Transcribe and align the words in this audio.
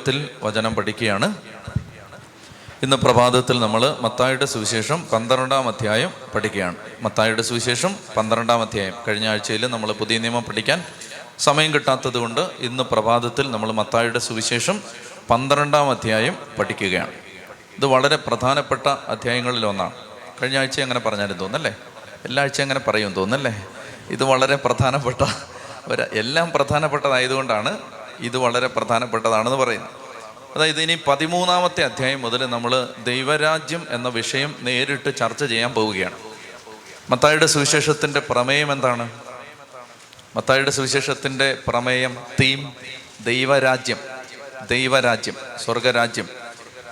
വേഗത്തിൽ 0.00 0.30
വചനം 0.42 0.74
പഠിക്കുകയാണ്. 0.74 1.34
ഇന്ന് 2.82 2.96
പ്രഭാതത്തിൽ 2.96 3.60
നമ്മൾ 3.60 3.96
മത്തായുടെ 4.00 4.44
സുവിശേഷം 4.44 5.06
പന്ത്രണ്ടാം 5.12 5.68
അധ്യായം 5.68 6.10
പഠിക്കുകയാണ്. 6.34 6.76
മത്തായുടെ 7.02 7.42
സുവിശേഷം 7.42 7.96
പന്ത്രണ്ടാം 8.16 8.62
അധ്യായം. 8.62 8.94
കഴിഞ്ഞ 9.08 9.28
ആഴ്ചയിൽ 9.28 9.66
നമ്മൾ 9.66 9.92
പുതിയ 9.92 10.18
നിയമം 10.18 10.42
പഠിക്കാൻ 10.42 10.84
സമയം 11.38 11.74
കിട്ടാത്തത് 11.74 12.16
കൊണ്ട് 12.16 12.40
ഇന്ന് 12.58 12.82
പ്രഭാതത്തിൽ 12.82 13.50
നമ്മൾ 13.50 13.72
മത്തായുടെ 13.72 14.18
സുവിശേഷം 14.18 14.80
പന്ത്രണ്ടാം 15.30 15.90
അധ്യായം 15.90 16.36
പഠിക്കുകയാണ്. 16.58 17.12
ഇത് 17.76 17.86
വളരെ 17.86 18.16
പ്രധാനപ്പെട്ട 18.16 18.86
അധ്യായങ്ങളിൽ 18.86 19.66
ഒന്നാണ്. 19.66 19.92
കഴിഞ്ഞ 20.42 20.58
ആഴ്ച 20.58 20.80
അങ്ങനെ 20.80 21.00
പറഞ്ഞാലും 21.00 21.38
തോന്നല്ലേ? 21.38 21.74
എല്ലാ 22.24 22.42
ആഴ്ചയും 22.42 22.64
അങ്ങനെ 22.64 22.80
പറയും 22.80 23.12
തോന്നല്ലേ? 23.12 23.66
ഇത് 24.10 24.24
വളരെ 24.24 24.56
പ്രധാനപ്പെട്ട 24.56 25.24
ഒരു 25.88 26.04
എല്ലാം 26.12 26.52
പ്രധാനപ്പെട്ടതായതുകൊണ്ടാണ് 26.54 27.78
ഇത് 28.20 28.36
വളരെ 28.36 28.66
പ്രധാനപ്പെട്ടതാണെന്ന് 28.66 29.56
പറയുന്നത് 29.56 29.90
അതായത് 30.56 30.82
ഇനി 30.82 30.98
പതിമൂന്നാമത്തെ 31.06 31.84
അധ്യായം 31.84 32.22
മുതൽ 32.22 32.46
നമ്മൾ 32.46 32.88
ദൈവരാജ്യം 33.04 33.86
എന്ന 33.90 34.08
വിഷയം 34.08 34.54
നേരിട്ട് 34.60 35.16
ചർച്ച 35.16 35.44
ചെയ്യാൻ 35.44 35.74
പോവുകയാണ്. 35.74 36.18
മത്തായുടെ 37.10 37.46
സുവിശേഷത്തിന്റെ 37.46 38.20
പ്രമേയം 38.20 38.72
എന്താണ്? 38.72 39.20
മത്തായുടെ 40.36 40.70
സുവിശേഷത്തിന്റെ 40.70 41.56
പ്രമേയം 41.66 42.16
തീം 42.40 42.72
ദൈവരാജ്യം 43.24 43.96
ദൈവരാജ്യം 44.70 45.34
സ്വർഗരാജ്യം. 45.64 46.28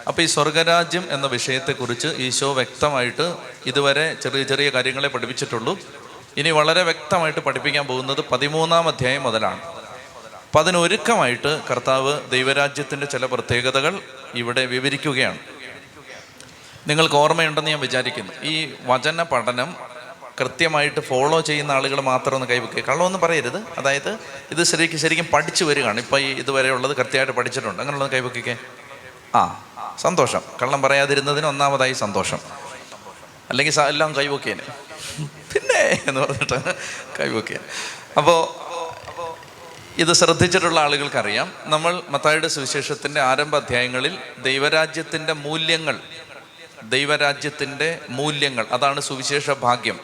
അപ്പോൾ 0.09 0.23
ഈ 0.23 0.27
സ്വർഗരാജ്യം 0.27 1.09
എന്ന 1.11 1.27
വിഷയത്തെക്കുറിച്ച് 1.27 2.09
ഈശോ 2.09 2.53
വ്യക്തമായിട്ട് 2.53 3.35
ഇതുവരെ 3.67 4.17
ചെറിയ 4.23 4.43
ചെറിയ 4.43 4.71
കാര്യങ്ങളെ 4.71 5.09
പഠിപ്പിച്ചിട്ടുള്ളൂ. 5.09 5.79
ഇനി 6.37 6.51
വളരെ 6.51 6.83
വ്യക്തമായിട്ട് 6.83 7.41
പഠിപ്പിക്കാൻ 7.41 7.87
പോകുന്നത് 7.87 8.21
പതിമൂന്നാം 8.21 8.89
അധ്യായം 8.89 9.23
മുതലാണ്. 9.23 9.78
അപ്പം 10.49 10.59
അതിനൊരുക്കമായിട്ട് 10.59 11.63
കർത്താവ് 11.71 12.31
ദൈവരാജ്യത്തിന്റെ 12.31 13.07
ചില 13.07 13.27
പ്രത്യേകതകൾ 13.27 14.01
ഇവിടെ 14.35 14.67
വിവരിക്കുകയാണ്. 14.67 15.39
നിങ്ങൾക്ക് 16.87 17.15
ഓർമ്മയുണ്ടെന്ന് 17.15 17.71
ഞാൻ 17.71 17.81
വിചാരിക്കുന്നു. 17.81 18.33
ഈ 18.43 18.75
വചന 18.87 19.23
പഠനം 19.23 19.77
കൃത്യമായിട്ട് 20.41 21.01
ഫോളോ 21.01 21.41
ചെയ്യുന്ന 21.41 21.73
ആളുകൾ 21.73 22.01
മാത്രം 22.01 22.35
ഒന്ന് 22.35 22.47
കൈവയ്ക്കുക 22.47 22.81
കള്ളമൊന്നും 22.81 23.21
പറയരുത്. 23.21 23.63
അതായത് 23.79 24.19
ഇത് 24.51 24.65
ശരിക്കും 24.65 24.99
ശരിക്കും 24.99 25.27
പഠിച്ചു 25.27 25.65
വരികയാണ്. 25.65 26.01
ഇപ്പം 26.01 26.19
ഈ 26.21 26.25
ഇതുവരെ 26.25 26.71
ഉള്ളത് 26.71 26.97
കൃത്യമായിട്ട് 26.97 27.33
പഠിച്ചിട്ടുണ്ട്. 27.33 27.83
അങ്ങനെയുള്ളത് 27.83 28.13
കൈവയ്ക്കേ 28.13 28.57
ആ 29.35 29.65
സന്തോഷം. 29.99 30.41
കള്ളം 30.63 30.83
പറയാതിരുന്നതിന് 30.83 31.47
ഒന്നാമതായി 31.47 31.93
സന്തോഷം. 31.93 32.39
അല്ലെങ്കിൽ 33.51 33.81
എല്ലാം 33.81 34.17
കൈവയ്ക്കേനെ 34.17 34.63
പിന്നെ 35.53 36.03
എന്ന് 36.09 36.21
പറഞ്ഞിട്ട് 36.21 36.75
കൈവയ്ക്കുക 37.21 37.57
അപ്പോൾ 38.17 38.68
ഇത് 39.99 40.13
ശ്രദ്ധിച്ചിട്ടുള്ള 40.13 40.81
ആളുകൾക്കറിയാം. 40.81 41.53
നമ്മൾ 41.65 42.03
മത്തായുടെ 42.09 42.49
സുവിശേഷത്തിന്റെ 42.49 43.21
ആരംഭ 43.21 43.57
അധ്യായങ്ങളിൽ 43.57 44.19
ദൈവരാജ്യത്തിന്റെ 44.43 45.33
മൂല്യങ്ങൾ 45.33 46.01
ദൈവരാജ്യത്തിന്റെ 46.83 47.99
മൂല്യങ്ങൾ 48.09 48.67
അതാണ് 48.73 49.01
സുവിശേഷ 49.01 49.51
ഭാഗ്യം. 49.51 50.01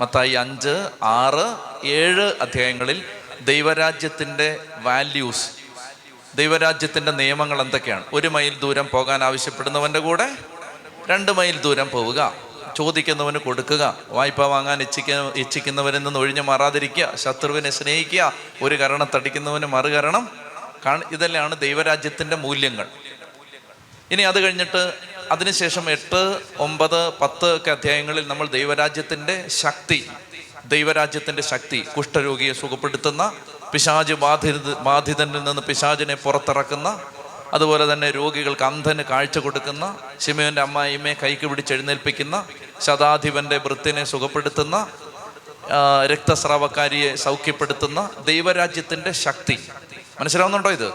മത്തായി 0.00 0.30
അഞ്ച് 0.30 0.88
ആറ് 1.02 1.56
ഏഴ് 1.86 2.32
അധ്യായങ്ങളിൽ 2.40 3.04
ദൈവരാജ്യത്തിന്റെ 3.40 4.58
വാല്യൂസ് 4.82 5.50
ദൈവരാജ്യത്തിന്റെ 6.34 7.12
നിയമങ്ങൾ 7.12 7.60
എന്തൊക്കെയാണ്? 7.60 8.04
ഒരു 8.12 8.28
മൈൽ 8.28 8.58
ദൂരം 8.58 8.88
പോകാൻ 8.92 9.24
ആവശ്യപ്പെടുന്നവന്റെ 9.24 9.98
കൂടെ 9.98 10.36
രണ്ട് 11.10 11.32
മൈൽ 11.32 11.60
ദൂരം 11.60 11.90
പോവുക. 11.90 12.51
ചോദിക്കുന്നവന് 12.76 13.38
കൊടുക്കുക. 13.38 13.96
വായ്പ 14.08 14.42
വാങ്ങാൻ 14.42 14.82
ഇച്ഛിക്ക 14.82 15.10
ഇച്ഛിക്കുന്നവരിൽ 15.36 16.02
നിന്ന് 16.02 16.18
ഒഴിഞ്ഞു 16.18 16.42
മാറാതിരിക്കുക. 16.42 17.12
ശത്രുവിനെ 17.14 17.70
സ്നേഹിക്കുക. 17.70 18.32
ഒരു 18.62 18.74
കരണം 18.74 19.08
തടിക്കുന്നവന് 19.14 19.66
മറുകരണം. 19.66 20.28
കാണ 20.86 21.02
ഇതെല്ലാമാണ് 21.12 21.60
ദൈവരാജ്യത്തിന്റെ 21.60 22.36
മൂല്യങ്ങൾ. 22.36 22.86
ഇനി 24.10 24.22
അത് 24.22 24.40
കഴിഞ്ഞിട്ട് 24.40 24.94
അതിനുശേഷം 25.32 25.90
എട്ട് 25.90 26.40
ഒമ്പത് 26.58 27.08
പത്ത് 27.08 27.56
ഒക്കെ 27.56 27.70
അധ്യായങ്ങളിൽ 27.70 28.28
നമ്മൾ 28.28 28.46
ദൈവരാജ്യത്തിന്റെ 28.46 29.48
ശക്തി 29.48 30.10
ദൈവരാജ്യത്തിന്റെ 30.66 31.42
ശക്തി 31.42 31.86
കുഷ്ഠരോഗിയെ 31.96 32.52
സുഖപ്പെടുത്തുന്ന 32.52 33.32
പിശാജ് 33.72 34.12
ബാധിത 34.12 34.74
ബാധിതനിൽ 34.74 35.44
നിന്ന് 35.44 35.62
പിശാജിനെ 35.62 36.14
പുറത്തിറക്കുന്ന 36.14 37.00
അതുപോലെ 37.52 37.92
തന്നെ 37.92 38.10
രോഗികൾക്ക് 38.10 38.62
അന്ധന് 38.62 39.02
കാഴ്ച 39.02 39.38
കൊടുക്കുന്ന 39.38 39.96
ശിമയോന്റെ 40.20 40.62
അമ്മായിമ്മയെ 40.62 41.14
കൈക്ക് 41.14 41.46
പിടിച്ചെഴുന്നേൽപ്പിക്കുന്ന 41.46 42.46
ശതാധിപന്റെ 42.80 43.58
വൃത്തിനെ 43.58 44.04
സുഖപ്പെടുത്തുന്ന 44.04 44.86
രക്തസ്രാവക്കാരിയെ 46.06 47.14
സൗഖ്യപ്പെടുത്തുന്ന 47.14 48.10
ദൈവരാജ്യത്തിന്റെ 48.26 49.12
ശക്തി. 49.12 49.68
മനസ്സിലാവുന്നുണ്ടോ 50.20 50.70
ഇത്? 50.70 50.92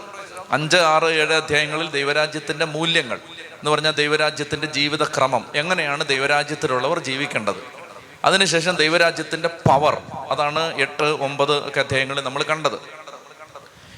അഞ്ച് 0.50 0.76
ആറ് 0.76 1.04
ഏഴ് 1.04 1.32
അധ്യായങ്ങളിൽ 1.32 1.90
ദൈവരാജ്യത്തിന്റെ 1.90 2.64
മൂല്യങ്ങൾ 2.64 3.16
എന്ന് 3.52 3.70
പറഞ്ഞാൽ 3.70 3.90
ദൈവരാജ്യത്തിന്റെ 3.90 4.66
ജീവിതക്രമം. 4.66 5.44
എങ്ങനെയാണ് 5.54 6.06
ദൈവരാജ്യത്തിലുള്ളവർ 6.06 6.98
ജീവിക്കേണ്ടത്? 6.98 7.78
അതിനുശേഷം 8.24 8.76
ദൈവരാജ്യത്തിന്റെ 8.76 9.48
പവർ 9.48 10.02
അതാണ് 10.30 10.80
എട്ട് 10.80 11.02
ഒമ്പത് 11.02 11.68
ഒക്കെ 11.68 11.80
അധ്യായങ്ങളിൽ 11.80 12.20
നമ്മൾ 12.20 12.42
കണ്ടത്. 12.42 12.97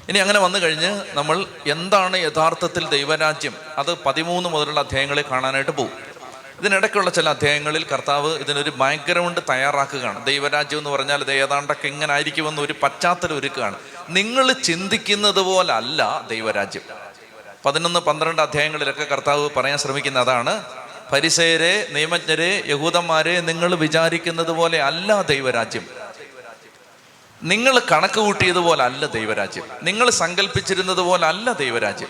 ഇനി 0.09 0.17
അങ്ങനെ 0.17 0.39
വന്നു 0.39 0.59
കഴിഞ്ഞ് 0.59 1.01
നമ്മൾ 1.13 1.45
എന്താണ് 1.67 2.17
യഥാർത്ഥത്തിൽ 2.17 2.89
ദൈവരാജ്യം? 2.89 3.53
അത് 3.77 3.97
പതിമൂന്ന് 4.03 4.49
മുതലുള്ള 4.49 4.79
അധ്യായങ്ങളിൽ 4.79 5.23
കാണാനായിട്ട് 5.31 5.71
പോകും. 5.71 6.11
ഇതിനിടയ്ക്കുള്ള 6.59 7.09
ചില 7.09 7.29
അധ്യായങ്ങളിൽ 7.29 7.83
കർത്താവ് 7.83 8.37
ഇതിനൊരു 8.37 8.69
ബാക്ക്ഗ്രൗണ്ട് 8.69 9.39
തയ്യാറാക്കുകയാണ്. 9.49 10.25
ദൈവരാജ്യം 10.25 10.77
എന്ന് 10.77 10.89
പറഞ്ഞാൽ 10.89 11.21
ഇത് 11.21 11.31
ഏതാണ്ടൊക്കെ 11.31 11.87
ഇങ്ങനെ 11.87 12.13
ആയിരിക്കുമെന്ന് 12.13 12.61
ഒരു 12.61 12.75
പശ്ചാത്തലം 12.83 13.37
ഒരുക്കുകയാണ്. 13.37 13.75
നിങ്ങൾ 14.09 14.51
ചിന്തിക്കുന്നത് 14.51 15.41
പോലല്ല 15.41 16.25
ദൈവരാജ്യം. 16.29 16.81
പതിനൊന്ന് 17.65 17.99
പന്ത്രണ്ട് 17.99 18.41
അധ്യായങ്ങളിലൊക്കെ 18.41 19.03
കർത്താവ് 19.03 19.49
പറയാൻ 19.57 19.77
ശ്രമിക്കുന്ന 19.77 20.19
അതാണ്. 20.19 20.63
പരിസയരെ 21.11 21.87
നിയമജ്ഞരെ 21.91 22.63
യഹൂദന്മാരെ 22.67 23.41
നിങ്ങൾ 23.41 23.75
വിചാരിക്കുന്നത് 23.75 24.51
പോലെ 24.51 24.81
അല്ല 24.81 25.21
ദൈവരാജ്യം. 25.21 26.00
നിങ്ങൾ 27.43 27.79
കണക്ക് 27.91 28.19
കൂട്ടിയതുപോലെ 28.19 28.83
അല്ല 28.83 29.05
ദൈവരാജ്യം. 29.05 29.63
നിങ്ങൾ 29.83 30.09
സങ്കല്പിച്ചിരുന്നത് 30.09 30.97
പോലെ 30.97 31.27
അല്ല 31.27 31.51
ദൈവരാജ്യം. 31.51 32.07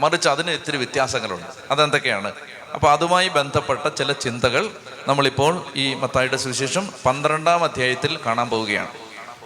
മറിച്ച് 0.00 0.28
അതിന് 0.28 0.50
ഇത്തിരി 0.50 0.76
വ്യത്യാസങ്ങളുണ്ട്. 0.76 1.46
അതെന്തൊക്കെയാണ്? 1.70 2.32
അപ്പോൾ 2.74 2.92
അതുമായി 2.92 3.28
ബന്ധപ്പെട്ട 3.28 3.88
ചില 3.88 4.12
ചിന്തകൾ 4.12 4.70
നമ്മളിപ്പോൾ 5.08 5.64
ഈ 5.76 5.94
മത്തായുടെ 5.94 6.36
സുവിശേഷം 6.36 6.88
പന്ത്രണ്ടാം 7.06 7.64
അധ്യായത്തിൽ 7.64 8.18
കാണാൻ 8.26 8.48
പോവുകയാണ്. 8.48 8.88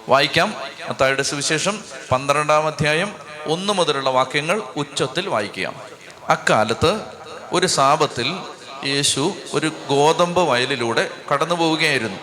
വായിക്കാം. 0.08 0.54
മത്തായുടെ 0.88 1.22
സുവിശേഷം 1.22 1.84
പന്ത്രണ്ടാം 2.12 2.66
അധ്യായം 2.66 3.12
ഒന്ന് 3.46 3.72
മുതലുള്ള 3.72 4.10
വാക്യങ്ങൾ 4.10 4.62
ഉച്ചത്തിൽ 4.76 5.28
വായിക്കുക 5.28 5.72
അക്കാലത്ത് 6.28 7.00
ഒരു 7.52 7.66
സാപത്തിൽ 7.66 8.36
യേശു 8.84 9.32
ഒരു 9.52 9.72
ഗോതമ്പ് 9.88 10.40
വയലിലൂടെ 10.40 11.10
കടന്നു 11.32 11.54
പോവുകയായിരുന്നു 11.54 12.16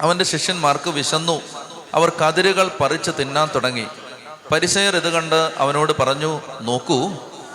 അവന്റെ 0.00 0.24
ശിഷ്യന്മാർക്ക് 0.24 0.90
വിശന്നു. 0.90 1.42
അവർ 1.94 2.12
കതിരുകൾ 2.18 2.70
പറിച്ച് 2.80 3.10
തിന്നാൻ 3.20 3.48
തുടങ്ങി. 3.54 3.86
പരിസയർ 4.52 4.96
ഇത് 4.96 5.12
കണ്ട് 5.12 5.52
അവനോട് 5.58 5.92
പറഞ്ഞു 5.98 6.40
നോക്കൂ 6.60 7.12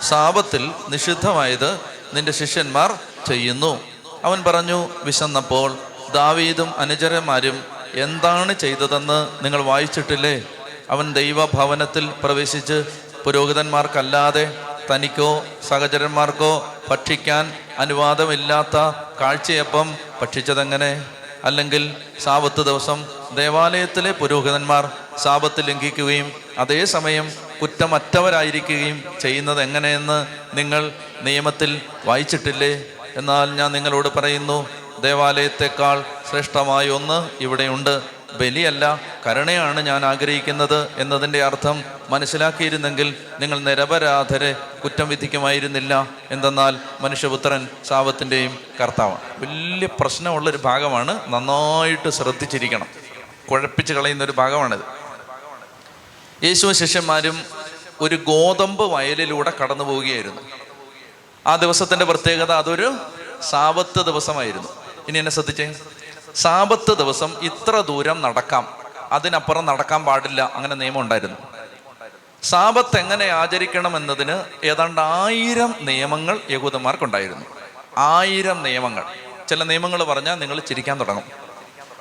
സാപത്തിൽ 0.08 0.72
നിഷിദ്ധമായത് 0.88 1.80
നിന്റെ 2.14 2.32
ശിഷ്യന്മാർ 2.32 2.94
ചെയ്യുന്നു. 3.26 3.80
അവൻ 4.24 4.44
പറഞ്ഞു 4.46 4.88
വിശന്നപ്പോൾ 5.02 5.78
ദാവീദും 6.14 6.78
അനുചരന്മാരും 6.78 7.64
എന്താണ് 7.94 8.54
ചെയ്തതെന്ന് 8.54 9.44
നിങ്ങൾ 9.44 9.62
വായിച്ചിട്ടില്ലേ? 9.62 10.42
അവൻ 10.90 11.12
ദൈവഭവനത്തിൽ 11.12 12.10
പ്രവേശിച്ച് 12.22 12.84
പുരോഹിതന്മാർക്കല്ലാതെ 13.24 14.64
തനിക്കോ 14.90 15.44
സഹചരന്മാർക്കോ 15.68 16.74
ഭക്ഷിക്കാൻ 16.90 17.52
അനുവാദമില്ലാത്ത 17.78 18.76
കാഴ്ചയപ്പം 19.20 19.96
ഭക്ഷിച്ചതെങ്ങനെ? 20.22 21.19
അല്ലെങ്കിൽ 21.44 21.96
സാപത്ത് 22.24 22.62
ദിവസം 22.62 23.04
ദേവാലയത്തിലെ 23.34 24.12
പുരോഹിതന്മാർ 24.12 24.90
സാപത്ത് 25.18 25.68
ലംഘിക്കുകയും 25.68 26.32
അതേസമയം 26.58 27.32
കുറ്റമറ്റവരായിരിക്കുകയും 27.62 29.04
ചെയ്യുന്നത് 29.20 29.62
എങ്ങനെയെന്ന് 29.62 30.26
നിങ്ങൾ 30.56 30.92
നിയമത്തിൽ 31.22 31.80
വായിച്ചിട്ടില്ലേ? 32.04 32.84
എന്നാൽ 33.16 33.54
ഞാൻ 33.54 33.72
നിങ്ങളോട് 33.72 34.08
പറയുന്നു 34.16 34.68
ദേവാലയത്തെക്കാൾ 35.00 36.04
ശ്രേഷ്ഠമായ 36.30 36.88
ഒന്ന് 36.88 37.42
ഇവിടെയുണ്ട് 37.42 38.19
ബലിയല്ല 38.38 39.00
കരുണയാണ് 39.26 39.80
ഞാൻ 39.80 40.04
ആഗ്രഹിക്കുന്നത് 40.04 40.88
എന്നതിന്റെ 40.96 41.44
അർത്ഥം 41.44 41.84
മനസ്സിലാക്കിയിരുന്നെങ്കിൽ 42.08 43.14
നിങ്ങൾ 43.40 43.58
നിരപരാധരെ 43.58 44.52
കുറ്റം 44.84 45.08
വിധിക്കുമായിരുന്നില്ല 45.08 46.06
എന്തെന്നാൽ 46.30 46.78
മനുഷ്യപുത്രൻ 47.00 47.68
ശാപത്തിന്റെയും 47.88 48.58
കർത്താവാണ്. 48.82 49.20
വലിയ 49.38 49.88
പ്രശ്നമുള്ളൊരു 50.00 50.56
ഭാഗമാണ് 50.56 51.32
നന്നായിട്ട് 51.32 52.10
ശ്രദ്ധിച്ചിരിക്കണം. 52.10 52.86
കുഴപ്പിച്ച് 53.50 53.92
കളയുന്ന 53.92 54.24
ഒരു 54.24 54.32
ഭാഗമാണിത്. 54.32 54.80
യേശു 56.44 56.72
ശിഷ്യന്മാരും 56.72 57.42
ഒരു 58.00 58.16
ഗോതമ്പ് 58.16 58.84
വയലിലൂടെ 58.84 59.52
കടന്നു 59.62 59.84
പോവുകയായിരുന്നു. 59.84 60.42
ആ 61.46 61.56
ദിവസത്തിന്റെ 61.56 62.04
പ്രത്യേകത 62.04 62.52
അതൊരു 62.52 62.94
സാപത്ത് 63.50 64.04
ദിവസമായിരുന്നു. 64.04 64.68
ഇനി 65.08 65.18
എന്നെ 65.18 65.30
ശ്രദ്ധിച്ചേ? 65.30 65.74
സാപത്ത് 66.34 66.96
ദിവസം 66.96 67.34
ഇത്ര 67.42 67.80
ദൂരം 67.80 68.22
നടക്കാം. 68.22 68.76
അതിനപ്പുറം 69.12 69.66
നടക്കാൻ 69.66 70.04
പാടില്ല. 70.04 70.50
അങ്ങനെ 70.54 70.74
നിയമം 70.74 71.00
ഉണ്ടായിരുന്നു. 71.00 71.36
സാപത്ത് 72.42 72.98
എങ്ങനെ 72.98 73.28
ആചരിക്കണം 73.28 73.96
എന്നതിന് 73.96 74.66
ഏതാണ്ട് 74.66 75.00
ആയിരം 75.00 75.74
നിയമങ്ങൾ 75.80 76.40
യഹൂദന്മാർക്കുണ്ടായിരുന്നു. 76.50 77.46
ആയിരം 77.98 78.62
നിയമങ്ങൾ. 78.62 79.04
ചില 79.48 79.64
നിയമങ്ങൾ 79.64 80.04
പറഞ്ഞാൽ 80.04 80.34
നിങ്ങൾ 80.34 80.60
ചിരിക്കാൻ 80.60 81.00
തുടങ്ങും. 81.00 81.49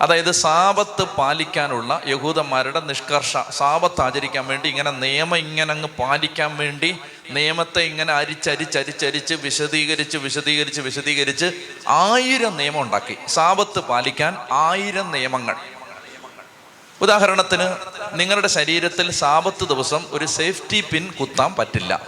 അതായത് 0.02 0.32
സാപത്ത് 0.32 1.04
പാലിക്കാനുള്ള 1.04 2.02
യഹൂദന്മാരുടെ 2.08 2.80
നിഷ്കർഷ 2.80 3.38
സാപത്ത് 3.50 4.02
ആചരിക്കാൻ 4.02 4.48
വേണ്ടി 4.48 4.70
ഇങ്ങനെ 4.70 4.92
നിയമം 4.92 5.38
ഇങ്ങനെ 5.38 5.72
അങ്ങ് 5.72 5.88
പാലിക്കാൻ 5.88 6.58
വേണ്ടി 6.58 6.98
നിയമത്തെ 7.30 7.82
ഇങ്ങനെ 7.82 8.14
അരിച്ചരിച്ചരിച്ചരിച്ച് 8.14 9.36
വിശദീകരിച്ച് 9.36 10.18
വിശദീകരിച്ച് 10.18 10.82
വിശദീകരിച്ച് 10.82 11.52
ആയിരം 11.88 12.58
നിയമം 12.58 12.82
ഉണ്ടാക്കി. 12.82 13.18
സാപത്ത് 13.28 13.80
പാലിക്കാൻ 13.80 14.38
ആയിരം 14.52 15.12
നിയമങ്ങൾ. 15.12 15.56
ഉദാഹരണത്തിന് 17.02 17.76
നിങ്ങളുടെ 18.14 18.48
ശരീരത്തിൽ 18.48 19.12
സാപത്ത് 19.12 19.68
ദിവസം 19.68 20.06
ഒരു 20.12 20.26
സേഫ്റ്റി 20.26 20.84
പിൻ 20.92 21.12
കുത്താൻ 21.12 21.56
പറ്റില്ല. 21.56 22.02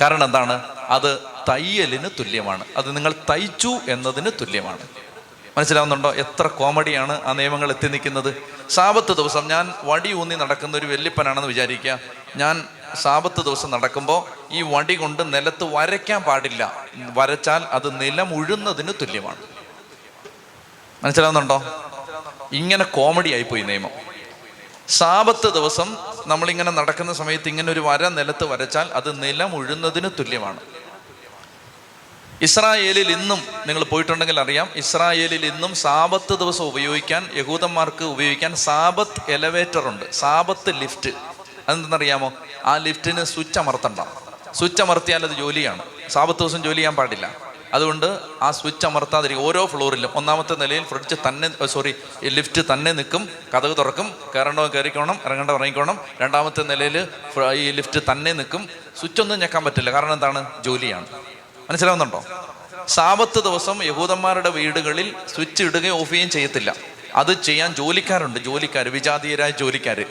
കാരണം 0.00 0.24
എന്താണ്? 0.24 0.62
അത് 0.88 1.18
തയ്യലിന് 1.48 2.08
തുല്യമാണ്. 2.18 2.64
അത് 2.76 2.96
നിങ്ങൾ 2.96 3.14
തയ്ച്ചു 3.30 3.78
എന്നതിന് 3.88 4.30
തുല്യമാണ്. 4.40 5.01
മനസ്സിലാവുന്നുണ്ടോ? 5.56 6.14
എത്ര 6.14 6.46
കോമഡിയാണ് 6.46 7.22
ആ 7.22 7.32
നിയമങ്ങൾ 7.32 7.70
എത്തി 7.70 7.88
നിൽക്കുന്നത്. 7.88 8.42
സാപത്ത് 8.70 9.12
ദിവസം 9.16 9.48
ഞാൻ 9.48 9.74
വടി 9.82 10.12
ഊന്നി 10.12 10.34
നടക്കുന്ന 10.34 10.76
ഒരു 10.76 10.86
വെല്ലിപ്പനാണെന്ന് 10.86 11.48
വിചാരിക്കുക. 11.48 11.98
ഞാൻ 12.36 12.68
സാപത്ത് 12.94 13.40
ദിവസം 13.40 13.70
നടക്കുമ്പോൾ 13.70 14.20
ഈ 14.52 14.62
വടി 14.62 14.94
കൊണ്ട് 14.94 15.34
നിലത്ത് 15.34 15.64
വരയ്ക്കാൻ 15.64 16.22
പാടില്ല. 16.22 16.86
വരച്ചാൽ 16.96 17.62
അത് 17.62 18.00
നിലം 18.00 18.34
ഉഴുന്നതിന് 18.34 18.92
തുല്യമാണ്. 19.00 19.36
മനസ്സിലാവുന്നുണ്ടോ? 21.04 21.62
ഇങ്ങനെ 22.52 22.84
കോമഡി 22.84 23.30
ആയിപ്പോയി 23.32 23.62
നിയമം. 23.62 23.90
സാപത്ത് 24.88 25.52
ദിവസം 25.52 25.96
നമ്മളിങ്ങനെ 26.26 26.70
നടക്കുന്ന 26.70 27.12
സമയത്ത് 27.12 27.48
ഇങ്ങനെ 27.48 27.72
ഒരു 27.72 27.80
വര 27.80 28.08
നിലത്ത് 28.08 28.44
വരച്ചാൽ 28.44 28.88
അത് 28.92 29.22
നിലം 29.22 29.56
ഉഴുന്നതിന് 29.56 30.10
തുല്യമാണ്. 30.18 30.60
ഇസ്രായേലിൽ 32.42 33.12
ഇന്നും 33.12 33.42
നിങ്ങൾ 33.66 33.84
പോയിട്ടുണ്ടെങ്കിൽ 33.84 34.40
അറിയാം 34.40 34.68
ഇസ്രായേലിൽ 34.76 35.46
ഇന്നും 35.46 35.74
സാബത്ത് 35.74 36.38
ദിവസം 36.38 36.64
ഉപയോഗിക്കാൻ 36.64 37.30
യഹൂദന്മാർക്ക് 37.34 38.04
ഉപയോഗിക്കാൻ 38.04 38.56
സാബത്ത് 38.56 39.30
എലവേറ്റർ 39.30 39.88
ഉണ്ട് 39.88 40.12
സാബത്ത് 40.12 40.80
ലിഫ്റ്റ് 40.80 41.10
അതെന്തെന്നറിയാമോ? 41.68 42.32
ആ 42.64 42.76
ലിഫ്റ്റിന് 42.76 43.24
സ്വിച്ച് 43.24 43.58
അമർത്തണ്ട. 43.58 44.00
സ്വിച്ച് 44.52 44.82
അമർത്തിയാൽ 44.82 45.24
അത് 45.24 45.30
ജോലിയാണ്. 45.30 45.82
സാബത്ത് 46.10 46.38
ദിവസം 46.38 46.62
ജോലി 46.62 46.76
ചെയ്യാൻ 46.76 46.96
പാടില്ല. 46.96 47.36
അതുകൊണ്ട് 47.74 48.18
ആ 48.42 48.50
സ്വിച്ച് 48.50 48.86
അമർത്താതിരിക്കും 48.86 49.44
ഓരോ 49.44 49.66
ഫ്ലോറിലും 49.66 50.10
ഒന്നാമത്തെ 50.14 50.54
നിലയിൽ 50.54 50.84
ഫ്രിഡ്ജ് 50.84 51.14
തന്നെ 51.28 51.66
സോറി 51.66 51.94
ലിഫ്റ്റ് 52.24 52.62
തന്നെ 52.72 52.92
നിൽക്കും 52.92 53.28
കഥക് 53.54 53.76
തുറക്കും 53.76 54.14
കയറേണ്ടവൻ 54.34 54.68
കയറിക്കോണം 54.68 55.18
ഇറങ്ങേണ്ടവൻ 55.24 55.56
ഇറങ്ങിക്കോണം. 55.56 56.00
രണ്ടാമത്തെ 56.20 56.62
നിലയിൽ 56.62 57.08
ഈ 57.54 57.70
ലിഫ്റ്റ് 57.70 58.00
തന്നെ 58.12 58.32
നിൽക്കും. 58.32 58.68
സ്വിച്ച് 59.00 59.22
ഒന്നും 59.22 59.38
ഞെക്കാൻ 59.38 59.64
പറ്റില്ല. 59.64 59.92
കാരണം 59.92 60.12
എന്താണ്? 60.12 60.62
ജോലിയാണ്. 60.62 61.06
മനസ്സിലാവുന്നുണ്ടോ? 61.70 62.24
സാപത്ത് 62.88 63.44
ദിവസം 63.44 63.82
യഹൂദന്മാരുടെ 63.82 64.50
വീടുകളിൽ 64.50 65.14
സ്വിച്ച് 65.34 65.62
ഇടുകയും 65.64 65.94
ഓഫ് 66.00 66.10
ചെയ്യുകയും 66.10 66.30
ചെയ്യത്തില്ല. 66.30 66.74
അത് 67.14 67.42
ചെയ്യാൻ 67.42 67.74
ജോലിക്കാരുണ്ട്. 67.74 68.38
ജോലിക്കാർ 68.40 68.88
വിജാതീയരായ 68.88 69.50
ജോലിക്കാർ 69.50 70.04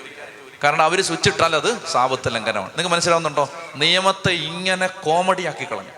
കാരണം 0.63 0.83
അവർ 0.83 1.01
സ്വിച്ച് 1.01 1.29
ഇട്ടാൽ 1.29 1.55
അത് 1.55 1.87
സാപത്ത് 1.87 2.35
ലംഘനമാണ്. 2.35 2.69
നിങ്ങൾക്ക് 2.69 2.91
മനസ്സിലാവുന്നുണ്ടോ? 2.91 3.49
നിയമത്തെ 3.75 4.31
ഇങ്ങനെ 4.31 4.87
കോമഡി 4.87 5.43
ആക്കി 5.43 5.65
കളഞ്ഞു. 5.71 5.91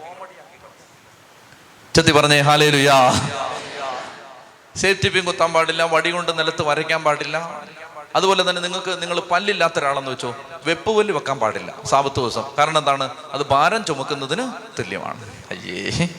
ചെത്തി 1.95 2.11
പറഞ്ഞേ 2.11 2.39
ഹാലേ 2.39 2.69
ലുയാ 2.69 2.97
സേഫ്റ്റി 4.75 5.09
പിൻ 5.09 5.25
കുത്താൻ 5.25 5.53
പാടില്ല 5.53 5.83
വടി 5.83 6.09
കൊണ്ട് 6.09 6.39
നിലത്ത് 6.39 6.61
വരയ്ക്കാൻ 6.61 7.03
പാടില്ല. 7.03 7.63
അതുപോലെ 8.15 8.49
തന്നെ 8.49 8.61
നിങ്ങൾക്ക് 8.61 9.01
നിങ്ങൾ 9.01 9.19
പല്ലില്ലാത്ത 9.19 9.79
ഒരാളെന്ന് 9.79 10.11
വെച്ചോ 10.11 10.35
വെപ്പ് 10.65 10.97
പല്ല് 10.97 11.13
വെക്കാൻ 11.13 11.39
പാടില്ല. 11.39 11.73
സാപത്ത് 11.85 12.15
ദിവസം. 12.15 12.43
കാരണം 12.57 12.77
എന്താണ്? 12.77 13.15
അത് 13.31 13.45
ഭാരം 13.45 13.85
ചുമക്കുന്നതിന് 13.85 14.51
തുല്യമാണ്. 14.79 15.25
അയ്യേ. 15.51 16.09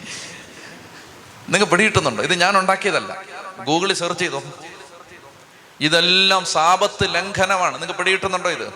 നിങ്ങൾ 1.48 1.66
പിടിയിട്ടുന്നുണ്ടോ 1.66 2.22
ഇത് 2.22 2.34
ഞാൻ 2.34 2.58
ഉണ്ടാക്കിയതല്ല. 2.58 3.22
ഗൂഗിളിൽ 3.64 3.94
സെർച്ച് 3.94 4.18
ചെയ്തോ. 4.18 4.42
ഇതെല്ലാം 5.80 6.44
സാപത്ത് 6.44 7.14
ലംഘനമാണ്. 7.14 7.82
നിങ്ങൾ 7.82 7.94
പിടികിട്ടുന്നുണ്ടോ 7.94 8.50
ഇത്? 8.50 8.72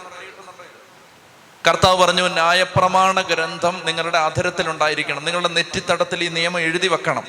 കർത്താവ് 1.69 1.99
പറഞ്ഞു 1.99 2.29
ന്യായപ്രമാണ 2.29 3.21
ഗ്രന്ഥം 3.21 3.81
നിങ്ങളുടെ 3.85 4.19
അധരത്തിൽ 4.19 4.71
ഉണ്ടായിരിക്കണം. 4.71 5.25
നിങ്ങളുടെ 5.25 5.49
നെറ്റിത്തടത്തിൽ 5.49 6.25
ഈ 6.25 6.29
നിയമം 6.29 6.61
എഴുതി 6.61 6.89
വെക്കണം. 6.89 7.25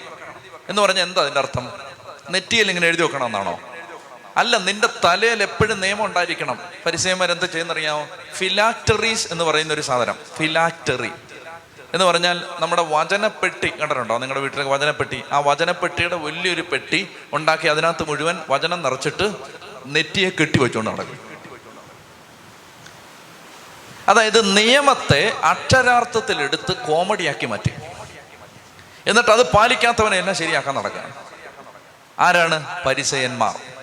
എന്ന് 0.69 0.81
പറഞ്ഞാൽ 0.81 1.03
എന്താ 1.03 1.21
അതിന്റെ 1.21 1.39
അർത്ഥം? 1.39 1.71
നെറ്റിയിൽ 2.29 2.69
ഇങ്ങനെ 2.69 2.87
എഴുതി 2.87 3.01
വെക്കണം 3.01 3.25
എന്നാണോ 3.25 3.59
അല്ല 4.37 4.57
നിന്റെ 4.57 4.89
തലയിൽ 5.05 5.43
എപ്പോഴും 5.43 5.79
നിയമം 5.79 6.05
ഉണ്ടായിരിക്കണം. 6.05 6.59
പരിസയന്മാർ 6.85 7.31
എന്ത് 7.31 7.45
ചെയ്യുന്നറിയാമോ? 7.45 8.07
ഫിലാക്ടറീസ് 8.35 9.31
എന്ന് 9.31 9.43
പറയുന്ന 9.43 9.73
ഒരു 9.73 9.81
സാധനം. 9.81 10.15
ഫിലാക്ടറി 10.37 11.11
എന്ന് 11.93 12.05
പറഞ്ഞാൽ 12.05 12.43
നമ്മുടെ 12.59 12.81
വചനപ്പെട്ടി 12.81 13.69
കണ്ടിട്ടുണ്ടോ? 13.69 14.17
നിങ്ങളുടെ 14.17 14.41
വീട്ടിലെ 14.41 14.63
വചനപ്പെട്ടി. 14.63 15.23
ആ 15.31 15.39
വചനപ്പെട്ടിയുടെ 15.39 16.15
വലിയൊരു 16.15 16.61
പെട്ടി 16.61 17.09
ഉണ്ടാക്കി 17.33 17.67
അതിനകത്ത് 17.67 18.07
മുഴുവൻ 18.07 18.39
വചനം 18.49 18.81
നിറച്ചിട്ട് 18.81 19.33
നെറ്റിയെ 19.85 20.29
കെട്ടി 20.29 20.59
വെച്ചുകൊണ്ട് 20.59 20.91
നടക്കും. 20.91 21.19
അതായത് 24.07 24.57
നിയമത്തെ 24.57 25.33
അക്ഷരാർത്ഥത്തിൽ 25.43 26.41
എടുത്ത് 26.41 26.73
കോമഡിയാക്കി 26.77 27.45
മാറ്റി. 27.45 27.71
എന്നിട്ട് 29.07 29.29
അത് 29.29 29.51
പാലിക്കാത്തവനെ 29.51 30.17
എന്നെ 30.17 30.33
ശരിയാക്കാൻ 30.33 30.75
നടക്കുകയാണ്. 30.75 31.13
ആരാണ്? 32.19 32.85
പരിസയന്മാർ 32.85 33.78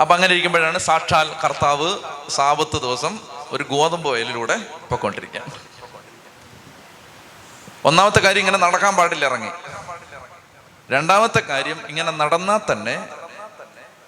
അപ്പൊ 0.00 0.14
അങ്ങനെ 0.14 0.32
ഇരിക്കുമ്പോഴാണ് 0.32 0.78
സാക്ഷാൽ 0.78 1.28
കർത്താവ് 1.44 1.98
സാപത്ത് 2.30 2.82
ദിവസം 2.82 3.18
ഒരു 3.50 3.64
ഗോതമ്പ് 3.64 4.08
വയലിലൂടെ 4.08 4.56
പൊക്കോണ്ടിരിക്കുക 4.90 5.42
ഒന്നാമത്തെ 7.84 8.20
കാര്യം 8.20 8.40
ഇങ്ങനെ 8.40 8.58
നടക്കാൻ 8.58 8.96
പാടില്ല 8.96 9.24
ഇറങ്ങി. 9.24 9.50
രണ്ടാമത്തെ 10.90 11.40
കാര്യം 11.40 11.78
ഇങ്ങനെ 11.88 12.10
നടന്നാൽ 12.10 12.60
തന്നെ 12.72 13.08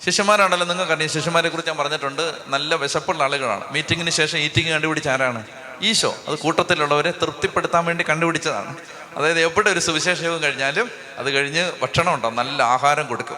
ശിഷ്യന്മാരാണല്ലോ 0.05 0.67
നിങ്ങൾ 0.67 0.85
കണ്ടി 0.85 1.07
ശിഷ്യന്മാരെ 1.07 1.49
കുറിച്ച് 1.49 1.71
ഞാൻ 1.71 1.79
പറഞ്ഞിട്ടുണ്ട് 1.79 2.35
നല്ല 2.47 2.75
വിശപ്പുള്ള 2.75 3.23
ആളുകളാണ്. 3.25 3.65
മീറ്റിങ്ങിന് 3.71 4.11
ശേഷം 4.11 4.39
ഈറ്റിംഗ് 4.39 4.71
കണ്ടുപിടിച്ച 4.71 5.09
ആരാണ്? 5.09 5.45
ഈശോ. 5.83 6.15
അത് 6.29 6.39
കൂട്ടത്തിലുള്ളവരെ 6.39 7.11
തൃപ്തിപ്പെടുത്താൻ 7.11 7.85
വേണ്ടി 7.85 8.05
കണ്ടുപിടിച്ചതാണ്. 8.09 8.77
അതായത് 9.17 9.41
എവിടെ 9.41 9.71
ഒരു 9.71 9.81
സുവിശേഷവും 9.81 10.43
കഴിഞ്ഞാലും 10.43 10.91
അത് 11.19 11.31
കഴിഞ്ഞ് 11.35 11.73
ഭക്ഷണം 11.83 12.15
ഉണ്ടാവും 12.15 12.37
നല്ല 12.37 12.63
ആഹാരം 12.63 13.07
കൊടുക്കും. 13.07 13.37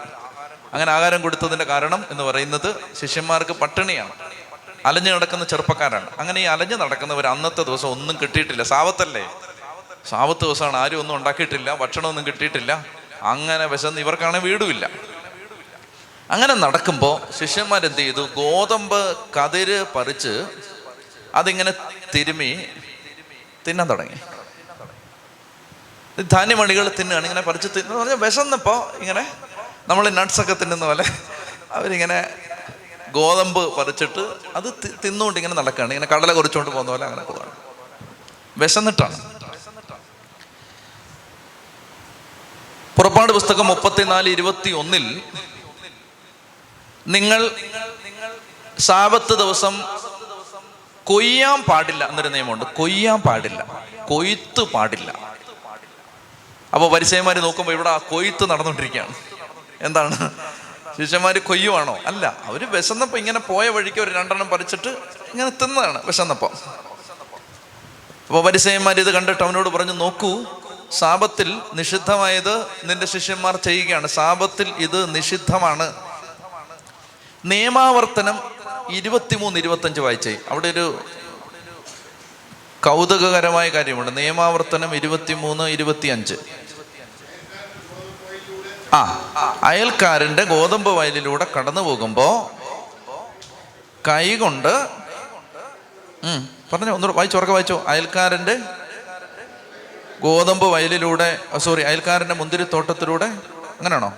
അങ്ങനെ 0.77 0.91
ആഹാരം 0.91 1.21
കൊടുത്തതിന്റെ 1.21 1.65
കാരണം 1.65 2.05
എന്ന് 2.11 2.23
പറയുന്നത് 2.23 2.95
ശിഷ്യന്മാർക്ക് 3.01 3.51
പട്ടിണിയാണ്. 3.51 4.11
അലഞ്ഞു 4.85 5.15
നടക്കുന്ന 5.15 5.45
ചെറുപ്പക്കാരാണ്. 5.45 6.09
അങ്ങനെ 6.19 6.41
ഈ 6.41 6.43
അലഞ്ഞു 6.43 6.75
നടക്കുന്നവർ 6.75 7.27
അന്നത്തെ 7.27 7.63
ദിവസം 7.63 7.87
ഒന്നും 7.87 8.17
കിട്ടിയിട്ടില്ല. 8.21 8.63
സാവത്തല്ലേ? 8.63 9.39
സാവത്ത് 10.09 10.41
ദിവസമാണ്. 10.41 10.77
ആരും 10.77 10.99
ഒന്നും 10.99 11.15
ഉണ്ടാക്കിയിട്ടില്ല. 11.15 11.75
ഭക്ഷണമൊന്നും 11.75 12.27
കിട്ടിയിട്ടില്ല. 12.27 12.85
അങ്ങനെ 13.21 13.65
വിശന്ന് 13.65 14.01
ഇവർക്കാണെങ്കിൽ 14.01 14.49
വീടുമില്ല. 14.49 14.89
അങ്ങനെ 16.31 16.53
നടക്കുമ്പോൾ 16.53 17.31
ശിഷ്യന്മാരെന്ത് 17.39 17.97
ചെയ്തു? 17.97 18.29
ഗോതമ്പ് 18.35 19.17
കതിര് 19.39 19.85
പറിച്ച് 19.95 20.45
അതിങ്ങനെ 21.35 21.73
തിരുമി 22.15 22.67
തിന്നാൻ 23.67 23.89
തുടങ്ങി. 23.89 24.15
ധാന്യമണികൾ 26.21 26.91
തിന്നുകയാണ്. 26.99 27.25
ഇങ്ങനെ 27.25 27.41
പറിച്ച് 27.41 27.67
തിന്നു 27.75 27.95
പറഞ്ഞാൽ 27.95 28.15
വിശന്നപ്പോൾ 28.15 28.97
ഇങ്ങനെ 28.97 29.33
നമ്മൾ 29.87 30.09
നട്ട്സൊക്കെ 30.09 30.53
തിന്നുന്ന 30.53 30.85
പോലെ 30.85 31.03
അവരിങ്ങനെ 31.71 32.29
ഗോതമ്പ് 33.11 33.77
പറിച്ചിട്ട് 33.77 34.33
അത് 34.55 34.73
തിന്നുകൊണ്ട് 35.05 35.39
ഇങ്ങനെ 35.39 35.55
നടക്കുകയാണ് 35.55 35.93
ഇങ്ങനെ 35.93 36.15
കടല 36.15 36.33
കുറിച്ചുകൊണ്ട് 36.33 36.71
പോകുന്ന 36.71 36.91
പോലെ 36.91 37.05
അങ്ങനെ 37.05 37.23
പോവാണ്. 37.23 37.51
വിശന്നിട്ടാണ്. 38.57 39.37
പുറപ്പാട് 42.95 43.31
പുസ്തകം 43.31 43.67
മുപ്പത്തിനാല് 43.67 44.29
ഇരുപത്തി 44.29 44.71
ഒന്നിൽ 44.71 45.21
നിങ്ങൾ 47.07 47.51
സാപത്ത് 48.79 49.33
ദിവസം 49.33 49.83
കൊയ്യാൻ 51.03 51.63
പാടില്ല 51.63 52.09
എന്നൊരു 52.09 52.29
നിയമമുണ്ട്. 52.29 52.65
കൊയ്യാൻ 52.65 53.21
പാടില്ല. 53.21 53.83
കൊയ്ത്ത് 54.09 54.61
പാടില്ല. 54.61 55.11
അപ്പോൾ 56.73 56.91
പരിചയമാര് 56.91 57.37
നോക്കുമ്പോൾ 57.37 57.71
ഇവിടെ 57.71 57.97
കൊയ്ത്ത് 57.97 58.49
നടന്നുകൊണ്ടിരിക്കുകയാണ്. 58.49 59.36
എന്താണ്? 59.81 60.31
ശിഷ്യന്മാർ 61.01 61.37
കൊയ്യുവാണോ? 61.37 61.99
അല്ല 62.05 62.37
അവർ 62.43 62.71
വിശന്നപ്പോൾ 62.71 63.17
ഇങ്ങനെ 63.17 63.39
പോയ 63.39 63.69
വഴിക്ക് 63.69 64.01
ഒരു 64.01 64.11
രണ്ടെണ്ണം 64.11 64.49
പറിച്ചിട്ട് 64.49 64.87
ഇങ്ങനെ 65.33 65.49
തിന്നതാണ് 65.49 66.05
വിശന്നപ്പോൾ 66.05 66.51
അപ്പോൾ 68.27 68.43
പരിസയന്മാർ 68.43 68.99
ഇത് 68.99 69.11
കണ്ടിട്ട് 69.11 69.43
അവനോട് 69.43 69.69
പറഞ്ഞു 69.69 69.93
നോക്കൂ 69.93 70.45
സാപത്തിൽ 70.91 71.61
നിഷിദ്ധമായത് 71.73 72.67
നിന്റെ 72.83 73.05
ശിഷ്യന്മാർ 73.05 73.55
ചെയ്യുകയാണ്. 73.55 74.07
സാപത്തിൽ 74.07 74.69
ഇത് 74.77 75.15
നിഷിദ്ധമാണ്. 75.15 75.93
നിയമാവർത്തനം 77.45 78.39
ഇരുപത്തിമൂന്ന് 78.89 79.59
ഇരുപത്തഞ്ച് 79.59 80.01
വായിച്ചേ. 80.01 80.37
അവിടെ 80.49 80.67
ഒരു 80.67 81.01
കൗതുകകരമായ 82.85 83.69
കാര്യമുണ്ട്. 83.69 84.17
നിയമാവർത്തനം 84.17 84.95
ഇരുപത്തിമൂന്ന് 84.95 85.63
ഇരുപത്തിയഞ്ച്. 85.63 86.35
ആ 88.93 88.99
അയൽക്കാരന്റെ 89.63 90.43
ഗോതമ്പ് 90.43 90.89
വയലിലൂടെ 90.89 91.47
കടന്നു 91.57 91.81
പോകുമ്പോൾ 91.81 92.57
കൈകൊണ്ട് 94.07 94.87
പറഞ്ഞോ 96.73 97.13
വായിച്ചോ 97.13 97.37
ഉറക്കെ 97.37 97.53
വായിച്ചോ. 97.53 97.83
അയൽക്കാരന്റെ 97.87 98.57
ഗോതമ്പ് 100.21 100.65
വയലിലൂടെ 100.65 101.39
സോറി 101.57 101.81
അയൽക്കാരന്റെ 101.81 102.33
മുന്തിരിത്തോട്ടത്തിലൂടെ 102.33 103.25
അങ്ങനെയാണോ? 103.25 104.13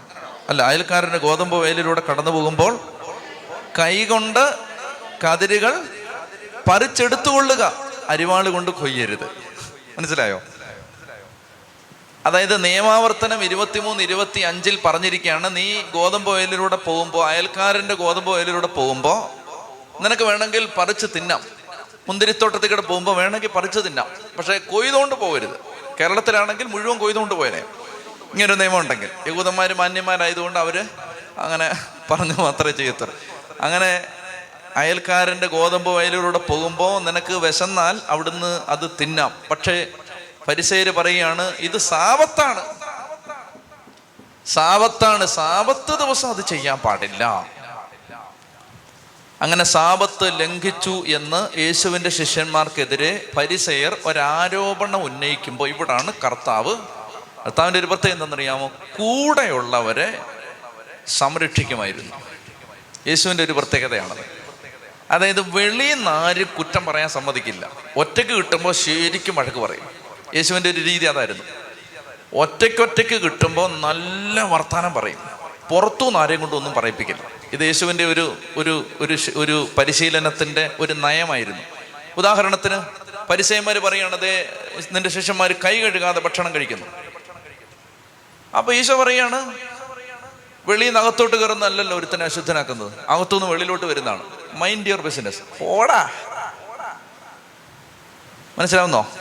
അല്ല 0.50 0.64
അയൽക്കാരന്റെ 0.64 1.18
ഗോതമ്പ് 1.18 1.56
വയലിലൂടെ 1.56 2.02
കടന്നു 2.10 2.32
പോകുമ്പോൾ 2.32 2.80
കൈകൊണ്ട് 3.80 4.56
കതിരുകൾ 5.26 5.84
പറിച്ചെടുത്തുകൊള്ളുക 6.72 7.74
അരിവാൾ 8.10 8.50
കൊണ്ട് 8.50 8.72
കൊയ്യരുത്. 8.72 9.24
മനസ്സിലായോ? 9.98 10.42
അതായത് 12.26 12.64
നിയമാവർത്തനം 12.64 13.44
ഇരുപത്തിമൂന്ന് 13.44 14.04
ഇരുപത്തി 14.04 14.40
അഞ്ചിൽ 14.40 14.80
പറഞ്ഞിരിക്കുകയാണ് 14.86 15.56
നീ 15.56 15.82
ഗോതമ്പ് 15.82 16.32
വയലിലൂടെ 16.32 16.76
പോകുമ്പോൾ 16.76 17.28
അയൽക്കാരന്റെ 17.28 17.94
ഗോതമ്പ് 17.94 18.32
വയലിലൂടെ 18.32 18.68
പോകുമ്പോൾ 18.68 19.40
നിനക്ക് 20.04 20.24
വേണമെങ്കിൽ 20.24 20.70
പറിച്ച് 20.78 21.06
തിന്നാം. 21.16 21.44
മുന്തിരിത്തോട്ടത്തിൽ 22.10 22.70
കൂടെ 22.70 22.82
പോകുമ്പോൾ 22.82 23.16
വേണമെങ്കിൽ 23.16 23.48
പറിച്ച് 23.48 23.80
തിന്നാം. 23.80 24.08
പക്ഷേ 24.38 24.58
കൊയ്തുകൊണ്ട് 24.58 25.16
പോകരുത്. 25.16 25.60
കേരളത്തിലാണെങ്കിൽ 26.00 26.68
മുഴുവൻ 26.68 26.98
കൊയ്തുകൊണ്ട് 26.98 27.36
പോയനെ. 27.36 27.58
ഇങ്ങനൊരു 28.34 28.54
നിയമം 28.54 28.80
ഉണ്ടെങ്കിൽ 28.80 29.10
യഹൂദന്മാർ 29.28 29.74
മാന്യന്മാരായതുകൊണ്ട് 29.74 30.60
അവർ 30.60 30.86
അങ്ങനെ 31.38 31.76
പറഞ്ഞു 32.12 32.34
മാത്രമേ 32.34 32.72
ചെയ്യത്തുള്ളൂ. 32.72 33.16
അങ്ങനെ 33.62 34.08
അയൽക്കാരന്റെ 34.76 35.48
ഗോതമ്പ് 35.48 35.90
വയലിലൂടെ 35.90 36.38
പോകുമ്പോൾ 36.38 37.02
നിനക്ക് 37.04 37.34
വിശന്നാൽ 37.34 38.02
അവിടുന്ന് 38.08 38.62
അത് 38.68 38.92
തിന്നാം. 39.02 39.34
പക്ഷേ 39.52 39.88
പരിസേര് 40.50 40.92
പറയുകയാണ് 40.92 41.42
ഇത് 41.42 41.78
സാവത്താണ്. 41.78 42.66
സാവത്താണ്. 44.48 45.26
സാവത്ത് 45.26 46.00
ദിവസം 46.00 46.30
അത് 46.30 46.46
ചെയ്യാൻ 46.46 46.78
പാടില്ല. 46.78 47.24
അങ്ങനെ 49.42 49.64
സാപത്ത് 49.64 50.40
ലംഘിച്ചു 50.40 51.04
എന്ന് 51.08 51.58
യേശുവിന്റെ 51.58 52.10
ശിഷ്യന്മാർക്കെതിരെ 52.10 53.30
പരിസയർ 53.38 53.98
ഒരാരോപണം 54.06 55.04
ഉന്നയിക്കുമ്പോൾ 55.04 55.70
ഇവിടാണ് 55.70 56.14
കർത്താവ്. 56.26 56.76
കർത്താവിന്റെ 57.46 57.80
ഒരു 57.80 57.86
പ്രത്യേകം 57.86 58.16
എന്തെന്നറിയാമോ 58.16 58.68
കൂടെയുള്ളവരെ 58.68 60.20
സംരക്ഷിക്കുമായിരുന്നു. 61.08 62.16
യേശുവിന്റെ 63.08 63.44
ഒരു 63.44 63.52
പ്രത്യേകതയാണത്. 63.52 64.26
അതായത് 65.12 65.56
വെളിയിൽ 65.56 65.96
നിന്ന് 65.96 66.12
ആരും 66.12 66.50
കുറ്റം 66.58 66.86
പറയാൻ 66.86 67.10
സമ്മതിക്കില്ല. 67.10 67.70
ഒറ്റയ്ക്ക് 67.98 68.32
കിട്ടുമ്പോൾ 68.32 68.74
ശരിക്കും 68.74 69.36
വഴക്ക് 69.36 69.58
പറയും. 69.58 70.09
യേശുവിന്റെ 70.36 70.70
ഒരു 70.70 70.82
രീതി 70.82 71.06
അതായിരുന്നു. 71.06 71.44
ഒറ്റയ്ക്കൊറ്റയ്ക്ക് 72.34 73.22
കിട്ടുമ്പോൾ 73.22 73.80
നല്ല 73.80 74.42
വർത്തമാനം 74.42 74.94
പറയും. 74.94 75.20
പുറത്തുനിന്ന് 75.70 76.20
ആരെയും 76.20 76.42
കൊണ്ടും 76.42 76.58
ഒന്നും 76.58 76.74
പറയിപ്പിക്കില്ല. 76.74 77.22
ഇത് 77.54 77.62
യേശുവിന്റെ 77.62 78.06
ഒരു 78.06 78.38
ഒരു 78.58 78.86
ഒരു 79.00 79.18
ഒരു 79.36 79.68
പരിശീലനത്തിന്റെ 79.78 80.72
ഒരു 80.80 80.94
നയമായിരുന്നു. 80.94 81.62
ഉദാഹരണത്തിന് 82.18 82.82
പരിസയന്മാർ 83.30 83.78
പറയുകയാണത് 83.80 84.46
നിന്റെ 84.92 85.10
ശിഷ്യന്മാർ 85.10 85.52
കൈ 85.52 85.82
കഴുകാതെ 85.82 86.20
ഭക്ഷണം 86.20 86.56
കഴിക്കുന്നു. 86.56 86.86
അപ്പൊ 88.58 88.74
ഈശോ 88.74 89.04
പറയാണ് 89.04 89.54
വെളിയിൽ 90.68 90.90
നിന്ന് 90.90 91.00
അകത്തോട്ട് 91.00 91.36
കയറുന്നതല്ലല്ലോ 91.36 91.98
ഒരുത്തനെ 91.98 92.26
അശുദ്ധനാക്കുന്നത്. 92.26 92.92
അകത്തുനിന്ന് 93.10 93.50
വെളിയിലോട്ട് 93.52 93.86
വരുന്നതാണ്. 93.86 94.24
മൈൻഡ് 94.54 94.88
യുവർ 94.88 95.02
ബിസിനസ് 95.02 95.64
ഓടാ. 95.64 96.10
മനസ്സിലാവുന്നോ? 98.60 99.12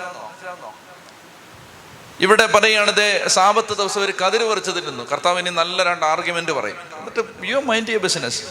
ഇവിടെ 2.20 2.46
പറയുകയാണ് 2.46 2.90
ഇതേ 2.90 3.24
സാപത്ത് 3.26 3.76
ദിവസം 3.76 4.00
ഒരു 4.04 4.12
കതിര് 4.24 4.44
പറിച്ചതിൽ 4.44 4.86
നിന്നു 4.86 5.04
കർത്താവ് 5.10 5.38
ഇനി 5.38 5.50
നല്ല 5.50 5.82
രണ്ട് 5.82 6.04
ആർഗ്യുമെന്റ് 6.04 6.52
പറയും. 6.52 6.76
എന്നിട്ട് 6.98 7.46
യു 7.46 7.56
മൈൻഡ് 7.56 7.90
യു 7.90 7.98
ബിസിനസ് 7.98 8.42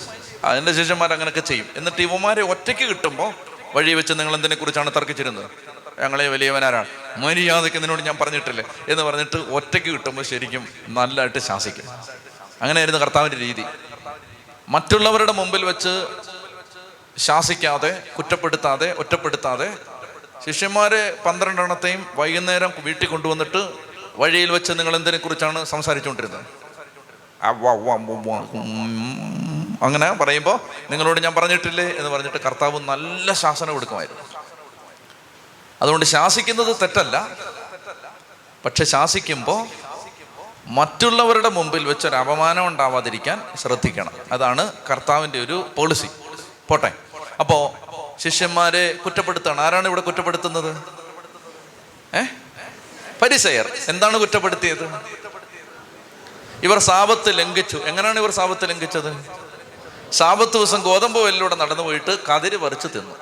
അതിന്റെ 0.45 0.73
ശിഷ്യന്മാർ 0.73 1.13
അങ്ങനെയൊക്കെ 1.13 1.39
ചെയ്യും. 1.39 1.65
എന്നിട്ട് 1.75 2.01
ഇവന്മാരെ 2.01 2.41
ഒറ്റയ്ക്ക് 2.41 2.83
കിട്ടുമ്പോൾ 2.83 3.33
വഴി 3.75 3.93
വെച്ച് 3.93 4.13
നിങ്ങൾ 4.13 4.33
എന്തിനെ 4.35 4.55
കുറിച്ചാണ് 4.55 4.91
തർക്കിച്ചിരുന്നത്? 4.95 5.51
ഞങ്ങളെ 5.99 6.27
വലിയവനാരാണ്. 6.27 6.87
മര്യാദയ്ക്ക് 7.17 7.77
നിന്നോട് 7.77 8.01
ഞാൻ 8.01 8.17
പറഞ്ഞിട്ടില്ലേ? 8.21 8.63
എന്ന് 8.89 9.03
പറഞ്ഞിട്ട് 9.03 9.37
ഒറ്റയ്ക്ക് 9.37 9.87
കിട്ടുമ്പോൾ 9.87 10.23
ശരിക്കും 10.23 10.67
നല്ലതായിട്ട് 10.87 11.39
ശാസിക്കും. 11.39 11.83
അങ്ങനെയായിരുന്നു 12.61 12.99
കർത്താവിന്റെ 12.99 13.37
രീതി. 13.37 13.63
മറ്റുള്ളവരുടെ 14.69 15.31
മുമ്പിൽ 15.31 15.65
വെച്ച് 15.65 16.07
ശാസിക്കാതെ 17.17 18.03
കുറ്റപ്പെടുത്താതെ 18.17 18.93
ഒറ്റപ്പെടുത്താതെ 18.93 19.73
ശിഷ്യന്മാരെ 20.45 21.17
പന്ത്രണ്ടെണ്ണത്തെയും 21.25 22.07
വൈകുന്നേരം 22.15 22.73
വീട്ടിൽ 22.83 23.07
കൊണ്ടുവന്നിട്ട് 23.07 23.61
വഴിയിൽ 24.17 24.51
വെച്ച് 24.51 24.71
നിങ്ങൾ 24.71 24.95
എന്തിനെ 24.95 25.17
കുറിച്ചാണ് 25.17 25.63
സംസാരിച്ചുകൊണ്ടിരുന്നത് 25.63 26.45
അങ്ങനെ 29.81 30.11
പറയുമ്പോൾ 30.11 30.59
നിങ്ങളോട് 30.91 31.19
ഞാൻ 31.23 31.35
പറഞ്ഞിട്ടില്ലേ 31.35 31.85
എന്ന് 31.85 32.09
പറഞ്ഞിട്ട് 32.09 32.37
കർത്താവ് 32.37 32.79
നല്ല 32.79 33.33
ശാസനം 33.33 33.73
കൊടുക്കുമായിരുന്നു. 33.73 34.23
അതുകൊണ്ട് 35.81 36.05
ശാസിക്കുന്നത് 36.05 36.75
തെറ്റല്ല. 36.81 37.29
പക്ഷെ 38.65 38.83
ശാസിക്കുമ്പോൾ 38.83 39.67
മറ്റുള്ളവരുടെ 40.67 41.49
മുമ്പിൽ 41.49 41.83
വെച്ചൊരു 41.87 42.15
അപമാനം 42.15 42.67
ഉണ്ടാവാതിരിക്കാൻ 42.67 43.41
ശ്രദ്ധിക്കണം. 43.57 44.13
അതാണ് 44.31 44.73
കർത്താവിന്റെ 44.89 45.39
ഒരു 45.39 45.67
പോളിസി 45.75 46.09
പോട്ടെ. 46.69 46.91
അപ്പോൾ 47.39 47.86
ശിഷ്യന്മാരെ 48.19 48.93
കുറ്റപ്പെടുത്താണ്. 48.93 49.61
ആരാണ് 49.61 49.87
ഇവിടെ 49.87 50.01
കുറ്റപ്പെടുത്തുന്നത്? 50.01 50.83
ഏ? 52.17 52.21
പരിസയർ. 53.21 53.71
എന്താണ് 53.87 54.17
കുറ്റപ്പെടുത്തിയത്? 54.17 55.01
ഇവർ 56.63 56.79
സാപത്ത് 56.79 57.37
ലംഘിച്ചു. 57.37 57.77
എങ്ങനെയാണ് 57.77 58.19
ഇവർ 58.19 58.31
സാപത്ത് 58.31 58.69
ലംഘിച്ചത്? 58.69 59.25
സാപത്ത് 60.11 60.53
ദിവസം 60.53 60.81
ഗോതമ്പ് 60.81 61.19
വെല്ലിലൂടെ 61.19 61.55
നടന്നു 61.55 61.83
പോയിട്ട് 61.83 62.25
കതിര് 62.27 62.57
പറിച്ച് 62.57 62.87
തിന്നു. 62.87 63.15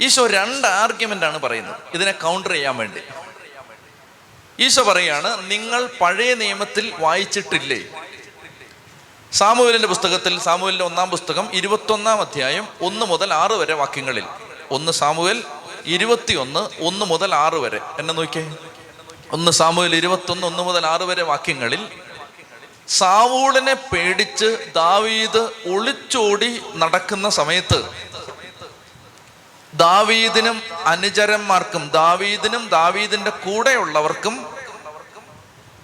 ഈശോ 0.00 0.26
രണ്ട് 0.26 0.66
ആർഗ്യുമെന്റ് 0.66 1.26
ആണ് 1.26 1.38
പറയുന്നത്. 1.38 1.80
ഇതിനെ 1.94 2.12
കൗണ്ടർ 2.12 2.52
ചെയ്യാൻ 2.52 2.76
വേണ്ടി. 2.76 3.00
ഈശോ 4.60 4.82
പറയാണ് 4.82 5.50
നിങ്ങൾ 5.50 5.90
പഴയ 6.00 6.34
നിയമത്തിൽ 6.34 6.92
വായിച്ചിട്ടില്ലേ? 6.98 7.84
സാമുവേലിന്റെ 9.32 9.88
പുസ്തകത്തിൽ 9.88 10.40
സാമുവേലിന്റെ 10.40 10.84
ഒന്നാം 10.84 11.10
പുസ്തകം 11.10 11.48
ഇരുപത്തൊന്നാം 11.52 12.20
അധ്യായം 12.20 12.68
ഒന്ന് 12.80 13.06
മുതൽ 13.06 13.34
ആറ് 13.34 13.52
വരെ 13.52 13.74
വാക്യങ്ങളിൽ. 13.74 14.24
ഒന്ന് 14.70 14.92
സാമുവേൽ 14.92 15.44
ഇരുപത്തിയൊന്ന് 15.86 16.82
ഒന്ന് 16.84 17.06
മുതൽ 17.06 17.34
ആറ് 17.34 17.54
വരെ. 17.54 17.80
എന്നെ 17.98 18.14
നോക്കിയേ. 18.14 18.56
ഒന്ന് 19.32 19.50
സാമുവേൽ 19.50 19.96
ഇരുപത്തൊന്ന് 19.96 20.46
ഒന്ന് 20.46 20.62
മുതൽ 20.62 20.86
ആറ് 20.86 21.02
വരെ 21.02 21.22
വാക്യങ്ങളിൽ 21.22 21.88
സാവൂളിനെ 22.88 23.74
പേടിച്ച് 23.74 24.72
ദാവീദ് 24.74 25.50
ഒളിച്ചോടി 25.70 26.60
നടക്കുന്ന 26.74 27.28
സമയത്ത് 27.28 27.90
ദാവീദിനും 29.74 30.62
അനുചരന്മാർക്കും 30.86 31.90
ദാവീദിനും 31.90 32.68
ദാവീദിന്റെ 32.68 33.30
കൂടെയുള്ളവർക്കും 33.30 34.49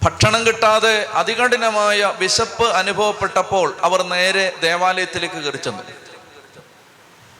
ഭക്ഷണം 0.06 0.46
കിട്ടാതെ 0.46 1.06
അതികഠിനമായ 1.12 2.12
വിശപ്പ് 2.18 2.64
അനുഭവപ്പെട്ടപ്പോൾ 2.64 3.76
അവർ 3.82 4.02
നേരെ 4.02 4.52
ദേവാലയത്തിലേക്ക് 4.60 5.34
കയറി 5.34 5.56
ചെന്നു. 5.56 5.82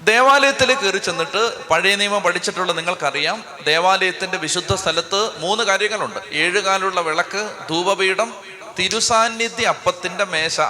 ദേവാലയത്തിൽ 0.01 0.75
കയറി 0.75 0.99
ചെന്നിട്ട് 0.99 1.69
പഴയ 1.69 1.95
നിയമം 1.97 2.23
പഠിച്ചിട്ടുള്ള 2.23 2.73
നിങ്ങൾക്കറിയാം 2.73 3.45
ദേവാലയത്തിന്റെ 3.65 4.39
വിശുദ്ധ 4.39 4.75
സ്ഥലത്ത് 4.75 5.39
മൂന്ന് 5.39 5.65
കാര്യങ്ങളുണ്ട്. 5.65 6.21
ഏഴുകാലുള്ള 6.33 7.01
വിളക്ക് 7.01 7.51
ധൂപപീഠം 7.71 8.35
തിരുസാന്നിധ്യ 8.79 9.67
അപ്പത്തിന്റെ 9.67 10.25
മേശ. 10.25 10.61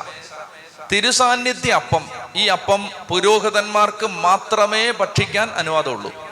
തിരുസാന്നിധ്യ 0.93 1.73
അപ്പം 1.73 2.09
ഈ 2.37 2.47
അപ്പം 2.47 2.91
പുരോഹിതന്മാർക്ക് 3.09 4.07
മാത്രമേ 4.07 4.91
ഭക്ഷിക്കാൻ 4.91 5.51
അനുവാദമുള്ളൂ. 5.51 6.26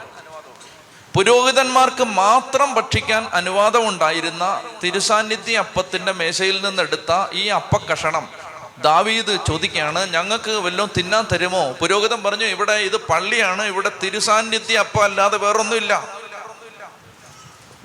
പുരോഹിതന്മാർക്ക് 1.15 2.03
മാത്രം 2.03 2.73
ഭക്ഷിക്കാൻ 2.73 3.27
അനുവാദമുണ്ടായിരുന്ന 3.33 4.61
തിരുസാന്നിധ്യ 4.83 5.57
അപ്പത്തിന്റെ 5.57 6.11
മേശയിൽ 6.11 6.65
നിന്നെടുത്ത 6.65 7.11
ഈ 7.33 7.47
അപ്പക്കഷണം 7.47 8.29
ദാവീദ് 8.77 9.37
ചോദിക്കുകയാണ് 9.47 10.13
ഞങ്ങൾക്ക് 10.13 10.51
വല്ലതും 10.51 10.89
തിന്നാൻ 10.97 11.27
തരുമോ? 11.31 11.71
പുരോഹിതൻ 11.71 12.23
പറഞ്ഞു 12.23 12.45
ഇവിടെ 12.45 12.71
ഇത് 12.71 12.97
പള്ളിയാണ് 12.97 13.63
ഇവിടെ 13.63 13.91
തിരുസാന്നിധ്യ 14.03 14.77
അപ്പം 14.77 15.03
അല്ലാതെ 15.03 15.37
വേറൊന്നുമില്ല. 15.37 16.07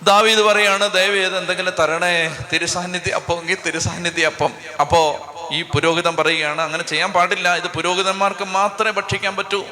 ദാവീദ് 0.02 0.40
പറയാണ് 0.40 0.90
ദയവേത് 0.90 1.38
എന്തെങ്കിലും 1.38 1.72
തരണേ 1.78 2.36
തിരുസാന്നിധ്യ 2.52 3.12
അപ്പമെങ്കിൽ 3.12 3.56
തിരുസാന്നിധ്യ 3.66 4.26
അപ്പം. 4.26 4.52
അപ്പോ 4.80 5.00
ഈ 5.52 5.62
പുരോഹിതൻ 5.62 6.16
പറയുകയാണ് 6.16 6.62
അങ്ങനെ 6.62 6.82
ചെയ്യാൻ 6.82 7.12
പാടില്ല 7.12 7.56
ഇത് 7.56 7.68
പുരോഹിതന്മാർക്ക് 7.68 8.44
മാത്രമേ 8.44 8.90
ഭക്ഷിക്കാൻ 8.90 9.36
പറ്റൂ. 9.36 9.64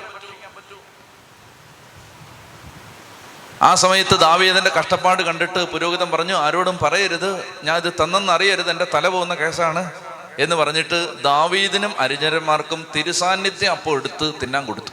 ആ 3.62 3.75
സമയത്ത് 3.75 4.19
ദാവീദിന്റെ 4.19 4.71
കഷ്ടപ്പാട് 4.79 5.23
കണ്ടിട്ട് 5.23 5.65
പുരോഹിതൻ 5.65 6.11
പറഞ്ഞു 6.11 6.35
ആരോടും 6.35 6.79
പറയരുത്. 6.79 7.45
ഞാൻ 7.65 7.77
ഇത് 7.77 7.93
തന്നെന്ന് 8.03 8.33
അറിയരുത്. 8.33 8.71
എന്റെ 8.71 8.87
തല 8.95 9.09
പോകുന്ന 9.09 9.35
കേസാണ്. 9.35 9.91
എന്ന് 10.38 10.57
പറഞ്ഞിട്ട് 10.57 11.23
ദാവീദിനും 11.23 11.95
അരിഞ്ഞരന്മാർക്കും 11.99 12.87
തിരുസാന്നിധ്യം 12.97 13.71
അപ്പോൾ 13.71 13.99
എടുത്ത് 13.99 14.33
തിന്നാൻ 14.43 14.67
കൊടുത്തു. 14.67 14.93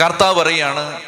കർത്താവ് 0.00 0.34
പറയാണ് 0.34 1.00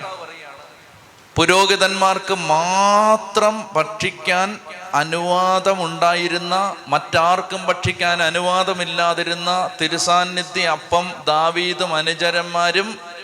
പുരോഹിതന്മാർക്ക് 1.37 2.35
മാത്രം 2.35 3.71
ഭക്ഷിക്കാൻ 3.77 4.61
അനുവാദമുണ്ടായിരുന്ന 4.95 6.75
മറ്റാർക്കും 6.89 7.67
ഭക്ഷിക്കാൻ 7.67 8.23
അനുവാദമില്ലാതിരുന്ന 8.23 9.71
തിരുസാന്നിധ്യ 9.81 10.65
അപ്പം 10.65 11.13
ദാവീദും 11.27 11.95
അനുചരന്മാരും 11.95 13.16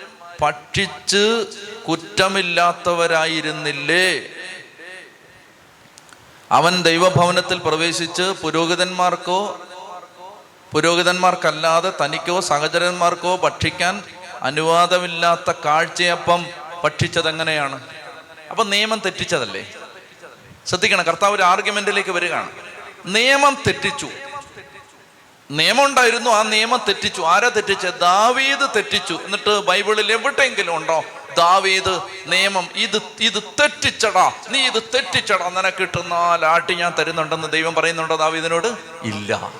ഭക്ഷിച്ച് 0.42 1.46
കുറ്റമില്ലാത്തവരായിരുന്നില്ലേ? 1.88 4.22
അവൻ 6.50 6.82
ദൈവഭവനത്തിൽ 6.82 7.58
പ്രവേശിച്ച് 7.58 8.22
പുരോഹിതന്മാർക്കോ 8.22 9.66
പുരോഹിതന്മാർക്കല്ലാതെ 10.72 12.04
തനിക്കോ 12.04 12.40
സഹചരന്മാർക്കോ 12.40 13.36
ഭക്ഷിക്കാൻ 13.36 14.02
അനുവാദമില്ലാത്ത 14.42 15.52
കാഴ്ചയപ്പം 15.64 16.46
ഭക്ഷിച്ചത് 16.84 17.28
എങ്ങനെയാണ് 17.28 17.86
അപ്പൊ 18.50 18.64
നിയമം 18.64 19.02
തെറ്റിച്ചതല്ലേ? 19.04 19.72
ശ്രദ്ധിക്കണം 20.66 21.04
കർത്താവ് 21.04 21.36
ഒരു 21.36 21.42
ആർഗ്യുമെന്റിലേക്ക് 21.42 22.10
വരികയാണ്. 22.10 22.50
നിയമം 23.06 23.58
തെറ്റിച്ചു. 23.66 24.08
നിയമം 25.52 25.84
ഉണ്ടായിരുന്നു 25.84 26.30
ആ 26.30 26.42
നിയമം 26.42 26.80
തെറ്റിച്ചു. 26.88 27.22
ആരാ 27.22 27.48
തെറ്റിച്ച്? 27.48 27.86
ദാവീദ് 27.86 28.68
തെറ്റിച്ചു. 28.76 29.20
എന്നിട്ട് 29.24 29.60
ബൈബിളിൽ 29.60 30.12
എവിടെയെങ്കിലും 30.12 30.76
ഉണ്ടോ? 30.76 31.04
ദാവീദ് 31.36 32.00
നിയമം 32.26 32.68
ഇത് 32.74 33.02
ഇത് 33.20 33.42
തെറ്റിച്ചടാ. 33.42 34.32
നീ 34.48 34.60
ഇത് 34.60 34.82
തെറ്റിച്ചടാ. 34.94 35.48
നിനക്ക് 35.48 35.76
കിട്ടുന്ന 35.76 36.36
ലാട്ടി 36.36 36.74
ഞാൻ 36.74 36.94
തരുന്നുണ്ടെന്ന് 36.98 37.48
ദൈവം 37.48 37.74
പറയുന്നുണ്ടോ 37.74 38.16
ദാവീദിനോട്? 38.16 38.66
ഇല്ല. 39.02 39.52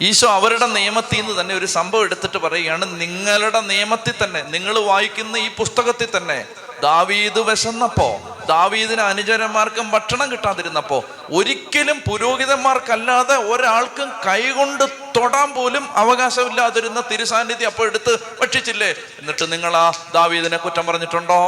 ഈശോ 0.00 0.28
അവരുടെ 0.28 0.66
നിയമത്തിൽ 0.66 1.20
നിന്ന് 1.20 1.40
തന്നെ 1.40 1.54
ഒരു 1.54 1.66
സംഭവം 1.66 2.02
എടുത്തിട്ട് 2.02 2.38
പറയുകയാണ് 2.38 3.00
നിങ്ങളുടെ 3.00 3.60
നിയമത്തിൽ 3.60 4.14
തന്നെ 4.24 4.42
നിങ്ങൾ 4.42 4.78
വായിക്കുന്ന 4.78 5.36
ഈ 5.36 5.48
പുസ്തകത്തിൽ 5.48 6.08
തന്നെ 6.16 6.46
ദാവീദ് 6.82 7.38
വിശന്നപ്പോ 7.38 8.33
ദാവീദിന് 8.46 9.00
അനുചരന്മാർക്കും 9.00 9.90
ഭക്ഷണം 9.90 10.32
കിട്ടാതിരുന്നപ്പോ 10.32 11.04
ഒരിക്കലും 11.32 12.02
പുരോഹിതന്മാർക്കല്ലാതെ 12.10 13.36
ഒരാൾക്കും 13.36 14.12
കൈകൊണ്ട് 14.26 14.84
തൊടാൻ 15.16 15.52
പോലും 15.52 15.92
അവകാശമില്ലാതിരുന്ന 15.92 17.00
തിരുസാന്നിധ്യം 17.00 17.66
അപ്പോൾ 17.66 17.86
എടുത്ത് 17.86 18.40
ഭക്ഷിച്ചില്ലേ? 18.40 18.90
എന്നിട്ട് 18.90 19.52
നിങ്ങൾ 19.52 19.76
ആ 19.76 19.92
ദാവീദിനെ 20.14 20.56
കുറ്റം 20.56 20.86
പറഞ്ഞിട്ടുണ്ടോ? 20.86 21.38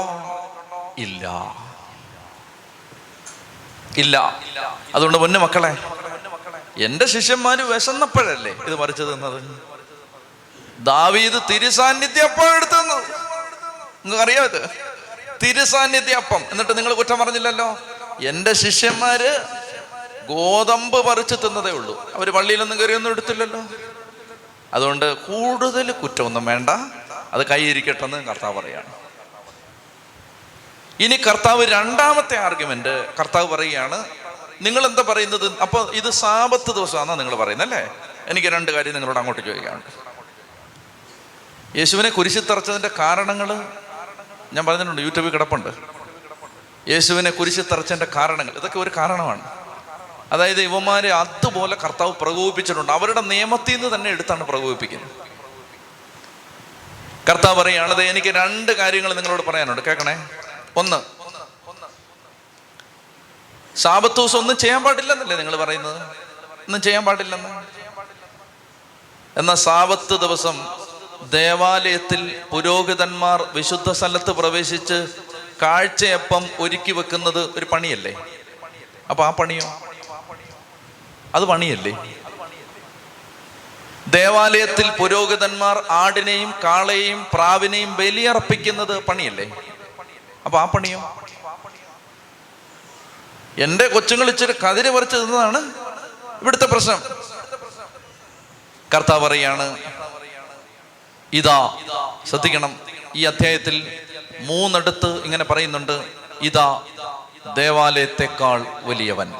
ഇല്ല. 0.98 1.26
ഇല്ല. 3.98 4.16
അതുകൊണ്ട് 4.94 5.18
പൊന്നു 5.18 5.38
മക്കളെ 5.38 5.76
എന്റെ 6.84 7.06
ശിഷ്യന്മാര് 7.06 7.58
വിശന്നപ്പോഴല്ലേ 7.58 8.52
ഇത് 8.52 8.74
മറിച്ചു 8.76 9.02
തന്നത്? 9.02 9.60
ദാവീദ് 10.78 11.40
തിരുസാന്നിധ്യം 11.50 12.24
അപ്പോഴെടുത്തു 12.24 12.74
നിങ്ങൾക്കറിയാം 12.74 14.44
ഇത്? 14.44 14.85
തിരുസാന്നിധ്യ 15.42 16.14
അപ്പം 16.14 16.42
എന്നിട്ട് 16.50 16.78
നിങ്ങൾ 16.78 16.94
കുറ്റം 16.94 17.18
പറഞ്ഞില്ലല്ലോ? 17.18 17.78
എന്റെ 18.24 18.52
ശിഷ്യന്മാര് 18.52 19.44
ഗോതമ്പ് 20.26 21.06
പറിച്ച് 21.06 21.34
തിന്നതേ 21.34 21.70
ഉള്ളൂ. 21.70 22.14
അവർ 22.14 22.30
പള്ളിയിലൊന്നും 22.30 22.78
കയറിയൊന്നും 22.78 23.10
എടുത്തില്ലല്ലോ. 23.10 23.62
അതുകൊണ്ട് 24.74 25.14
കൂടുതൽ 25.14 25.92
കുറ്റമൊന്നും 25.92 26.44
വേണ്ട. 26.44 26.70
അത് 27.32 27.46
കൈയിരിക്കട്ടെന്ന് 27.46 28.24
കർത്താവ് 28.24 28.60
പറയാണ്. 28.60 28.92
ഇനി 31.00 31.16
കർത്താവ് 31.16 31.66
രണ്ടാമത്തെ 31.66 32.36
ആർഗ്യുമെന്റ് 32.36 33.14
കർത്താവ് 33.16 33.48
പറയുകയാണ് 33.48 34.04
നിങ്ങൾ 34.62 34.86
എന്താ 34.86 35.02
പറയുന്നത്? 35.02 35.52
അപ്പൊ 35.62 35.90
ഇത് 35.92 36.10
സാപത്ത് 36.10 36.74
ദിവസമാണെന്നാണ് 36.74 37.20
നിങ്ങൾ 37.20 37.34
പറയുന്നത് 37.34 37.74
അല്ലേ 37.74 37.94
എനിക്ക് 38.26 38.48
രണ്ട് 38.48 38.70
കാര്യം 38.70 38.92
നിങ്ങളോട് 38.92 39.18
അങ്ങോട്ട് 39.18 39.46
ചോദിക്കാനുണ്ട്. 39.46 40.16
യേശുവിനെ 41.78 42.08
കുരിശിത്തറച്ചതിന്റെ 42.08 42.90
കാരണങ്ങൾ 42.98 43.68
ഞാൻ 44.52 44.66
പറഞ്ഞിട്ടുണ്ട് 44.66 45.02
യൂട്യൂബിൽ 45.02 45.30
കിടപ്പുണ്ട്. 45.30 45.68
യേശുവിനെ 46.90 47.30
കുരിശി 47.30 47.60
തറച്ചതിന്റെ 47.60 48.06
കാരണങ്ങൾ. 48.14 48.52
ഇതൊക്കെ 48.52 48.78
ഒരു 48.78 48.90
കാരണമാണ്. 48.96 49.40
അതായത് 50.32 50.60
ഇവന്മാരെ 50.60 51.12
അതുപോലെ 51.12 51.76
കർത്താവ് 51.76 52.12
പ്രകോപിപ്പിച്ചിട്ടുണ്ട്. 52.12 52.92
അവരുടെ 52.92 53.20
നിയമത്തിൽ 53.20 53.76
നിന്ന് 53.76 53.94
തന്നെ 53.94 54.10
എടുത്താണ് 54.10 54.44
പ്രകോപിപ്പിക്കുന്നത്. 54.44 55.10
കർത്താവ് 57.28 57.62
പറയുകയാണത് 57.62 58.02
എനിക്ക് 58.02 58.28
രണ്ട് 58.28 58.72
കാര്യങ്ങൾ 58.72 59.14
നിങ്ങളോട് 59.14 59.46
പറയാനുണ്ട്. 59.46 59.82
കേൾക്കണേ. 59.82 60.28
ഒന്ന് 60.76 61.02
സാപത്ത് 63.76 64.16
ദിവസം 64.16 64.38
ഒന്നും 64.38 64.56
ചെയ്യാൻ 64.56 64.82
പാടില്ലെന്നല്ലേ 64.82 65.36
നിങ്ങൾ 65.36 65.56
പറയുന്നത്? 65.56 66.02
ഒന്നും 66.66 66.82
ചെയ്യാൻ 66.82 67.04
പാടില്ലെന്ന്? 67.04 67.62
എന്നാൽ 69.38 69.54
സാപത്ത് 69.54 70.20
ദിവസം 70.20 70.66
ദേവാലയത്തിൽ 71.30 72.40
പുരോഹിതന്മാർ 72.50 73.48
വിശുദ്ധ 73.54 73.90
സ്ഥലത്ത് 73.90 74.30
പ്രവേശിച്ച് 74.30 75.08
കാഴ്ചയപ്പം 75.62 76.48
ഒരുക്കി 76.58 76.92
വെക്കുന്നത് 76.92 77.58
ഒരു 77.58 77.66
പണിയല്ലേ? 77.72 78.12
അപ്പൊ 79.10 79.24
ആ 79.24 79.30
പണിയോ? 79.30 79.66
അത് 81.34 81.44
പണിയല്ലേ? 81.44 81.92
ദേവാലയത്തിൽ 84.08 84.90
പുരോഹിതന്മാർ 84.90 85.82
ആടിനെയും 85.90 86.54
കാളയെയും 86.64 87.26
പ്രാവിനെയും 87.34 87.96
ബലിയർപ്പിക്കുന്നത് 87.96 88.98
പണിയല്ലേ? 88.98 89.46
അപ്പൊ 90.46 90.58
ആ 90.58 90.64
പണിയോ? 90.64 91.00
എന്റെ 93.58 93.88
കൊച്ചുങ്ങൾ 93.88 94.28
ഇച്ചിരി 94.28 94.54
കതിര് 94.64 94.90
പറിച്ചു 94.90 95.16
തിന്നതാണ് 95.16 95.72
ഇവിടുത്തെ 96.42 96.66
പ്രശ്നം. 96.66 97.00
കർത്താവ് 98.94 99.22
പറയാണ് 99.26 99.76
ഇതാ 101.32 101.78
ശ്രദ്ധിക്കണം. 102.26 102.80
ഈ 103.16 103.24
അധ്യായത്തിൽ 103.24 103.98
മൂന്നിടത്ത് 104.40 105.24
ഇങ്ങനെ 105.24 105.44
പറയുന്നുണ്ട് 105.44 106.04
ഇതാ 106.42 106.82
ദേവാലയത്തെക്കാൾ 107.56 108.66
വലിയവൻ. 108.82 109.32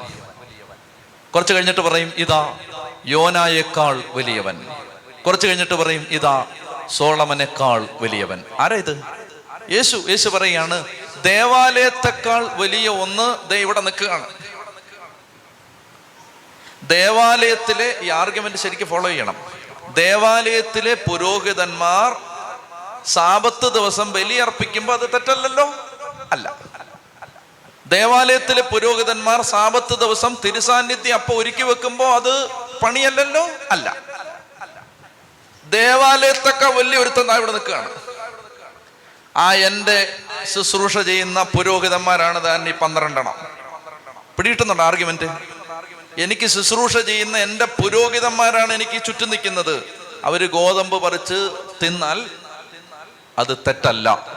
കുറച്ച് 1.35 1.53
കഴിഞ്ഞിട്ട് 1.53 1.81
പറയും 1.81 2.13
ഇതാ 2.17 2.57
യോനായേക്കാൾ 3.05 4.03
വലിയവൻ. 4.13 4.67
കുറച്ച് 5.25 5.47
കഴിഞ്ഞിട്ട് 5.47 5.73
പറയും 5.73 6.07
ഇതാ 6.09 6.45
സോളമനേക്കാൾ 6.89 7.87
വലിയവൻ. 7.91 8.43
ആരാ 8.59 8.75
ഇത്? 8.75 9.03
യേശു 9.69 10.03
യേശു 10.09 10.29
പറയാണ് 10.29 10.85
ദേവാലയത്തെക്കാൾ 11.25 12.45
വലിയ 12.45 12.87
ഒന്ന് 12.87 13.49
ദേ 13.49 13.57
ഇവിടെ 13.57 13.81
നിൽക്കുകയാണ്. 13.81 14.27
ദേവാലയത്തിലെ 16.83 17.95
ഈ 18.01 18.09
ആർഗ്യുമെന്റ് 18.09 18.57
ശരിക്കും 18.57 18.87
ഫോളോ 18.87 19.09
ചെയ്യണം. 19.09 19.66
ദേവാലയത്തിലെ 19.93 20.93
പുരോഹിതന്മാർ 20.93 22.15
സാപത്ത് 23.05 23.73
ദിവസം 23.73 24.11
ബലിയർപ്പിക്കുമ്പോൾ 24.11 24.93
അത് 24.93 25.13
തെറ്റല്ലല്ലോ? 25.13 25.73
അല്ല. 26.31 26.57
ദേവാലയത്തിലെ 27.87 28.61
പുരോഹിതന്മാർ 28.61 29.41
സാപത്ത് 29.41 29.99
ദിവസം 29.99 30.37
തിരുസാന്നിധ്യം 30.45 31.13
അപ്പൊ 31.13 31.33
ഒരുക്കി 31.33 31.63
വെക്കുമ്പോൾ 31.63 32.15
അത് 32.15 32.49
പണിയല്ലല്ലോ? 32.83 33.49
അല്ല. 33.71 33.95
ദേവാലയത്തൊക്കെ 35.65 36.65
വലിയ 36.65 36.99
ഒരുത്തം 36.99 37.35
ഇവിടെ 37.35 37.51
നിൽക്കുകയാണ്. 37.51 37.89
ആ 39.37 39.53
എന്റെ 39.53 40.19
ശുശ്രൂഷ 40.53 40.97
ചെയ്യുന്ന 40.97 41.43
പുരോഹിതന്മാരാണ് 41.43 42.43
താൻ 42.43 42.69
ഈ 42.69 42.71
പന്ത്രണ്ടെണ്ണം. 42.71 43.33
പിടിയിട്ടുന്നുണ്ട് 44.37 44.83
ആർഗ്യുമെന്റ് 44.83 45.56
എനിക്ക് 46.17 46.47
ശുശ്രൂഷ 46.47 46.97
ചെയ്യുന്ന 46.97 47.37
എന്റെ 47.37 47.65
പുരോഹിതന്മാരാണ് 47.65 48.73
എനിക്ക് 48.73 49.03
ചുറ്റും 49.03 49.29
നിൽക്കുന്നത്. 49.29 49.83
അവർ 50.23 50.49
ഗോതമ്പ് 50.49 51.03
പറിച്ച് 51.03 51.49
തിന്നാൽ 51.83 52.29
അത് 53.39 53.57
തെറ്റല്ല. 53.57 54.27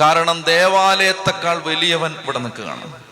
കാരണം 0.00 0.42
ദേവാലയത്തെക്കാൾ 0.42 1.58
വലിയവൻ 1.58 2.16
ഇവിടെ 2.24 2.38
നിൽക്കുകയാണ്. 2.38 3.02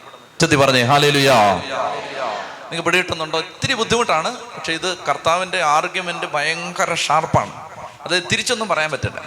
ചെത്തി 0.41 0.57
പറഞ്ഞേ 0.57 0.83
ഹാലേലുയാ. 0.83 1.55
നിങ്ങൾക്ക് 1.55 2.85
പിടികിട്ടുന്നുണ്ടോ? 2.85 3.39
ഇത്തിരി 3.39 3.75
ബുദ്ധിമുട്ടാണ്. 3.75 4.37
പക്ഷെ 4.39 4.73
ഇത് 4.73 4.99
കർത്താവിന്റെ 4.99 5.63
ആർഗ്യുമെന്റ് 5.63 6.27
ഭയങ്കര 6.27 6.95
ഷാർപ്പാണ്. 6.95 7.69
അത് 8.03 8.23
തിരിച്ചൊന്നും 8.33 8.69
പറയാൻ 8.69 8.91
പറ്റില്ല. 8.91 9.25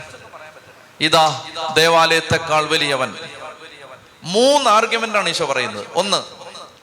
ഇതാ 1.00 1.44
ദേവാലയത്തെക്കാൾ 1.76 2.66
വലിയവൻ. 2.66 3.16
മൂന്ന് 4.24 4.70
ആർഗ്യുമെന്റ് 4.70 5.18
ആണ് 5.18 5.30
ഈശോ 5.30 5.46
പറയുന്നത്. 5.46 5.88
ഒന്ന് 5.96 6.41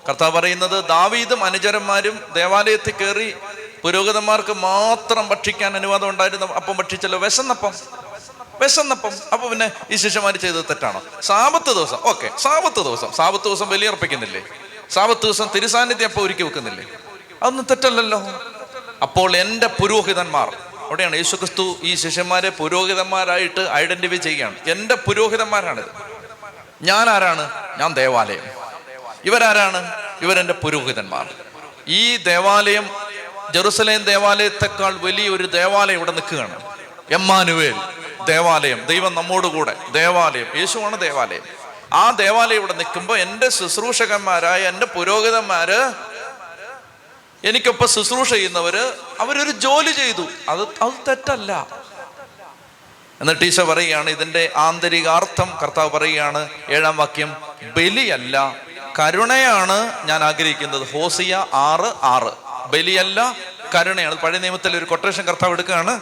കർത്താവ് 0.09 0.33
പറയുന്നത് 0.33 0.85
ദാവീദും 0.88 1.44
അനുചരന്മാരും 1.44 2.33
ദേവാലയത്തിൽ 2.33 2.92
കയറി 2.92 3.35
പുരോഹിതന്മാർക്ക് 3.83 4.53
മാത്രം 4.53 5.29
ഭക്ഷിക്കാൻ 5.29 5.77
അനുവാദം 5.77 6.09
ഉണ്ടായിരുന്ന. 6.09 6.47
അപ്പം 6.47 6.77
ഭക്ഷിച്ചല്ലോ. 6.77 7.18
വിശന്നപ്പം. 7.18 7.73
വിശന്നപ്പം. 8.61 9.11
അപ്പൊ 9.33 9.49
പിന്നെ 9.49 9.73
ഈ 9.90 9.97
ശിഷ്യന്മാർ 9.97 10.37
ചെയ്തത് 10.37 10.64
തെറ്റാണോ? 10.64 11.03
സാപത്ത് 11.23 11.75
ദിവസം. 11.75 11.99
ഓക്കെ. 12.03 12.31
സാപത്ത് 12.38 12.85
ദിവസം. 12.85 13.12
സാപത്ത് 13.12 13.44
ദിവസം 13.44 13.68
ബലിയർപ്പിക്കുന്നില്ലേ? 13.68 14.42
സാപത്ത് 14.90 15.23
ദിവസം 15.23 15.49
തിരുസാന്നിധ്യം 15.55 16.09
അപ്പൊ 16.09 16.23
ഒരുക്കി 16.23 16.42
വെക്കുന്നില്ലേ? 16.42 16.85
അതൊന്നും 17.42 17.66
തെറ്റല്ലല്ലോ. 17.71 18.23
അപ്പോൾ 19.03 19.37
എന്റെ 19.37 19.66
പുരോഹിതന്മാർ 19.66 20.57
അവിടെയാണ് 20.81 21.16
യേശുക്രിസ്തു 21.16 21.77
ഈ 21.83 21.94
ശിഷ്യന്മാരെ 21.94 22.49
പുരോഹിതന്മാരായിട്ട് 22.49 23.61
ഐഡന്റിഫൈ 23.61 24.16
ചെയ്യുകയാണ്. 24.16 24.55
എന്റെ 24.66 24.94
പുരോഹിതന്മാരാണിത്. 24.94 25.90
ഞാൻ 26.83 27.11
ആരാണ്? 27.11 27.51
ഞാൻ 27.79 27.94
ദേവാലയം. 27.94 28.58
ഇവരാരാണ്? 29.28 29.80
ഇവരെന്റെ 30.20 30.54
പുരോഹിതന്മാർ. 30.62 31.26
ഈ 32.00 32.16
ദേവാലയം 32.16 32.86
ജെറുസലേം 33.54 34.02
ദേവാലയത്തെക്കാൾ 34.04 34.92
വലിയൊരു 35.06 35.46
ദേവാലയം 35.58 35.96
ഇവിടെ 35.96 36.12
നിൽക്കുകയാണ്. 36.12 36.56
എമ്മാനുവേൽ 37.10 37.76
ദേവാലയം 38.24 38.80
ദൈവം 38.86 39.12
നമ്മോടുകൂടെ 39.14 39.74
ദേവാലയം 39.92 40.48
യേശുവാണ് 40.58 40.96
ദേവാലയം. 41.00 41.44
ആ 41.92 42.10
ദേവാലയം 42.10 42.58
ഇവിടെ 42.58 42.72
നിൽക്കുമ്പോൾ 42.72 43.18
എന്റെ 43.18 43.48
ശുശ്രൂഷകന്മാരായ 43.48 44.68
എന്റെ 44.68 44.86
പുരോഹിതന്മാര് 44.86 45.80
എനിക്കൊപ്പം 47.44 47.88
ശുശ്രൂഷ 47.88 48.30
ചെയ്യുന്നവര് 48.30 48.84
അവരൊരു 49.20 49.50
ജോലി 49.50 49.92
ചെയ്തു. 49.92 50.24
അത് 50.48 50.62
അത് 50.62 50.96
തെറ്റല്ല. 51.08 51.52
എന്നിട്ട് 53.20 53.40
ടീച്ചർ 53.40 53.64
പറയുകയാണ് 53.64 54.08
ഇതിന്റെ 54.10 54.42
ആന്തരികാർത്ഥം 54.56 55.48
കർത്താവ് 55.62 55.90
പറയുകയാണ് 55.90 56.48
ഏഴാം 56.68 56.96
വാക്യം 56.96 57.30
ബലിയല്ല 57.76 58.36
കരുണയാണ് 58.98 60.07
ഞാൻ 60.07 60.24
ആഗ്രഹിക്കുന്നത്. 60.24 60.92
ഹോസിയ 60.92 61.46
ആറ് 61.55 62.05
ആറ്. 62.05 62.33
ബലിയല്ല 62.70 63.37
കരുണയാണ്. 63.74 64.14
പഴയ 64.14 64.38
നിയമത്തിൽ 64.38 64.77
ഒരു 64.77 64.85
കൊട്ടേഷൻ 64.85 65.24
കർത്താവ് 65.24 65.53
എടുക്കുകയാണ്. 65.53 66.01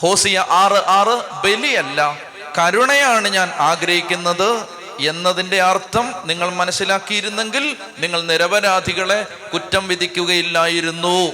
ഹോസിയ 0.00 0.38
ആറ് 0.38 0.72
ആറ് 0.72 1.46
ബലിയല്ല 1.46 2.18
കരുണയാണ് 2.58 3.28
ഞാൻ 3.28 3.50
ആഗ്രഹിക്കുന്നത് 3.50 4.68
എന്നതിന്റെ 5.00 5.62
അർത്ഥം 5.62 6.14
നിങ്ങൾ 6.24 6.50
മനസ്സിലാക്കിയിരുന്നെങ്കിൽ 6.50 7.76
നിങ്ങൾ 7.98 8.22
നിരപരാധികളെ 8.22 9.26
കുറ്റം 9.52 9.88
വിധിക്കുകയില്ലായിരുന്നു. 9.88 11.32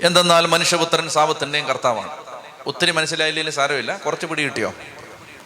എന്തെന്നാൽ 0.00 0.46
മനുഷ്യപുത്രൻ 0.46 1.08
സാപത്തിന്റെയും 1.08 1.68
കർത്താവാണ്. 1.68 2.10
ഒത്തിരി 2.66 2.90
മനസ്സിലായില്ലെങ്കിൽ 2.90 3.52
സാരമില്ല. 3.52 3.96
കുറച്ച് 3.96 4.26
പിടി 4.26 4.42
കിട്ടിയോ? 4.42 4.74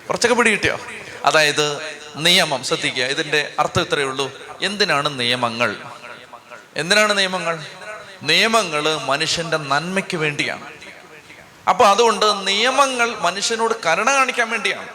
കുറച്ചൊക്കെ 0.09 0.37
പിടി 0.37 0.51
കിട്ടിയോ? 0.51 0.79
അതായത് 1.25 1.96
നിയമം 2.17 2.65
ശ്രദ്ധിക്കുക. 2.65 3.05
ഇതിന്റെ 3.05 3.55
അർത്ഥം 3.59 3.83
ഇത്രയേ 3.83 4.05
ഉള്ളൂ. 4.05 4.33
എന്തിനാണ് 4.63 5.21
നിയമങ്ങൾ? 5.21 5.77
എന്തിനാണ് 6.77 7.19
നിയമങ്ങൾ? 7.19 7.65
നിയമങ്ങൾ 8.23 8.97
മനുഷ്യന്റെ 8.97 9.57
നന്മയ്ക്ക് 9.57 10.17
വേണ്ടിയാണ്. 10.17 10.73
അപ്പൊ 11.69 11.87
അതുകൊണ്ട് 11.87 12.27
നിയമങ്ങൾ 12.47 13.17
മനുഷ്യനോട് 13.19 13.75
കരുണ 13.87 14.13
കാണിക്കാൻ 14.13 14.51
വേണ്ടിയാണ്. 14.51 14.89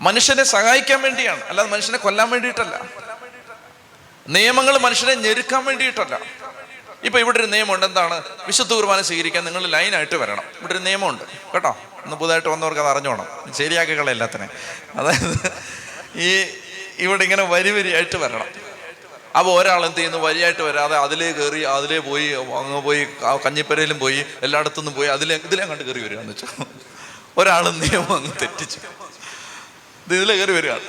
മനുഷ്യനെ 0.00 0.44
സഹായിക്കാൻ 0.44 1.02
വേണ്ടിയാണ്. 1.02 1.44
അല്ലാതെ 1.44 1.68
മനുഷ്യനെ 1.68 1.98
കൊല്ലാൻ 1.98 2.30
വേണ്ടിയിട്ടല്ല. 2.30 2.80
നിയമങ്ങൾ 4.28 4.78
മനുഷ്യനെ 4.78 5.14
ഞെരുക്കാൻ 5.14 5.64
വേണ്ടിയിട്ടല്ല. 5.64 6.20
ഇപ്പൊ 7.04 7.18
ഇവിടെ 7.18 7.38
ഒരു 7.38 7.46
നിയമമുണ്ട്. 7.46 7.86
എന്താണ്? 7.86 8.22
വിശുദ്ധ 8.46 8.72
കുർബാന 8.72 9.02
സ്വീകരിക്കാൻ 9.02 9.44
നിങ്ങൾ 9.44 9.66
ലൈനായിട്ട് 9.66 10.14
വരണം. 10.14 10.42
ഇവിടെ 10.60 10.72
ഒരു 10.72 10.78
നിയമമുണ്ട്. 10.78 11.22
കേട്ടോ? 11.54 11.76
ഇന്ന് 12.04 12.16
പുതുതായിട്ട് 12.20 12.50
വന്നവർക്ക് 12.54 12.82
അത് 12.84 12.90
അറിഞ്ഞോണം. 12.92 13.26
ശരിയാക്കി 13.58 13.94
കളയെല്ലാത്തിനെ 14.00 14.48
അതായത് 14.98 15.34
ഈ 16.26 16.30
ഇവിടെ 17.04 17.22
ഇങ്ങനെ 17.26 17.44
വരി 17.52 17.70
വരിയായിട്ട് 17.76 18.18
വരണം. 18.24 18.48
അപ്പോൾ 19.38 19.52
ഒരാൾ 19.60 19.80
എന്ത് 19.88 19.98
ചെയ്യുന്നു? 19.98 20.18
വരിയായിട്ട് 20.28 20.62
വരാതെ 20.68 20.96
അതിലേ 21.04 21.28
കയറി 21.38 21.60
അതിലേ 21.74 21.98
പോയി 22.08 22.28
അങ്ങ് 22.60 22.80
പോയി 22.86 23.02
കഞ്ഞിപ്പരയിലും 23.44 23.98
പോയി 24.04 24.20
എല്ലായിടത്തുനിന്നും 24.46 24.94
പോയി 24.98 25.08
അതിലെ 25.16 25.34
ഇതിലേ 25.48 25.66
കണ്ട് 25.70 25.84
കയറി 25.88 26.00
വരികയെന്ന് 26.06 26.34
വെച്ചാൽ 26.34 26.66
ഒരാൾ 27.40 27.64
നിയമം 27.82 28.12
അങ്ങ് 28.18 28.32
തെറ്റിച്ചു. 28.42 28.80
ഇത് 30.06 30.14
ഇതിലേ 30.18 30.34
കയറി 30.40 30.54
വരികയാണ് 30.58 30.88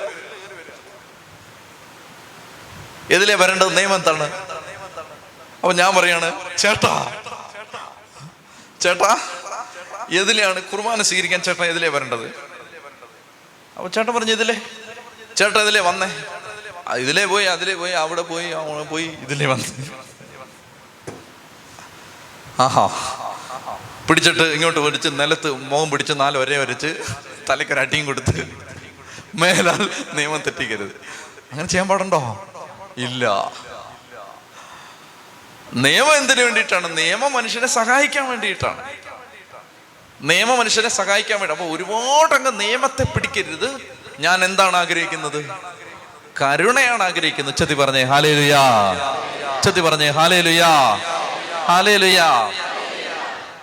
ഇതിലേ 3.16 3.34
വരേണ്ടത് 3.42 3.72
നിയമം 3.78 3.96
എന്താണ്? 4.00 4.26
അപ്പൊ 5.60 5.72
ഞാൻ 5.80 5.90
പറയാണ് 5.96 6.28
ചേട്ടാ. 6.62 6.92
ചേട്ടാ? 8.84 9.10
എതിലെയാണ് 10.10 10.62
കുർബാന 10.62 11.02
സ്വീകരിക്കാൻ 11.02 11.42
ചേട്ടൻ 11.42 11.64
എതിലേ 11.64 11.88
വരേണ്ടത്? 11.88 12.26
അപ്പൊ 13.76 13.88
ചേട്ടൻ 13.88 14.14
പറഞ്ഞു 14.14 14.32
ഇതിലേ. 14.32 14.60
ചേട്ടൻ 15.36 15.60
ഇതിലേ 15.60 15.80
വന്നേ. 15.80 16.24
ഇതിലേ 16.96 17.24
പോയി 17.24 17.44
അതിലേ 17.44 17.74
പോയി 17.74 17.92
അവിടെ 17.92 18.22
പോയി 18.22 18.50
അവിടെ 18.50 18.82
പോയി 18.82 19.04
ഇതിലേ 19.04 19.46
വന്ന്. 19.46 19.90
ആഹാ. 22.60 22.88
പിടിച്ചിട്ട് 24.08 24.42
ഇങ്ങോട്ട് 24.42 24.80
പിടിച്ച് 24.80 25.08
നിലത്ത് 25.08 25.50
മുഖം 25.50 25.90
പിടിച്ച് 25.90 26.12
നാല് 26.16 26.38
ഒരേ 26.38 26.56
വരച്ച് 26.56 27.02
തലയ്ക്കൊരു 27.50 27.80
അടിയും 27.80 28.06
കൊടുത്ത് 28.06 28.58
മേലാൽ 29.34 29.90
നിയമം 30.12 30.38
തെറ്റിക്കരുത്. 30.38 30.90
അങ്ങനെ 31.52 31.68
ചെയ്യാൻ 31.68 31.88
പാടുണ്ടോ? 31.88 32.48
ഇല്ല. 32.96 33.52
നിയമം 35.74 36.16
എന്തിനു 36.16 36.42
വേണ്ടിയിട്ടാണ്? 36.42 36.98
നിയമം 36.98 37.32
മനുഷ്യനെ 37.32 37.66
സഹായിക്കാൻ 37.66 38.28
വേണ്ടിയിട്ടാണ്. 38.28 39.01
നിയമം 40.22 40.58
മനുഷ്യനെ 40.58 40.88
സഹായിക്കാൻ 40.88 41.40
വേണ്ടി. 41.40 41.56
അപ്പൊ 41.56 41.76
ഒരുപാടങ്ങ് 41.76 42.60
നിയമത്തെ 42.60 43.02
പിടിക്കരുത്. 43.02 43.76
ഞാൻ 44.20 44.44
എന്താണ് 44.44 44.76
ആഗ്രഹിക്കുന്നത്? 44.76 45.50
കരുണയാണ് 46.42 47.02
ആഗ്രഹിക്കുന്നത്. 47.02 47.54
ചതി 47.56 47.74
പറഞ്ഞേ 47.74 48.02
ഹാലേ 48.02 48.34
ലുയാ 48.34 48.60
ചതി 49.64 49.80
പറഞ്ഞേ 49.80 50.10
ഹാലേ 50.10 50.40
ലുയാ 50.40 50.94
ഹാലേ 51.64 51.96
ലുയാ 51.96 52.52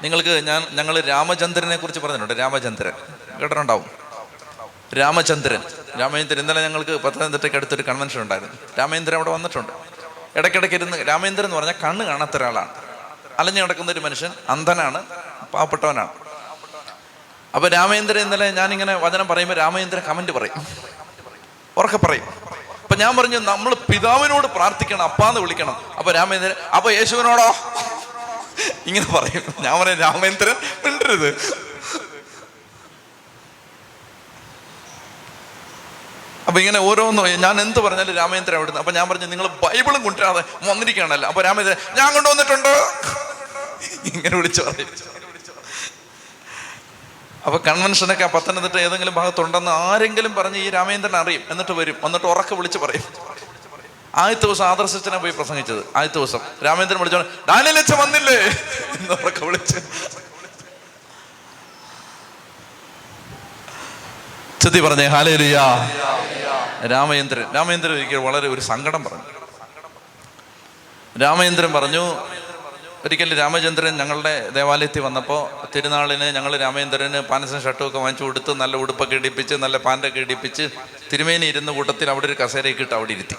നിങ്ങൾക്ക് 0.01 0.47
ഞാൻ 0.47 0.67
ഞങ്ങൾ 0.71 0.99
രാമചന്ദ്രനെ 0.99 1.75
കുറിച്ച് 1.75 1.99
പറഞ്ഞിട്ടുണ്ട്. 1.99 2.33
രാമചന്ദ്രൻ. 2.33 2.91
കേട്ടിട്ടുണ്ടാവും? 3.39 3.91
രാമചന്ദ്രൻ. 4.97 5.61
രാമചന്ദ്രൻ 5.99 6.39
ഇന്നലെ 6.39 6.61
ഞങ്ങൾക്ക് 6.61 6.91
പത്തനംതിട്ടയ്ക്ക് 6.91 7.57
അടുത്തൊരു 7.57 7.81
കൺവെൻഷൻ 7.81 8.21
ഉണ്ടായിരുന്നു. 8.21 8.53
രാമചന്ദ്രൻ 8.79 9.15
അവിടെ 9.15 9.29
വന്നിട്ടുണ്ട്. 9.29 9.73
ഇടയ്ക്കിടയ്ക്ക് 10.35 10.75
ഇരുന്ന് 10.75 11.07
രാമേന്ദ്രൻ 11.07 11.45
എന്ന് 11.45 11.55
പറഞ്ഞാൽ 11.55 11.73
കണ്ണ് 11.83 12.05
കാണാത്ത 12.05 12.37
ഒരാളാണ്. 12.37 12.69
അലഞ്ഞു 13.39 13.61
നടക്കുന്ന 13.61 13.91
ഒരു 13.91 13.99
മനുഷ്യൻ 13.99 14.31
അന്ധനാണ് 14.49 15.03
പാവപ്പെട്ടവനാണ്. 15.53 16.28
അപ്പൊ 17.55 17.67
രാമേന്ദ്രൻ 17.67 18.21
ഇന്നലെ 18.21 18.51
ഞാനിങ്ങനെ 18.51 18.95
വചനം 18.95 19.27
പറയുമ്പോൾ 19.27 19.57
രാമേന്ദ്രൻ 19.57 20.03
കമന്റ് 20.07 20.31
പറയും. 20.31 20.67
ഉറക്കെ 21.77 21.97
പറയും. 21.97 22.27
അപ്പൊ 22.83 22.95
ഞാൻ 22.95 23.17
പറഞ്ഞു 23.17 23.39
നമ്മൾ 23.39 23.73
പിതാവിനോട് 23.73 24.47
പ്രാർത്ഥിക്കണം 24.47 25.03
അപ്പാന്ന് 25.03 25.39
വിളിക്കണം. 25.39 25.75
അപ്പൊ 25.97 26.11
രാമേന്ദ്രൻ 26.11 26.55
അപ്പൊ 26.77 26.91
യേശുവിനോടോ? 26.91 27.47
ഇങ്ങനെ 28.85 29.05
പറയും. 29.05 29.43
ഞാൻ 29.59 29.79
പറയും 29.79 29.99
രാമേന്ദ്രൻ 29.99 30.55
മിണ്ടരുത്. 30.85 31.29
അപ്പൊ 36.47 36.59
ഇങ്ങനെ 36.59 36.79
ഓരോന്നും 36.79 37.25
ഞാൻ 37.41 37.61
എന്ത് 37.61 37.79
പറഞ്ഞാലും 37.79 38.15
രാമേന്ദ്രൻ 38.15 38.55
അവിടുന്ന് 38.57 38.79
അപ്പൊ 38.79 38.91
ഞാൻ 38.91 39.09
പറഞ്ഞു 39.09 39.25
നിങ്ങൾ 39.25 39.47
ബൈബിളും 39.47 40.03
കൊണ്ടുവരാതെ 40.03 40.43
വന്നിരിക്കുകയാണല്ലോ. 40.69 41.27
അപ്പൊ 41.29 41.41
രാമേന്ദ്രൻ 41.41 41.77
ഞാൻ 41.95 42.13
കൊണ്ടുവന്നിട്ടുണ്ട്. 42.13 42.73
ഇങ്ങനെ 44.13 44.35
വിളിച്ചു 44.35 44.61
പറയും. 44.61 45.18
അപ്പൊ 47.49 47.71
കൺവെൻഷനൊക്കെ 47.71 48.25
പത്തനംതിട്ട 48.25 48.77
ഏതെങ്കിലും 48.77 49.13
ഭാഗത്തുണ്ടെന്ന് 49.13 49.71
ആരെങ്കിലും 49.71 50.35
പറഞ്ഞ് 50.35 50.57
ഈ 50.57 50.69
രാമേന്ദ്രൻ 50.69 51.15
അറിയും. 51.15 51.41
എന്നിട്ട് 51.49 51.71
വരും. 51.71 51.95
എന്നിട്ട് 52.03 52.25
ഉറക്കെ 52.25 52.55
വിളിച്ച് 52.55 52.77
പറയും. 52.77 53.03
ആദ്യത്തെ 54.15 54.45
ദിവസം 54.45 54.65
ആദർശിച്ചനെ 54.65 55.17
പോയി 55.17 55.31
പ്രസംഗിച്ചത്. 55.31 55.77
ആദ്യത്തെ 55.95 56.17
ദിവസം 56.17 56.39
രാമേന്ദ്രൻ 56.65 56.99
വിളിച്ചോ 56.99 57.21
ഡാനിലച്ച 57.21 57.93
വന്നില്ലേ? 57.93 58.35
എന്ന് 58.99 59.13
ഉറക്കെ 59.13 59.45
വിളിച്ച്. 59.45 59.77
ചെത്തി 64.61 64.79
പറഞ്ഞേ 64.79 65.05
ഹാലേലുയാ. 65.05 65.89
രാമേന്ദ്രൻ 66.91 67.53
രാമേന്ദ്രൻ 67.55 67.93
ഒരിക്കൽ 67.93 68.15
വളരെ 68.15 68.47
ഒരു 68.47 68.61
സങ്കടം 68.61 69.03
പറഞ്ഞു. 69.03 69.23
രാമേന്ദ്രൻ 71.21 71.73
പറഞ്ഞു 71.73 72.29
ഒരിക്കൽ 73.05 73.29
രാമചന്ദ്രൻ 73.39 73.93
ഞങ്ങളുടെ 74.01 74.49
ദേവാലയത്തിൽ 74.55 75.01
വന്നപ്പോൾ 75.07 75.41
തിരുനാളിന് 75.73 76.25
ഞങ്ങൾ 76.37 76.57
രാമചന്ദ്രന് 76.63 77.19
പാനസും 77.29 77.61
ഷർട്ടും 77.65 77.85
ഒക്കെ 77.87 77.99
വാങ്ങിച്ചു 78.03 78.23
കൊടുത്ത് 78.23 78.51
നല്ല 78.61 78.75
ഉടുപ്പൊക്കെ 78.83 79.15
ഇടിപ്പിച്ച് 79.15 79.55
നല്ല 79.63 79.77
പാന്റൊക്കെ 79.85 80.19
ഇടിപ്പിച്ച് 80.19 80.65
തിരുമേനി 81.11 81.45
ഇരുന്ന 81.45 81.71
കൂട്ടത്തിൽ 81.77 82.09
അവിടെ 82.13 82.25
ഒരു 82.29 82.35
കസേരയൊക്കെ 82.41 82.83
ഇട്ട് 82.85 82.95
അവിടെ 82.97 83.13
ഇരുത്തി. 83.17 83.37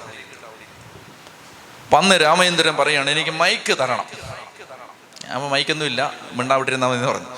വന്ന് 1.95 2.15
രാമചന്ദ്രൻ 2.25 2.75
പറയുകയാണ് 2.81 3.11
എനിക്ക് 3.11 3.31
മൈക്ക് 3.43 3.75
തരണം. 3.81 4.07
ഞാൻ 5.25 5.43
മൈക്കൊന്നും 5.55 5.87
ഇല്ല 5.87 6.01
മിണ്ടാവിടെ 6.39 6.71
ഇരുന്നാൽ 6.71 6.91
മതി 6.93 7.07
പറഞ്ഞു. 7.11 7.31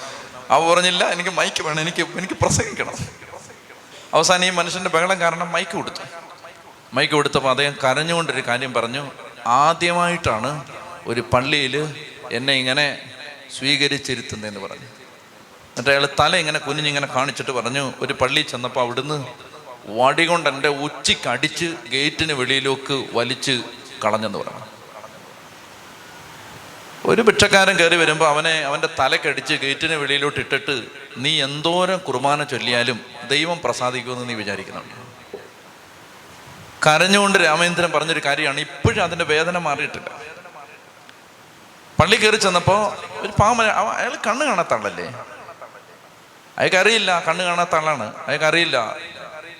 അവ 0.51 0.61
പറഞ്ഞില്ല 0.71 1.03
എനിക്ക് 1.15 1.31
മൈക്ക് 1.31 1.63
വേണം 1.67 1.81
എനിക്ക് 1.81 2.03
എനിക്ക് 2.21 2.35
പ്രസംഗിക്കണം. 2.35 2.95
അവസാനം 4.15 4.45
ഈ 4.45 4.51
മനുഷ്യന്റെ 4.61 4.91
ബഹളം 4.91 5.21
കാരണം 5.21 5.53
മൈക്ക് 5.53 5.75
കൊടുത്തു. 5.77 6.03
മൈക്ക് 6.95 7.15
കൊടുത്തപ്പോൾ 7.15 7.51
അദ്ദേഹം 7.51 7.75
കരഞ്ഞുകൊണ്ടൊരു 7.85 8.43
കാര്യം 8.49 8.75
പറഞ്ഞു. 8.75 9.05
ആദ്യമായിട്ടാണ് 9.47 10.51
ഒരു 11.07 11.21
പള്ളിയിൽ 11.33 11.77
എന്നെ 12.33 12.53
ഇങ്ങനെ 12.53 12.99
സ്വീകരിച്ചിരുത്തുന്നതെന്ന് 13.59 14.61
പറഞ്ഞു. 14.61 14.87
എന്നിട്ട് 15.73 15.91
അയാൾ 15.91 16.09
തല 16.21 16.37
ഇങ്ങനെ 16.37 16.59
കുനിഞ്ഞിങ്ങനെ 16.59 17.07
കാണിച്ചിട്ട് 17.07 17.51
പറഞ്ഞു 17.51 17.93
ഒരു 18.01 18.13
പള്ളിയിൽ 18.13 18.47
ചെന്നപ്പോൾ 18.47 18.81
അവിടുന്ന് 18.81 19.27
വടി 19.87 20.27
കൊണ്ട് 20.27 20.49
എന്റെ 20.49 20.69
ഉച്ചിക്കടിച്ച് 20.69 21.75
ഗേറ്റിന് 21.91 22.33
വെളിയിലേക്ക് 22.33 23.05
വലിച്ച് 23.13 23.63
കളഞ്ഞെന്ന് 24.05 24.39
പറഞ്ഞു. 24.39 24.61
ഒരു 27.05 27.23
ഭിക്ഷക്കാരൻ 27.23 27.77
കയറി 27.77 27.97
വരുമ്പോൾ 27.97 28.29
അവനെ 28.29 28.61
അവന്റെ 28.61 28.89
തലക്കടിച്ച് 28.99 29.55
ഗേറ്റിന് 29.55 29.95
വെളിയിലോട്ട് 29.95 30.41
ഇട്ടിട്ട് 30.41 30.85
നീ 31.17 31.43
എന്തോരം 31.43 31.99
കുർബാന 31.99 32.45
ചൊല്ലിയാലും 32.45 33.01
ദൈവം 33.29 33.61
പ്രസാദിക്കുമെന്ന് 33.65 34.29
നീ 34.29 34.35
വിചാരിക്കുന്നുണ്ട്. 34.35 34.95
കരഞ്ഞുകൊണ്ട് 36.87 37.39
രാമേന്ദ്രൻ 37.39 37.91
പറഞ്ഞൊരു 37.93 38.21
കാര്യമാണ് 38.25 38.61
ഇപ്പോഴും 38.61 39.03
അതിന്റെ 39.05 39.25
വേദന 39.25 39.59
മാറിയിട്ടില്ല. 39.59 40.32
പള്ളി 42.03 42.17
കയറി 42.17 42.37
ചെന്നപ്പോൾ 42.37 42.93
ഒരു 43.21 43.33
പാമ്പ 43.41 43.63
അയാൾ 43.63 44.17
കണ്ണ് 44.27 44.47
കാണാത്ത 44.47 44.75
ആളല്ലേ? 44.75 45.15
അയാൾക്ക് 46.59 46.77
അറിയില്ല 46.77 47.25
കണ്ണ് 47.29 47.45
കാണാത്ത 47.45 47.75
ആളാണ്. 47.75 48.15
അയാൾക്ക് 48.27 48.45
അറിയില്ല. 48.45 48.97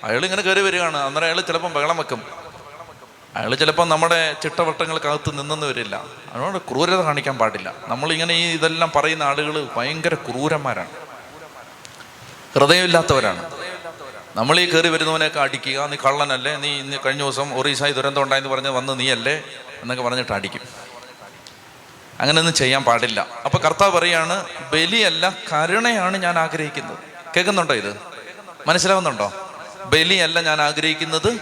അയാൾ 0.03 0.23
ഇങ്ങനെ 0.23 0.41
കയറി 0.41 0.61
വരികയാണ്. 0.61 0.97
അന്നേരം 0.97 1.25
അയാൾ 1.25 1.41
ചിലപ്പം 1.41 1.73
ബഹളം 1.73 1.97
വെക്കും. 1.97 2.23
അയാൾ 3.35 3.55
ചിലപ്പോൾ 3.55 3.87
നമ്മുടെ 3.87 4.35
ചിട്ടവട്ടങ്ങൾക്കകത്ത് 4.43 5.39
നിന്നെന്ന് 5.39 5.67
വരില്ല. 5.67 6.03
അതിനോട് 6.33 6.57
ക്രൂരത 6.57 7.01
കാണിക്കാൻ 7.01 7.37
പാടില്ല. 7.37 7.73
നമ്മളിങ്ങനെ 7.87 8.33
ഈ 8.33 8.53
ഇതെല്ലാം 8.53 8.91
പറയുന്ന 8.95 9.23
ആളുകൾ 9.23 9.67
ഭയങ്കര 9.77 10.13
ക്രൂരന്മാരാണ്. 10.13 10.89
ഹൃദയമില്ലാത്തവരാണ്. 12.55 13.51
നമ്മൾ 14.35 14.59
ഈ 14.59 14.73
കയറി 14.73 14.87
വരുന്നവനെയൊക്കെ 14.87 15.39
അടിക്കുക 15.39 15.85
നീ 15.85 15.95
കള്ളനല്ലേ? 15.95 16.55
നീ 16.55 16.97
കഴിഞ്ഞ 17.05 17.21
ദിവസം 17.21 17.57
ഒറീസായി 17.57 17.91
ദുരന്തം 17.91 18.21
ഉണ്ടായെന്ന് 18.21 18.49
പറഞ്ഞ് 18.49 18.69
വന്ന് 18.69 18.99
നീയല്ലേ? 18.99 19.43
എന്നൊക്കെ 19.81 20.03
പറഞ്ഞിട്ട് 20.03 20.31
അടിക്കും. 20.31 20.92
അങ്ങനെയൊന്നും 22.19 22.55
ചെയ്യാൻ 22.55 22.83
പാടില്ല. 22.83 23.27
അപ്പൊ 23.45 23.59
കർത്താവ് 23.59 23.91
പറയാണ് 23.91 24.45
ബലിയല്ല 24.73 25.37
കരുണയാണ് 25.53 26.17
ഞാൻ 26.17 26.39
ആഗ്രഹിക്കുന്നത്. 26.39 26.97
കേൾക്കുന്നുണ്ടോ 27.35 27.73
ഇത്? 27.73 27.97
മനസ്സിലാവുന്നുണ്ടോ? 28.67 29.33
ബലിയല്ല 29.85 30.41
ഞാൻ 30.41 30.61
ആഗ്രഹിക്കുന്നത് 30.61 31.39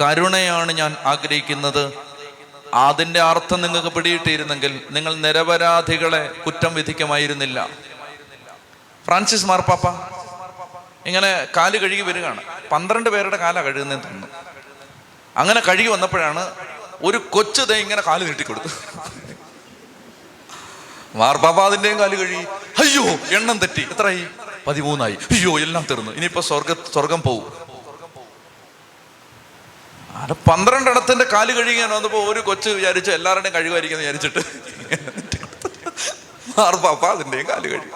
കരുണയാണ് 0.00 0.72
ഞാൻ 0.72 0.96
ആഗ്രഹിക്കുന്നത്. 1.04 1.92
അതിന്റെ 2.74 3.20
അർത്ഥം 3.20 3.60
നിങ്ങൾക്ക് 3.60 3.88
പിടിയിട്ടിരുന്നെങ്കിൽ 3.88 4.80
നിങ്ങൾ 4.90 5.14
നിരപരാധികളെ 5.14 6.32
കുറ്റം 6.46 6.74
വിധിക്കുമായിരുന്നില്ല. 6.74 7.68
ഫ്രാൻസിസ് 9.06 9.46
മാർപ്പാപ്പ 9.46 9.88
ഇങ്ങനെ 11.06 11.46
കാൽ 11.56 11.76
കഴുകി 11.76 12.00
വരികയാണ്. 12.00 12.42
പന്ത്രണ്ട് 12.72 13.10
പേരുടെ 13.10 13.36
കാല 13.36 13.60
കഴുകുന്നതെന്ന് 13.60 14.04
തോന്നുന്നു. 14.04 14.26
അങ്ങനെ 15.36 15.60
കഴുകി 15.60 15.88
വന്നപ്പോഴാണ് 15.88 16.50
ഒരു 17.02 17.18
കൊച്ചു 17.32 17.62
ദേ 17.62 17.76
ഇങ്ങനെ 17.76 18.02
കാൽ 18.02 18.24
നീട്ടിക്കൊടുത്തു 18.24 18.68
അതിന്റെയും 21.14 21.98
കാൽ 21.98 22.14
കഴുകി. 22.14 22.44
അയ്യോ 22.78 23.02
എണ്ണം 23.36 23.58
തെറ്റി. 23.58 23.80
എത്രയായി? 23.80 24.26
പതിമൂന്നായി. 24.66 25.12
അയ്യോ 25.12 25.60
എല്ലാം 25.60 25.86
തീർന്നു. 25.90 26.10
ഇനിയിപ്പോ 26.10 26.40
സ്വർഗ 26.40 26.72
സ്വർഗം 26.92 27.22
പോവും. 27.22 27.70
അത് 30.14 30.32
പന്ത്രണ്ടിടത്തിന്റെ 30.32 31.24
കാൽ 31.24 31.52
കഴുകാൻ 31.52 31.90
വന്നപ്പോ 31.90 32.24
ഒരു 32.24 32.40
കൊച്ച് 32.40 32.70
വിചാരിച്ചു 32.70 33.10
എല്ലാവരുടെയും 33.10 33.54
കഴുകുമായിരിക്കും 33.54 33.98
വിചാരിച്ചിട്ട്. 33.98 34.38
മാർപ്പാപ്പ 36.58 37.06
അതിന്റെയും 37.06 37.48
കാൽ 37.48 37.66
കഴുകി. 37.66 37.86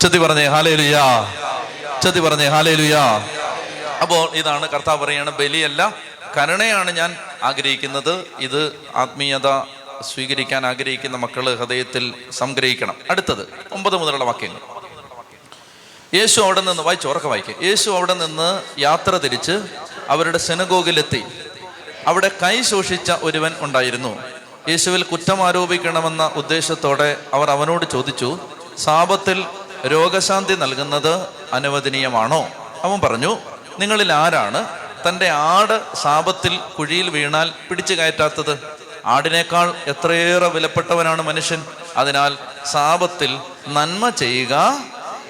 ചെത്തി 0.00 0.18
പറഞ്ഞേ 0.18 0.46
ഹാലേലുയാ. 0.46 1.34
ചെത്തി 2.02 2.20
പറഞ്ഞേ 2.20 2.46
ഹാലേലുയാ. 2.46 3.28
അപ്പോൾ 4.02 4.30
ഇതാണ് 4.34 4.68
കർത്താവ് 4.68 5.04
പറയാണ് 5.04 5.30
ബലിയല്ല 5.30 5.94
കരുണയാണ് 6.36 6.90
ഞാൻ 6.90 7.16
ആഗ്രഹിക്കുന്നത്. 7.42 8.24
ഇത് 8.40 8.72
ആത്മീയത 8.96 9.77
സ്വീകരിക്കാൻ 10.02 10.66
ആഗ്രഹിക്കുന്ന 10.66 11.16
മക്കൾ 11.16 11.54
ഹൃദയത്തിൽ 11.54 12.14
സംഗ്രഹിക്കണം. 12.32 12.96
അടുത്തത് 13.10 13.48
ഒമ്പത് 13.72 13.96
മുതലുള്ള 13.96 14.24
വാക്യങ്ങൾ. 14.24 14.60
യേശു 16.14 16.40
അവിടെ 16.40 16.60
നിന്ന് 16.60 16.82
വായിച്ചു 16.82 17.08
ഉറക്കം 17.08 17.28
വായിക്കുക 17.30 17.54
യേശു 17.62 17.90
അവിടെ 17.90 18.14
നിന്ന് 18.14 18.62
യാത്ര 18.80 19.16
തിരിച്ച് 19.16 19.60
അവരുടെ 20.08 20.38
സെനഗോഗിലെത്തി 20.38 21.24
അവിടെ 22.06 22.30
കൈ 22.42 22.62
ശോഷിച്ച 22.62 23.12
ഒരുവൻ 23.22 23.54
ഉണ്ടായിരുന്നു. 23.60 24.22
യേശുവിൽ 24.68 25.02
കുറ്റം 25.02 25.46
ആരോപിക്കണമെന്ന 25.46 26.30
ഉദ്ദേശത്തോടെ 26.36 27.16
അവർ 27.34 27.50
അവനോട് 27.50 27.90
ചോദിച്ചു 27.92 28.40
സാപത്തിൽ 28.78 29.44
രോഗശാന്തി 29.86 30.54
നൽകുന്നത് 30.54 31.28
അനുവദനീയമാണോ? 31.52 32.48
അവൻ 32.82 33.00
പറഞ്ഞു 33.00 33.38
നിങ്ങളിൽ 33.78 34.12
ആരാണ് 34.12 34.68
തന്റെ 35.08 35.28
ആട് 35.28 35.96
സാപത്തിൽ 35.96 36.56
കുഴിയിൽ 36.56 37.10
വീണാൽ 37.10 37.52
പിടിച്ചു 37.68 37.94
കയറ്റാത്തത്? 37.94 38.77
ആടിനേക്കാൾ 39.08 39.74
എത്രയേറെ 39.86 40.48
വിലപ്പെട്ടവനാണ് 40.48 41.22
മനുഷ്യൻ. 41.22 41.64
അതിനാൽ 41.96 42.38
സാപത്തിൽ 42.66 43.40
നന്മ 43.68 44.08
ചെയ്യുക 44.08 44.78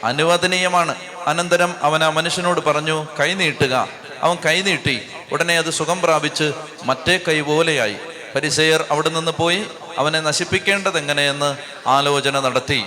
അനുവദനീയമാണ്. 0.05 0.95
അനന്തരം 1.27 1.75
അവൻ 1.83 2.05
ആ 2.05 2.09
മനുഷ്യനോട് 2.09 2.61
പറഞ്ഞു 2.61 3.07
കൈനീട്ടുക 3.21 3.89
അവൻ 4.23 4.37
കൈനീട്ടി 4.47 5.09
ഉടനെ 5.33 5.59
അത് 5.59 5.71
സുഖം 5.71 6.01
പ്രാപിച്ച് 6.01 6.53
മറ്റേ 6.85 7.21
കൈ 7.29 7.41
പോലെയായി. 7.41 7.97
പരിസയർ 8.35 8.85
അവിടെ 8.91 9.09
നിന്ന് 9.09 9.31
പോയി 9.31 9.67
അവനെ 9.99 10.21
നശിപ്പിക്കേണ്ടത് 10.21 10.99
എങ്ങനെയെന്ന് 10.99 11.57
ആലോചന 11.89 12.41
നടത്തി. 12.41 12.85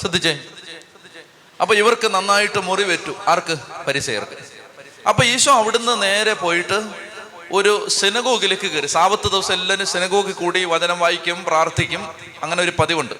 ശ്രദ്ധിച്ചേ? 0.00 0.38
അപ്പൊ 1.60 1.74
ഇവർക്ക് 1.74 2.08
നന്നായിട്ട് 2.08 2.60
മുറിവേറ്റു. 2.60 3.12
ആർക്ക്? 3.28 3.56
പരിസയർക്ക്. 3.86 4.36
അപ്പൊ 5.08 5.24
ഈശോ 5.24 5.52
അവിടുന്ന് 5.52 6.02
നേരെ 6.02 6.32
പോയിട്ട് 6.32 7.09
ഒരു 7.52 7.88
സെനഗോഗിലേക്ക് 7.88 8.66
കയറി. 8.66 8.86
സാവത്ത് 8.86 9.28
ദിവസം 9.30 9.54
എല്ലാവരും 9.54 9.86
സെനഗോഗിൽ 9.86 10.32
കൂടി 10.32 10.64
വചനം 10.64 10.98
വായിക്കും 10.98 11.44
പ്രാർത്ഥിക്കും. 11.44 12.14
അങ്ങനെ 12.42 12.62
ഒരു 12.62 12.72
പതിവുണ്ട്. 12.78 13.14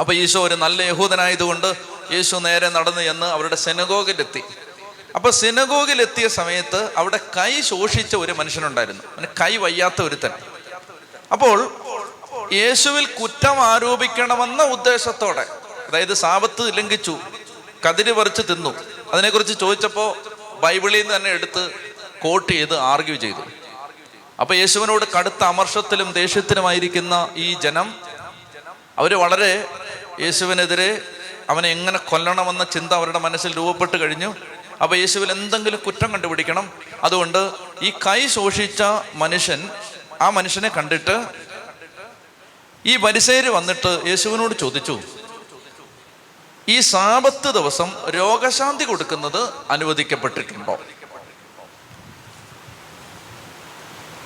അപ്പൊ 0.00 0.12
ഈശോ 0.12 0.46
ഒരു 0.46 0.54
നല്ല 0.54 0.82
യഹൂദനായതുകൊണ്ട് 0.82 1.74
യേശു 2.12 2.36
നേരെ 2.36 2.68
നടന്നു 2.68 3.00
എന്ന് 3.00 3.26
അവരുടെ 3.26 3.54
സെനഗോഗിലെത്തി 3.54 4.42
അപ്പൊ 5.14 5.30
സെനഗോഗിലെത്തിയ 5.30 6.28
സമയത്ത് 6.28 6.90
അവിടെ 6.96 7.20
കൈ 7.36 7.60
ശോഷിച്ച 7.60 8.16
ഒരു 8.16 8.32
മനുഷ്യനുണ്ടായിരുന്നു. 8.32 9.02
അവന് 9.16 9.26
കൈ 9.40 9.56
വയ്യാത്ത 9.56 10.02
ഒരുത്തൻ. 10.02 10.30
അപ്പോൾ 11.32 11.70
യേശുവിൽ 12.52 13.06
കുറ്റം 13.06 13.62
ആരോപിക്കണമെന്ന 13.62 14.62
ഉദ്ദേശത്തോടെ 14.62 15.46
അതായത് 15.88 16.14
സാപത്ത് 16.14 16.76
ലംഘിച്ചു 16.76 17.18
കതിര് 17.88 18.12
പറിച്ച് 18.12 18.42
തിന്നു. 18.50 18.74
അതിനെക്കുറിച്ച് 19.12 19.54
ചോദിച്ചപ്പോൾ 19.60 20.10
ബൈബിളിൽ 20.60 21.00
നിന്ന് 21.00 21.16
തന്നെ 21.16 21.30
എടുത്ത് 21.30 21.93
കോട്ട് 22.24 22.52
ചെയ്ത് 22.52 22.78
ആർഗ്യൂ 22.78 23.16
ചെയ്തു. 23.16 23.42
അപ്പൊ 24.40 24.54
യേശുവിനോട് 24.54 25.04
കടുത്ത 25.18 25.44
അമർഷത്തിലും 25.44 26.12
ദേഷ്യത്തിലുമായിരിക്കുന്ന 26.12 27.28
ഈ 27.36 27.54
ജനം 27.54 27.94
അവർ 28.98 29.14
വളരെ 29.14 29.68
യേശുവിനെതിരെ 30.20 31.02
അവനെ 31.48 31.68
എങ്ങനെ 31.68 31.98
കൊല്ലണമെന്ന 31.98 32.64
ചിന്ത 32.64 32.92
അവരുടെ 32.92 33.18
മനസ്സിൽ 33.18 33.56
രൂപപ്പെട്ട് 33.56 33.96
കഴിഞ്ഞു. 33.96 34.34
അപ്പൊ 34.82 34.96
യേശുവിൽ 34.96 35.32
എന്തെങ്കിലും 35.32 35.80
കുറ്റം 35.86 36.12
കണ്ടുപിടിക്കണം. 36.12 36.72
അതുകൊണ്ട് 37.04 37.50
ഈ 37.82 37.90
കൈ 38.06 38.26
ശോഷിച്ച 38.26 38.82
മനുഷ്യൻ 39.14 39.70
ആ 40.20 40.30
മനുഷ്യനെ 40.30 40.68
കണ്ടിട്ട് 40.68 41.26
ഈ 42.86 42.96
പരിസേര് 42.96 43.48
വന്നിട്ട് 43.48 44.02
യേശുവിനോട് 44.06 44.54
ചോദിച്ചു 44.58 45.00
ഈ 46.68 46.80
സാപത്ത് 46.80 47.54
ദിവസം 47.54 47.92
രോഗശാന്തി 48.10 48.84
കൊടുക്കുന്നത് 48.84 49.52
അനുവദിക്കപ്പെട്ടിട്ടുണ്ടോ? 49.70 50.78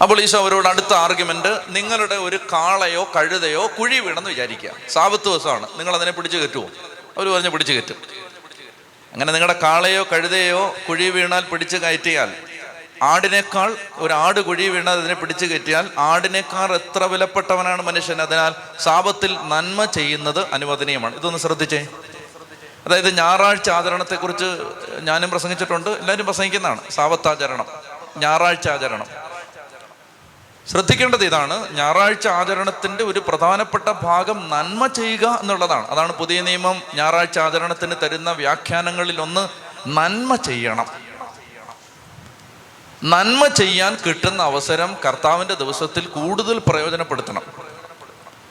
അപ്പോൾ 0.02 0.20
ഈശോ 0.20 0.38
അവരോട് 0.38 0.68
അടുത്ത 0.68 0.94
ആർഗ്യുമെന്റ് 0.94 1.60
നിങ്ങളുടെ 1.68 2.14
ഒരു 2.14 2.36
കാളയോ 2.36 3.12
കഴുതയോ 3.16 3.70
കുഴി 3.80 3.98
വീണെന്ന് 3.98 4.30
വിചാരിക്കുക. 4.30 4.70
സാപത്ത് 4.88 5.24
ദിവസമാണ്. 5.24 5.66
നിങ്ങൾ 5.78 5.94
അതിനെ 5.94 6.10
പിടിച്ചു 6.10 6.38
കയറ്റുമോ 6.38 6.64
അവർ 7.18 7.28
പറഞ്ഞ് 7.28 7.48
പിടിച്ചു 7.48 7.72
കയറ്റും 7.72 7.96
അങ്ങനെ 9.12 9.32
നിങ്ങളുടെ 9.32 9.58
കാളയോ 9.62 10.02
കഴുതയോ 10.02 10.74
കുഴി 10.88 11.10
വീണാൽ 11.10 11.40
പിടിച്ചു 11.40 11.76
കയറ്റിയാൽ 11.76 12.32
ആടിനേക്കാൾ 13.02 13.76
ഒരു 13.96 14.12
ആട് 14.14 14.40
കുഴി 14.40 14.68
വീണാൽ 14.68 14.98
അതിനെ 14.98 15.14
പിടിച്ചു 15.14 15.46
കയറ്റിയാൽ 15.46 15.90
ആടിനേക്കാൾ 15.98 16.74
എത്ര 16.74 17.04
വിലപ്പെട്ടവനാണ് 17.04 17.82
മനുഷ്യൻ? 17.82 18.22
അതിനാൽ 18.22 18.54
സാപത്തിൽ 18.82 19.38
നന്മ 19.42 19.84
ചെയ്യുന്നത് 19.84 20.46
അനുവദനീയമാണ്. 20.52 21.16
ഇതൊന്ന് 21.16 21.38
ശ്രദ്ധിച്ചേ. 21.38 21.86
അതായത് 22.86 23.16
ഞായറാഴ്ച 23.16 23.70
ആചരണത്തെക്കുറിച്ച് 23.70 24.44
ഞാനും 25.00 25.30
പ്രസംഗിച്ചിട്ടുണ്ട്. 25.30 25.90
എല്ലാവരും 25.90 26.26
പ്രസംഗിക്കുന്നതാണ് 26.26 26.90
സാവത്താചരണം 26.90 27.66
ഞായറാഴ്ച 28.16 28.68
ആചരണം. 28.68 29.27
ശ്രദ്ധിക്കേണ്ടത് 30.68 31.24
ഇതാണ്. 31.24 31.72
ഞായറാഴ്ച 31.72 32.28
ആചരണത്തിന്റെ 32.28 33.04
ഒരു 33.04 33.22
പ്രധാനപ്പെട്ട 33.28 33.92
ഭാഗം 34.02 34.50
നന്മ 34.50 34.86
ചെയ്യുക 34.86 35.38
എന്നുള്ളതാണ്. 35.40 35.88
അതാണ് 35.88 36.12
പുതിയ 36.12 36.40
നിയമം. 36.40 36.82
ഞായറാഴ്ച 36.94 37.38
ആചരണത്തിന് 37.38 37.94
തരുന്ന 38.02 38.32
വ്യാഖ്യാനങ്ങളിൽ 38.32 39.20
ഒന്ന് 39.20 39.48
നന്മ 39.88 40.36
ചെയ്യണം. 40.36 40.86
നന്മ 43.04 43.46
ചെയ്യാൻ 43.46 43.98
കിട്ടുന്ന 44.06 44.42
അവസരം 44.42 44.96
കർത്താവിന്റെ 45.06 45.54
ദിവസത്തിൽ 45.54 46.06
കൂടുതൽ 46.06 46.58
പ്രയോജനപ്പെടുത്തണം. 46.66 47.42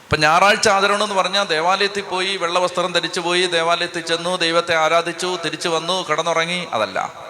ഇപ്പൊ 0.04 0.16
ഞായറാഴ്ച 0.16 0.68
ആചരണം 0.68 1.02
എന്ന് 1.02 1.14
പറഞ്ഞാൽ 1.14 1.44
ദേവാലയത്തിൽ 1.44 2.02
പോയി 2.02 2.36
വെള്ളവസ്ത്രം 2.36 2.92
ധരിച്ചു 2.92 3.20
പോയി 3.20 3.46
ദേവാലയത്തിൽ 3.46 4.02
ചെന്നു 4.02 4.36
ദൈവത്തെ 4.36 4.76
ആരാധിച്ചു 4.76 5.38
തിരിച്ചു 5.44 5.68
വന്നു 5.68 6.08
കിടന്നുറങ്ങി 6.08 6.68
അതല്ല. 6.72 7.27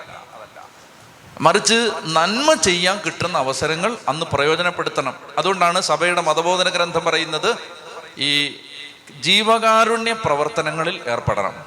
മറിച്ച് 1.41 1.91
നന്മ 2.05 2.55
ചെയ്യാൻ 2.55 3.01
കിട്ടുന്ന 3.07 3.39
അവസരങ്ങൾ 3.39 3.97
അന്ന് 4.09 4.27
പ്രയോജനപ്പെടുത്തണം. 4.27 5.15
അതുകൊണ്ടാണ് 5.39 5.81
സഭയുടെ 5.81 6.21
മതബോധന 6.21 6.69
ഗ്രന്ഥം 6.69 7.05
പറയുന്നത് 7.05 7.57
ഈ 8.19 8.57
ജീവകാരുണ്യ 9.21 10.13
പ്രവർത്തനങ്ങളിൽ 10.13 11.01
ഏർപ്പെടണം. 11.07 11.65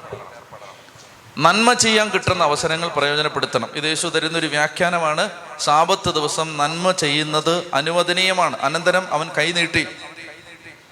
നന്മ 1.38 1.72
ചെയ്യാൻ 1.72 2.08
കിട്ടുന്ന 2.08 2.44
അവസരങ്ങൾ 2.44 2.88
പ്രയോജനപ്പെടുത്തണം. 2.88 3.68
ഇത് 3.74 3.84
യേശു 3.84 4.06
തരുന്നൊരു 4.06 4.46
വ്യാഖ്യാനമാണ്. 4.46 5.30
സാപത്ത് 5.60 6.14
ദിവസം 6.14 6.56
നന്മ 6.56 6.90
ചെയ്യുന്നത് 6.90 7.64
അനുവദനീയമാണ്. 7.74 8.58
അനന്തരം 8.60 9.14
അവൻ 9.14 9.30
കൈനീട്ടി 9.38 9.86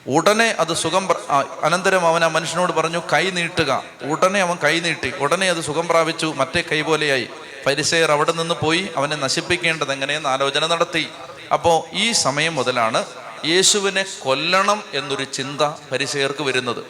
ഉടനെ 0.07 0.57
അത് 0.59 0.75
സുഖം 0.75 1.09
അനന്തരം 1.63 2.07
അവൻ 2.07 2.25
ആ 2.25 2.29
മനുഷ്യനോട് 2.29 2.73
പറഞ്ഞു 2.73 3.03
കൈ 3.13 3.31
നീട്ടുക. 3.31 3.83
ഉടനെ 4.03 4.41
അവൻ 4.41 4.59
കൈ 4.65 4.81
നീട്ടി. 4.81 5.13
ഉടനെ 5.19 5.51
അത് 5.51 5.61
സുഖം 5.61 5.89
പ്രാപിച്ചു. 5.89 6.35
മറ്റേ 6.37 6.63
കൈ 6.73 6.81
പോലെയായി. 6.81 7.29
പരിസയർ 7.67 8.13
അവിടെ 8.13 8.33
നിന്ന് 8.33 8.55
പോയി 8.55 8.89
അവനെ 8.97 9.17
നശിപ്പിക്കേണ്ടത് 9.17 9.93
എങ്ങനെയെന്ന് 9.93 10.29
ആലോചന 10.29 10.67
നടത്തി. 10.67 11.09
അപ്പോൾ 11.53 11.85
ഈ 11.93 12.13
സമയം 12.13 12.55
മുതലാണ് 12.55 13.05
യേശുവിനെ 13.45 14.05
കൊല്ലണം 14.21 14.83
എന്നൊരു 14.95 15.25
ചിന്ത 15.25 15.63
പരിസയർക്ക് 15.63 16.43
വരുന്നത്. 16.43 16.85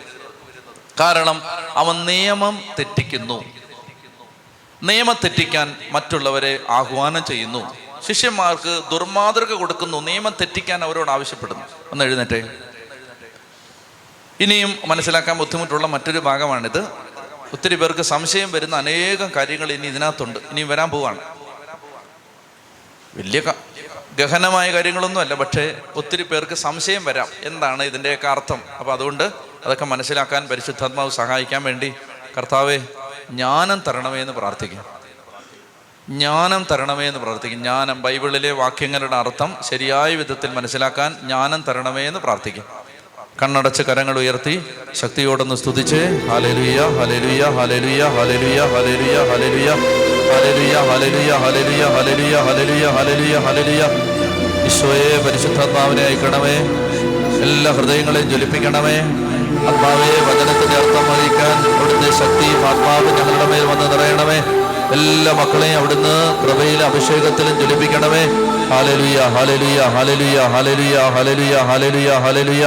കാരണം 1.00 1.42
അവൻ 1.70 2.04
നിയമം 2.04 2.62
തെറ്റിക്കുന്നു. 2.78 3.44
നിയമം 4.82 5.14
തെറ്റിക്കാൻ 5.24 5.76
മറ്റുള്ളവരെ 5.90 6.60
ആഹ്വാനം 6.70 7.24
ചെയ്യുന്നു. 7.24 7.74
ശിഷ്യന്മാർക്ക് 8.08 8.80
ദുർമാതൃക 8.92 9.52
കൊടുക്കുന്നു. 9.52 10.00
നിയമം 10.00 10.34
തെറ്റിക്കാൻ 10.40 10.84
അവരോട് 10.84 11.10
ആവശ്യപ്പെടുന്നു. 11.10 11.64
ഒന്ന് 11.92 12.04
എഴുന്നേറ്റേ. 12.04 12.48
ഇനിയും 14.40 14.78
മനസ്സിലാക്കാൻ 14.84 15.38
ബുദ്ധിമുട്ടുള്ള 15.38 15.86
മറ്റൊരു 15.86 16.18
ഭാഗമാണിത്. 16.18 16.88
ഒത്തിരി 17.52 17.74
പേർക്ക് 17.74 18.02
സംശയം 18.02 18.52
വരുന്ന 18.52 18.76
അനേകം 18.76 19.32
കാര്യങ്ങൾ 19.36 19.72
ഇനി 19.72 19.86
ഇതിനകത്തുണ്ട്. 19.86 20.38
ഇനിയും 20.50 20.68
വരാൻ 20.68 20.90
പോവാണ്. 20.90 21.18
വലിയ 23.14 23.42
ഗഹനമായ 24.18 24.72
കാര്യങ്ങളൊന്നുമല്ല 24.72 25.34
പക്ഷേ 25.34 25.80
ഒത്തിരി 25.94 26.22
പേർക്ക് 26.22 26.54
സംശയം 26.54 27.04
വരാം. 27.04 27.28
എന്താണ് 27.42 27.82
ഇതിന്റെയൊക്കെ 27.82 28.28
അർത്ഥം? 28.28 28.62
അപ്പോൾ 28.78 28.92
അതുകൊണ്ട് 28.92 29.22
അതൊക്കെ 29.66 29.84
മനസ്സിലാക്കാൻ 29.84 30.48
പരിശുദ്ധാത്മാവ് 30.48 31.10
സഹായിക്കാൻ 31.10 31.62
വേണ്ടി 31.62 31.94
കർത്താവെ 32.38 32.76
ജ്ഞാനം 33.30 33.82
തരണമേ 33.88 34.20
എന്ന് 34.20 34.32
പ്രാർത്ഥിക്കും 34.32 34.84
ജ്ഞാനം 36.08 36.66
തരണമേ 36.72 37.04
എന്ന് 37.08 37.20
പ്രാർത്ഥിക്കും 37.20 37.58
ജ്ഞാനം 37.58 38.02
ബൈബിളിലെ 38.02 38.52
വാക്യങ്ങളുടെ 38.52 39.16
അർത്ഥം 39.16 39.56
ശരിയായ 39.62 40.14
വിധത്തിൽ 40.14 40.50
മനസ്സിലാക്കാൻ 40.50 41.14
ജ്ഞാനം 41.20 41.64
തരണമേ 41.68 42.02
എന്ന് 42.02 42.20
പ്രാർത്ഥിക്കും 42.20 42.79
കണ്ണടച്ച് 43.34 43.82
കരങ്ങൾ 43.88 44.16
ഉയർത്തി 44.22 44.54
ശക്തിയോടൊന്ന് 45.00 45.56
സ്തുതിച്ച് 45.60 46.00
ഹലലുയ 46.30 46.80
ഹലലുയ 46.98 47.42
ഹലലുയ 47.58 48.02
ഹലലുയ 48.16 48.58
ഹലലുയ 48.72 49.18
ഹലലുയ 49.30 49.68
ഹലലുയ 50.30 50.74
ഹലലുയ 50.90 51.30
ഹലലുയ 51.42 51.84
ഹലലുയ 51.94 52.34
ഹലലുയ 52.46 52.84
ഹലലുയ 52.96 53.36
ഹലലുയ 53.46 53.82
ഈശോയെ 54.68 55.16
പരിശുദ്ധാത്മാവിനെ 55.24 56.04
അയക്കണമേ 56.08 56.56
എല്ലാ 57.46 57.70
ഹൃദയങ്ങളെയും 57.78 58.28
ജ്വലിപ്പിക്കണമേ 58.32 58.96
ആത്മാവെ 59.70 60.10
വചനത്തിന്റെ 60.28 60.76
അർത്ഥം 60.80 61.04
വഹിക്കാൻ 61.10 61.56
അവിടുത്തെ 61.72 62.10
ശക്തി 62.20 62.48
ആത്മാവ് 62.70 63.10
ഞങ്ങളുടെ 63.18 63.46
മേൽ 63.52 63.64
വന്ന് 63.70 63.86
നിറയണമേ 63.92 64.38
എല്ലാ 64.96 65.32
മക്കളെയും 65.40 65.76
അവിടുന്ന് 65.80 66.14
കൃപയിലും 66.42 66.86
അഭിഷേകത്തിലും 66.86 67.56
ജ്വലിപ്പിക്കണമേ 67.60 68.22
ഹാലലുയ 68.70 69.18
ഹാലലുയ 69.34 69.80
ഹാലലുയ 69.94 70.38
ഹാലലുയ 70.54 70.96
ഹാലലുയ 71.16 71.56
ഹാലലുയ 71.70 72.10
ഹാലലുയ 72.24 72.64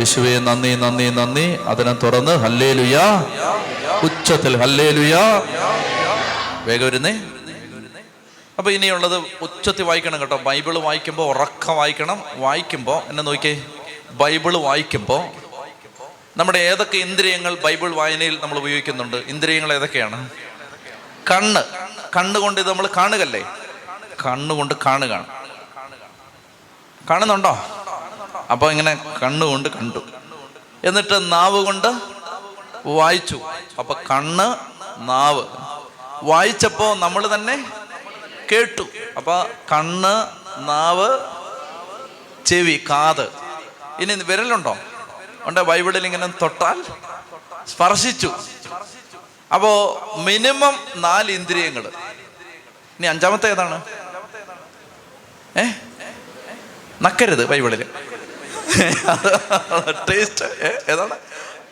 യേശുവെ 0.00 0.38
നന്ദി 0.38 0.74
നന്ദി 0.74 1.10
നന്ദി. 1.10 1.58
അതിനെ 1.66 1.92
തുറന്ന് 1.92 2.32
ഹല്ലേലുയ. 2.32 3.00
ഉച്ചത്തിൽ 4.02 4.56
ഹല്ലേലുയ. 4.56 5.16
വേഗം 6.64 6.86
വരുന്നേ 6.86 7.20
അപ്പൊ 8.58 8.70
ഇനിയുള്ളത് 8.70 9.22
ഉച്ചത്തിൽ 9.40 9.82
വായിക്കണം 9.82 10.20
കേട്ടോ. 10.20 10.36
ബൈബിൾ 10.36 10.78
വായിക്കുമ്പോൾ 10.78 11.36
ഉറക്കം 11.36 11.76
വായിക്കണം. 11.76 12.24
വായിക്കുമ്പോൾ 12.34 13.02
എന്നെ 13.08 13.22
നോക്കിയേ. 13.22 13.64
ബൈബിൾ 14.10 14.56
വായിക്കുമ്പോൾ 14.56 15.28
നമ്മുടെ 16.36 16.58
ഏതൊക്കെ 16.58 16.96
ഇന്ദ്രിയങ്ങൾ 16.96 17.54
ബൈബിൾ 17.54 17.94
വായനയിൽ 17.94 18.38
നമ്മൾ 18.42 18.58
ഉപയോഗിക്കുന്നുണ്ട്? 18.58 19.16
ഇന്ദ്രിയങ്ങൾ 19.16 19.72
ഏതൊക്കെയാണ്? 19.72 20.30
കണ്ണ്. 21.30 21.62
കണ്ണുകൊണ്ട് 22.16 22.60
ഇത് 22.60 22.68
നമ്മൾ 22.68 22.88
കാണുകല്ലേ? 22.96 23.44
കണ്ണുകൊണ്ട് 24.26 24.74
കാണുകയാണ്. 24.86 25.26
കാണുന്നുണ്ടോ? 27.10 27.79
അപ്പൊ 28.50 28.70
ഇങ്ങനെ 28.70 29.18
കണ്ണുകൊണ്ട് 29.22 29.68
കണ്ടു 29.68 30.02
എന്നിട്ട് 30.84 31.32
നാവ് 31.32 31.64
കൊണ്ട് 31.64 31.88
വായിച്ചു. 32.88 33.40
അപ്പൊ 33.78 33.94
കണ്ണ് 34.10 34.46
നാവ്. 35.08 35.44
വായിച്ചപ്പോ 36.22 36.94
നമ്മൾ 36.94 37.34
തന്നെ 37.34 37.72
കേട്ടു. 38.52 38.82
അപ്പൊ 39.16 39.46
കണ്ണ് 39.72 40.14
നാവ് 40.68 41.08
ചെവി 42.46 42.84
കാത്. 42.90 43.28
ഇനി 43.98 44.22
വിരലുണ്ടോ? 44.22 44.76
ഉണ്ട് 45.44 45.60
ബൈബിളിൽ 45.60 46.06
ഇങ്ങനെ 46.06 46.26
തൊട്ടാൽ 46.26 46.84
സ്പർശിച്ചു. 47.68 48.34
അപ്പോ 49.54 49.70
മിനിമം 50.16 50.74
നാല് 50.96 51.32
ഇന്ദ്രിയങ്ങൾ 51.32 51.86
ഇനി 52.98 53.06
അഞ്ചാമത്തെ 53.06 53.48
ഏതാണ് 53.50 53.82
ഏ? 55.56 55.64
നക്കരുത് 57.02 57.46
ബൈബിളിൽ 57.46 57.82
ടേസ്റ്റ് 60.10 60.44
ഏതാണ്? 60.90 61.16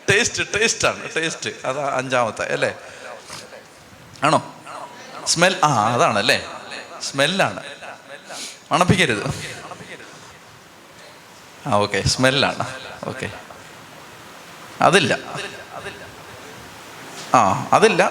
ടേസ്റ്റ് 0.09 0.43
ടേസ്റ്റ് 0.55 0.87
ആണ്. 0.87 1.15
ടേസ്റ്റ് 1.15 1.49
അതാ 1.65 1.83
അഞ്ചാമത്തെ 1.97 2.53
അല്ലേ? 2.53 2.71
ആണോ? 4.23 4.39
സ്മെൽ 5.27 5.55
ആ 5.63 5.93
അതാണ് 5.95 6.19
അല്ലേ? 6.19 6.39
സ്മെല്ലാണ് 7.01 7.61
മണപ്പിക്കരുത്. 8.71 9.23
ആ 11.67 11.75
ഓക്കെ 11.75 12.01
സ്മെല്ലാണ് 12.07 12.65
ഓക്കെ 13.07 13.29
അതില്ല. 14.81 15.13
ആ 17.35 17.69
അതില്ല. 17.73 18.03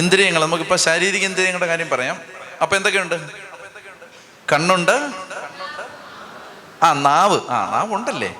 ഇന്ദ്രിയങ്ങൾ 0.00 0.42
നമുക്കിപ്പോൾ 0.42 0.76
ശാരീരിക 0.76 1.24
ഇന്ദ്രിയങ്ങളുടെ 1.24 1.66
കാര്യം 1.66 1.90
പറയാം. 1.90 2.20
അപ്പം 2.62 2.76
എന്തൊക്കെയുണ്ട്? 2.76 3.14
കണ്ണുണ്ട് 4.52 5.25
ആ 6.82 6.92
നാവ്. 6.92 7.40
ആ 7.48 7.70
നാവ് 7.72 7.94
ഉണ്ടല്ലേ 7.94 8.36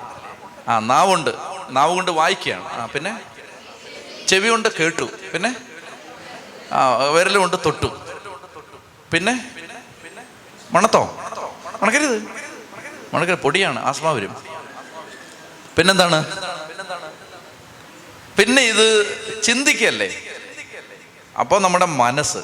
ആ 0.69 0.79
നാവുണ്ട്. 0.79 1.31
നാവ് 1.71 1.95
കൊണ്ട് 1.95 2.11
വായിക്കുകയാണ്. 2.11 2.69
ആ 2.69 2.87
പിന്നെ? 2.87 3.21
ചെവി 4.29 4.49
കൊണ്ട് 4.49 4.69
കേട്ടു. 4.69 5.03
പിന്നെ? 5.33 5.57
ആ 6.73 6.97
വിരലും 7.05 7.41
കൊണ്ട് 7.41 7.57
തൊട്ടു. 7.67 7.87
പിന്നെ? 9.13 9.51
മണത്തോ? 10.73 11.03
മണക്കരുത്. 11.83 12.23
മണക്കരുത്. 13.15 13.39
പൊടിയാണ്. 13.39 13.85
ആസ്മ 13.85 14.13
വരും. 14.13 14.37
പിന്നെന്താണ്? 15.77 16.19
പിന്നെ 18.39 18.63
ഇത് 18.63 18.87
ചിന്തിക്കല്ലേ? 19.43 20.23
അപ്പോൾ 21.41 21.61
നമ്മുടെ 21.61 21.85
മനസ്സ് 21.85 22.39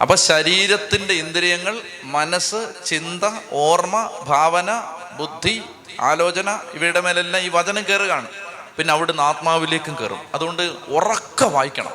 അപ്പൊ 0.00 0.14
ശരീരത്തിന്റെ 0.14 1.14
ഇന്ദ്രിയങ്ങൾ 1.14 1.80
മനസ്സ് 2.02 2.72
ചിന്ത 2.86 3.22
ഓർമ്മ 3.52 4.10
ഭാവന 4.22 4.82
ബുദ്ധി 5.16 5.62
ആലോചന 6.00 6.58
ഇവയുടെ 6.74 7.00
മേലെല്ലാം 7.00 7.42
ഈ 7.42 7.48
വചനം 7.48 7.84
കയറുകയാണ്. 7.88 8.28
പിന്നെ 8.76 8.94
അവിടുന്ന് 8.94 9.22
ആത്മാവിലേക്കും 9.22 9.96
കയറും. 10.00 10.20
അതുകൊണ്ട് 10.34 10.62
ഉറക്ക 10.88 11.44
വായിക്കണം. 11.44 11.92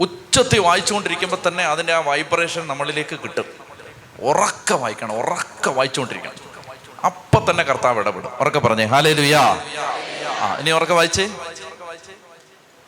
ഉച്ചത്തി 0.00 0.58
വായിച്ചുകൊണ്ടിരിക്കുമ്പോൾ 0.58 1.48
തന്നെ 1.48 1.64
അതിന്റെ 1.64 1.92
ആ 1.92 1.98
വൈബ്രേഷൻ 1.98 2.66
നമ്മളിലേക്ക് 2.66 3.18
കിട്ടും. 3.18 3.44
ഉറക്ക 4.20 4.72
വായിക്കണം 4.72 5.12
ഉറക്ക 5.12 5.68
വായിച്ചുകൊണ്ടിരിക്കണം. 5.68 6.34
അപ്പൊ 7.04 7.46
തന്നെ 7.50 7.64
കർത്താവ് 7.64 8.00
ഇടപെടും. 8.00 8.32
ഉറക്കെ 8.40 8.58
പറഞ്ഞേ 8.58 8.84
ഹാലേ 8.84 9.12
ലുയാ 9.12 9.40
ആ 10.40 10.56
ഇനി 10.58 10.70
ഉറക്കെ 10.70 10.94
വായിച്ചേ. 10.94 11.30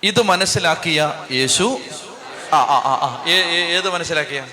ഇത് 0.03 0.23
മനസ്സിലാക്കിയ 0.23 1.27
യേശു 1.33 1.79
ആ 2.53 2.59
ആ 2.59 2.79
ആ 2.79 2.95
ആ. 2.95 3.25
ഏത് 3.69 3.91
മനസ്സിലാക്കിയ? 3.91 4.47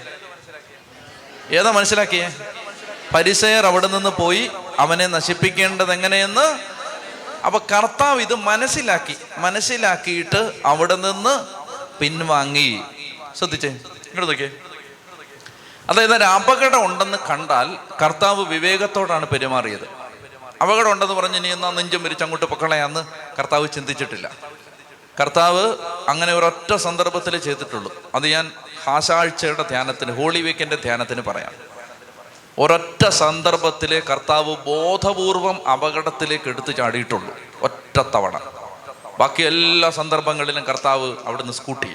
ഏതാ 1.50 1.72
മനസ്സിലാക്കിയേ? 1.72 2.36
പരിസയർ 3.16 3.66
അവിടെ 3.66 3.88
നിന്ന് 3.88 4.10
പോയി 4.10 4.52
അവനെ 4.80 5.08
നശിപ്പിക്കേണ്ടത് 5.08 5.92
എങ്ങനെയെന്ന് 5.94 6.60
അപ്പൊ 7.46 7.60
കർത്താവ് 7.60 8.22
ഇത് 8.22 8.36
മനസ്സിലാക്കി. 8.36 9.16
മനസ്സിലാക്കിയിട്ട് 9.38 10.62
അവിടെ 10.66 10.96
നിന്ന് 10.96 11.46
പിൻവാങ്ങി. 12.00 12.82
ശ്രദ്ധിച്ചേ? 13.38 13.70
ഇങ്ങോട്ട് 13.70 14.28
നോക്കിയേ. 14.28 14.52
അതായത് 15.90 16.16
ഒരു 16.16 16.24
അപകടം 16.24 16.86
ഉണ്ടെന്ന് 16.86 17.18
കണ്ടാൽ 17.30 17.78
കർത്താവ് 18.02 18.46
വിവേകത്തോടാണ് 18.46 19.26
പെരുമാറിയത്. 19.26 19.88
അപകടം 20.62 20.92
ഉണ്ടെന്ന് 20.92 21.14
പറഞ്ഞ് 21.16 21.38
ഇനി 21.38 21.48
എന്നാ 21.48 21.72
നെഞ്ചും 21.72 22.04
വിരിച്ച് 22.04 22.24
അങ്ങോട്ട് 22.24 22.46
പൊക്കളയാന്ന് 22.46 23.06
കർത്താവ് 23.40 23.68
ചിന്തിച്ചിട്ടില്ല. 23.76 24.32
കർത്താവ് 25.20 25.76
അങ്ങനെ 26.08 26.34
ഒരൊറ്റ 26.34 26.76
സന്ദർഭത്തിൽ 26.76 27.38
ചെയ്തിട്ടുള്ളൂ. 27.38 27.96
അത് 28.16 28.28
ഞാൻ 28.28 28.52
ഹാസാഴ്ചയുടെ 28.84 29.64
ധ്യാനത്തിന് 29.64 30.18
ഹോളി 30.18 30.42
വീക്കിന്റെ 30.42 30.76
ധ്യാനത്തിന് 30.76 31.22
പറയാം. 31.22 31.54
ഒരൊറ്റ 32.60 33.10
സന്ദർഭത്തിൽ 33.10 34.00
കർത്താവ് 34.00 34.56
ബോധപൂർവം 34.56 35.68
അപകടത്തിലേക്ക് 35.68 36.50
എടുത്തു 36.50 36.72
ചാടിയിട്ടുള്ളൂ. 36.72 37.36
ഒറ്റ 37.62 38.02
തവണ. 38.02 38.40
ബാക്കി 39.20 39.42
എല്ലാ 39.44 39.90
സന്ദർഭങ്ങളിലും 39.90 40.64
കർത്താവ് 40.64 41.16
അവിടുന്ന് 41.26 41.54
സ്കൂട്ട് 41.54 41.86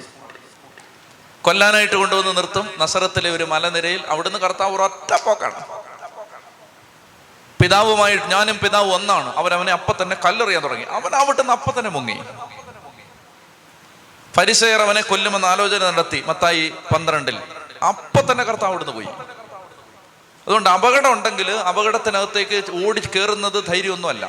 കൊല്ലാനായിട്ട് 1.42 1.94
കൊണ്ടുവന്ന് 1.94 2.36
നിർത്തും. 2.36 2.70
നസറത്തിലെ 2.78 3.30
ഒരു 3.30 3.44
മലനിരയിൽ 3.44 4.04
അവിടുന്ന് 4.08 4.38
കർത്താവ് 4.38 4.74
ഒരൊറ്റ 4.74 5.24
പോക്കാണ്. 5.24 5.64
പിതാവുമായിട്ട് 7.62 8.24
ഞാനും 8.24 8.58
പിതാവ് 8.58 8.92
ഒന്നാണ്. 8.92 9.36
അവരവനെ 9.36 9.72
അപ്പം 9.72 9.94
തന്നെ 10.02 10.16
കല്ലെറിയാൻ 10.24 10.62
തുടങ്ങി. 10.62 10.84
അവൻ 10.84 11.14
അവിടുന്ന് 11.14 11.52
അപ്പം 11.52 11.72
തന്നെ 11.78 11.90
മുങ്ങി. 11.90 12.18
പരിസയർ 14.38 14.80
അവനെ 14.82 15.00
കൊല്ലുമെന്ന് 15.00 15.48
ആലോചന 15.48 15.90
നടത്തി 15.90 16.24
മത്തായി 16.26 16.72
പന്ത്രണ്ടിൽ. 16.94 17.38
അപ്പൊ 17.88 18.20
തന്നെ 18.20 18.44
കർത്താവ് 18.44 18.70
അവിടുന്ന് 18.70 18.92
പോയി. 18.92 19.06
അതുകൊണ്ട് 20.46 20.70
അപകടം 20.70 21.12
ഉണ്ടെങ്കിൽ 21.12 21.50
അപകടത്തിനകത്തേക്ക് 21.50 22.86
ഓടി 22.86 23.00
കയറുന്നത് 23.00 23.66
ധൈര്യമൊന്നുമല്ല. 23.66 24.28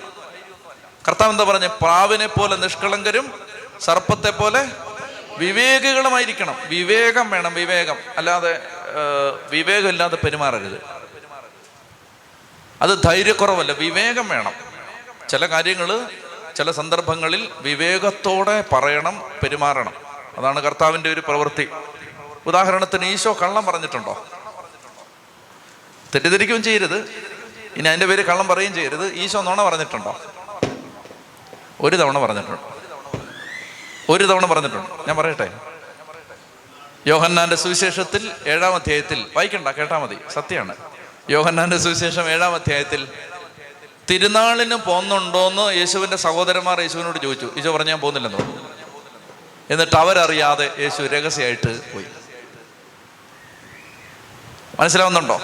കർത്താവ് 1.08 1.32
എന്താ 1.32 1.44
പറഞ്ഞ? 1.44 1.68
പ്രാവിനെ 1.68 2.28
പോലെ 2.28 2.56
നിഷ്കളങ്കരും 2.56 3.40
സർപ്പത്തെ 3.80 4.30
പോലെ 4.30 4.68
വിവേകികളുമായിരിക്കണം. 5.38 6.56
വിവേകം 6.66 7.30
വേണം 7.30 7.54
വിവേകം. 7.54 7.96
അല്ലാതെ 8.18 8.68
വിവേകമില്ലാതെ 9.50 10.16
പെരുമാറരുത്. 10.16 10.82
അത് 12.82 13.04
ധൈര്യക്കുറവല്ല 13.04 13.72
വിവേകം 13.72 14.30
വേണം. 14.30 14.54
ചില 15.30 15.46
കാര്യങ്ങൾ 15.46 16.08
ചില 16.58 16.72
സന്ദർഭങ്ങളിൽ 16.72 17.52
വിവേകത്തോടെ 17.58 18.64
പറയണം 18.72 19.22
പെരുമാറണം. 19.44 19.94
അതാണ് 20.38 20.60
കർത്താവിന്റെ 20.60 21.14
ഒരു 21.14 21.20
പ്രവൃത്തി. 21.20 21.70
ഉദാഹരണത്തിന് 22.46 23.06
ഈശോ 23.06 23.38
കള്ളം 23.42 23.66
പറഞ്ഞിട്ടുണ്ടോ? 23.66 24.26
തെറ്റിദ്ധരിക്കുകയും 26.16 26.64
ചെയ്യരുത്. 26.64 27.10
ഇനി 27.76 27.88
അതിന്റെ 27.88 28.06
പേര് 28.06 28.26
കള്ളം 28.26 28.48
പറയുകയും 28.48 28.74
ചെയ്യരുത്. 28.74 29.14
ഈശോ 29.14 29.42
നുണ 29.42 29.64
പറഞ്ഞിട്ടുണ്ടോ? 29.64 30.22
ഒരു 31.82 31.96
തവണ 31.96 32.20
പറഞ്ഞിട്ടുണ്ട്. 32.20 32.62
ഒരു 34.12 34.24
തവണ 34.24 34.46
പറഞ്ഞിട്ടുണ്ട്. 34.46 35.08
ഞാൻ 35.08 35.18
പറയട്ടെ? 35.18 35.54
യോഹന്നാന്റെ 37.08 37.56
സുവിശേഷത്തിൽ 37.56 38.32
ഏഴാം 38.48 38.76
അധ്യായത്തിൽ 38.76 39.26
വായിക്കണ്ട 39.36 39.68
കേട്ടാ 39.68 39.98
മതി. 39.98 40.18
സത്യമാണ്. 40.34 40.76
യോഹന്നാന്റെ 41.30 41.78
സുവിശേഷം 41.78 42.30
ഏഴാം 42.30 42.56
അധ്യായത്തിൽ 42.56 43.08
തിരുനാളിന് 44.10 44.76
പോന്നുണ്ടോന്ന് 44.76 45.74
യേശുവിന്റെ 45.74 46.18
സഹോദരന്മാർ 46.18 46.82
യേശുവിനോട് 46.82 47.22
ചോദിച്ചു. 47.22 47.54
യേശു 47.58 47.70
പറഞ്ഞു 47.70 47.90
ഞാൻ 47.90 48.00
പോകുന്നില്ലെന്നോ. 48.00 48.62
എന്നിട്ട് 49.70 49.96
അവരറിയാതെ 49.96 50.72
യേശു 50.80 51.02
രഹസ്യമായിട്ട് 51.02 51.94
പോയി. 51.94 52.06
മനസ്സിലാവുന്നുണ്ടോ? 54.80 55.42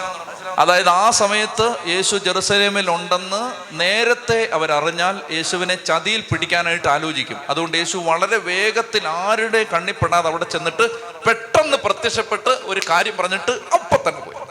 അതായത് 0.59 0.89
ആ 0.89 1.09
സമയത്ത് 1.09 1.75
യേശു 1.87 2.15
ജെറുസലേമിൽ 2.15 2.89
ഉണ്ടെന്ന് 2.89 3.53
നേരത്തെ 3.71 4.49
അവരറിഞ്ഞാൽ 4.53 5.33
യേശുവിനെ 5.33 5.75
ചതിയിൽ 5.75 6.21
പിടിക്കാനായിട്ട് 6.21 6.87
ആലോചിക്കും. 6.87 7.37
അതുകൊണ്ട് 7.49 7.77
യേശു 7.77 7.97
വളരെ 7.97 8.37
വേഗത്തിൽ 8.37 9.07
ആരുടെ 9.07 9.63
കണ്ണിപ്പെടാതെ 9.63 10.29
അവിടെ 10.29 10.43
ചെന്നിട്ട് 10.43 11.01
പെട്ടെന്ന് 11.23 11.77
പ്രത്യക്ഷപ്പെട്ട് 11.77 12.49
ഒരു 12.49 12.81
കാര്യം 12.89 13.17
പറഞ്ഞിട്ട് 13.17 13.51
അപ്പൊ 13.51 14.09
തന്നെ 14.09 14.21
പോയി. 14.21 14.42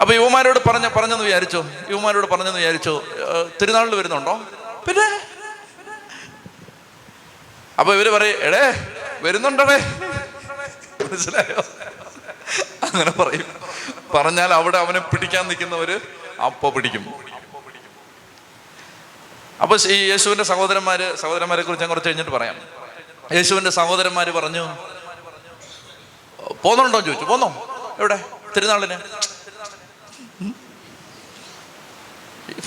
അപ്പൊ 0.00 0.14
യുവമാരോട് 0.14 0.68
പറഞ്ഞ 0.68 0.88
പറഞ്ഞെന്ന് 0.88 1.24
വിചാരിച്ചോ? 1.24 1.66
യുവമാരോട് 1.90 2.26
പറഞ്ഞെന്ന് 2.26 2.58
വിചാരിച്ചോ? 2.58 3.04
തിരുനാളിൽ 3.62 3.94
വരുന്നുണ്ടോ? 3.94 4.34
പിന്നെ? 4.88 5.28
അപ്പൊ 7.78 7.94
ഇവർ 7.94 8.08
പറയും 8.08 8.36
എടേ 8.40 8.88
വരുന്നുണ്ടടേ? 9.20 9.76
മനസ്സിലായോ? 11.04 11.64
അങ്ങനെ 12.84 13.10
പറയും. 13.10 13.46
പറഞ്ഞാൽ 14.14 14.54
അവിടെ 14.54 14.78
അവനെ 14.78 14.98
പിടിക്കാൻ 14.98 15.48
നിൽക്കുന്നവര് 15.48 16.00
അപ്പൊ 16.44 16.70
പിടിക്കും. 16.70 17.14
അപ്പൊ 19.62 19.76
ഈ 19.86 20.08
യേശുവിന്റെ 20.08 20.44
സഹോദരന്മാര് 20.44 21.16
സഹോദരന്മാരെ 21.16 21.62
കുറിച്ച് 21.62 21.82
ഞാൻ 21.82 21.88
കുറച്ച് 21.88 22.08
കഴിഞ്ഞിട്ട് 22.08 22.30
പറയാം. 22.30 22.56
യേശുവിന്റെ 23.32 23.70
സഹോദരന്മാര് 23.70 24.32
പറഞ്ഞു 24.32 24.64
പോന്നുണ്ടോ? 26.62 27.00
ചോദിച്ചു. 27.00 27.24
പോന്നോ? 27.24 27.48
എവിടെ? 27.98 28.24
തിരുനാളിന്? 28.56 28.98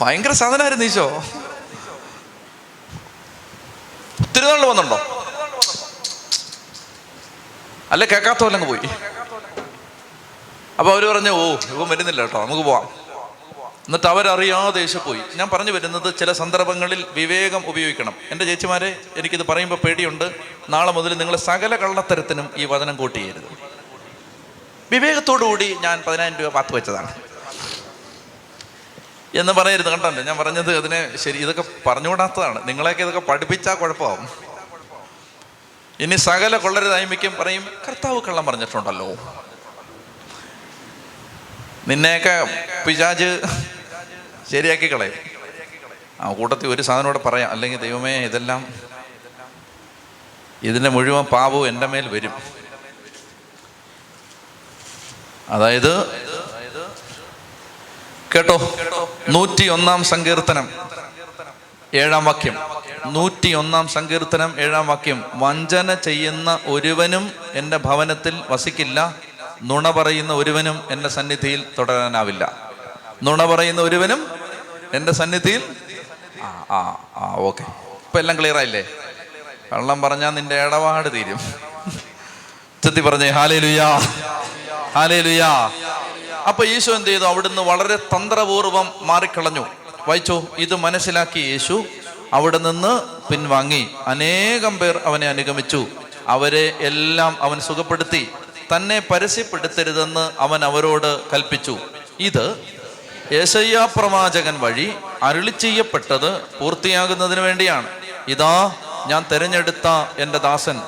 ഭയങ്കര 0.01 0.31
സാധനമായിരുന്നു 0.31 0.85
ഈശോ. 0.85 1.23
തിരുനാളിൽ 4.35 4.65
വന്നുണ്ടോ 4.65 4.97
അല്ല 7.91 8.05
കേൾക്കാത്ത 8.05 8.39
പോലെ 8.39 8.55
അങ്ങ് 8.55 8.69
പോയി. 8.69 8.89
അപ്പൊ 10.79 10.91
അവർ 10.91 11.05
പറഞ്ഞു 11.05 11.29
ഓ 11.29 11.55
ഇവൻ 11.73 11.89
വരുന്നില്ല 11.89 12.21
കേട്ടോ 12.21 12.45
നമുക്ക് 12.45 12.63
പോവാം. 12.63 13.05
എന്നിട്ട് 13.87 14.07
അവരറിയാതെ 14.07 14.79
യേശു 14.79 14.97
പോയി. 14.97 15.21
ഞാൻ 15.35 15.49
പറഞ്ഞു 15.49 15.71
വരുന്നത് 15.71 16.17
ചില 16.19 16.31
സന്ദർഭങ്ങളിൽ 16.31 17.05
വിവേകം 17.11 17.67
ഉപയോഗിക്കണം. 17.67 18.13
എന്റെ 18.31 18.45
ചേച്ചിമാരെ 18.45 19.01
എനിക്കിത് 19.17 19.47
പറയുമ്പോൾ 19.47 19.75
പേടിയുണ്ട്. 19.75 20.35
നാളെ 20.69 20.91
മുതൽ 20.91 21.17
നിങ്ങൾ 21.17 21.35
സകല 21.35 21.75
കള്ളത്തരത്തിനും 21.75 22.49
ഈ 22.57 22.65
വചനം 22.65 22.95
കൂട്ടിയരുത് 22.95 23.49
വിവേകത്തോടുകൂടി 24.91 25.77
ഞാൻ 25.79 26.03
പതിനായിരം 26.07 26.37
രൂപ 26.37 26.51
പാത്ത് 26.51 26.75
വെച്ചതാണ്. 26.75 27.24
എന്ന് 29.35 29.53
പറയരുത് 29.53 29.89
കണ്ടല്ലോ 29.89 30.23
ഞാൻ 30.23 30.37
പറഞ്ഞത് 30.37 30.77
അതിനെ 30.77 31.17
ശരി 31.17 31.37
ഇതൊക്കെ 31.37 31.63
പറഞ്ഞുകൂടാത്തതാണ്. 31.85 32.67
നിങ്ങളെയൊക്കെ 32.67 33.01
ഇതൊക്കെ 33.01 33.19
പഠിപ്പിച്ചാൽ 33.19 33.75
കുഴപ്പമാവും 33.75 34.29
ഇനി 35.99 36.15
സകല 36.15 36.57
കൊള്ളരുതായ്മയ്ക്കും 36.57 37.35
പറയും 37.39 37.67
കർത്താവ് 37.87 38.21
കള്ളം 38.21 38.45
പറഞ്ഞിട്ടുണ്ടല്ലോ. 38.45 39.07
നിന്നെയൊക്കെ 41.87 42.35
പിശാജ് 42.87 43.41
ശരിയാക്കി 44.51 44.93
കളയും 44.93 45.13
ആ 46.21 46.33
കൂട്ടത്തിൽ 46.33 46.67
ഒരു 46.67 46.81
സാധനം 46.81 47.05
കൂടെ 47.05 47.19
പറയാം. 47.19 47.51
അല്ലെങ്കിൽ 47.51 47.79
ദൈവമേ 47.79 48.25
ഇതെല്ലാം 48.25 48.67
ഇതിന്റെ 50.63 50.89
മുഴുവൻ 50.89 51.25
പാപവും 51.25 51.67
എന്റെ 51.67 51.87
മേൽ 51.87 52.07
വരും. 52.09 52.33
അതായത് 55.49 55.91
കേട്ടോ? 58.35 58.73
നൂറ്റി 59.29 59.67
ഒന്നാം 59.67 60.03
സങ്കീർത്തനം. 60.03 60.69
ഏഴാം 61.93 62.25
വാക്യം. 62.25 62.55
നൂറ്റി 63.05 63.53
ഒന്നാം 63.53 63.87
സങ്കീർത്തനം 63.87 64.55
ഏഴാം 64.59 64.87
വാക്യം. 64.87 65.23
വഞ്ചന 65.33 65.93
ചെയ്യുന്ന 65.93 66.59
ഒരുവനും 66.65 67.31
എന്റെ 67.53 67.77
ഭവനത്തിൽ 67.77 68.43
വസിക്കില്ല. 68.49 69.15
നുണ 69.63 69.91
പറയുന്ന 69.91 70.33
ഒരുവനും 70.33 70.83
എന്റെ 70.91 71.09
സന്നിധിയിൽ 71.09 71.65
തുടരാനാവില്ല. 71.79 72.43
നുണ 73.23 73.45
പറയുന്ന 73.45 73.81
ഒരുവനും 73.81 74.27
എന്റെ 74.93 75.11
സന്നിധിയിൽ 75.11 75.75
ആ 76.41 76.65
ആ 76.71 76.79
ആ 77.15 77.35
ഓക്കെ. 77.37 77.61
ഇപ്പൊ 78.05 78.19
എല്ലാം 78.19 78.39
ക്ലിയർ 78.39 78.57
ആയില്ലേ? 78.57 78.83
കള്ളം 79.73 80.01
പറഞ്ഞാൽ 80.01 80.29
നിന്റെ 80.29 80.63
ഇടപാട് 80.63 81.11
തീരും. 81.13 81.39
ചെത്തി 82.83 83.01
പറഞ്ഞേ 83.01 83.29
ഹാലേ 83.29 83.59
ലുയാ 83.59 83.99
ഹാലേ 84.95 85.21
ലുയാ 85.21 85.71
അപ്പൊ 86.47 86.65
യേശു 86.65 86.91
എന്ത് 86.91 87.09
ചെയ്തു? 87.09 87.23
അവിടുന്ന് 87.23 87.61
വളരെ 87.61 87.95
തന്ത്രപൂർവം 87.95 88.91
മാറിക്കളഞ്ഞു. 89.01 89.65
വായിച്ചോ? 90.07 90.43
ഇത് 90.57 90.75
മനസ്സിലാക്കി 90.75 91.39
യേശു 91.39 91.83
അവിടെ 92.33 92.57
നിന്ന് 92.57 93.01
പിൻവാങ്ങി. 93.31 93.87
അനേകം 94.07 94.79
പേർ 94.79 95.01
അവനെ 95.05 95.27
അനുഗമിച്ചു. 95.27 95.87
അവരെ 96.27 96.75
എല്ലാം 96.79 97.37
അവൻ 97.41 97.59
സുഖപ്പെടുത്തി. 97.59 98.29
തന്നെ 98.75 98.99
പരസ്യപ്പെടുത്തരുതെന്ന് 98.99 100.31
അവൻ 100.39 100.65
അവരോട് 100.65 101.29
കൽപ്പിച്ചു. 101.29 101.77
ഇത് 102.19 102.63
യേശയ്യ 103.31 103.87
പ്രവാചകൻ 103.97 104.59
വഴി 104.59 104.93
അരുളി 105.23 105.53
ചെയ്യപ്പെട്ടത് 105.59 106.41
പൂർത്തിയാകുന്നതിന് 106.41 107.39
വേണ്ടിയാണ്. 107.39 107.87
ഇതാ 108.27 108.73
ഞാൻ 109.07 109.25
തെരഞ്ഞെടുത്ത 109.31 109.87
എന്റെ 110.17 110.37
ദാസൻ. 110.37 110.81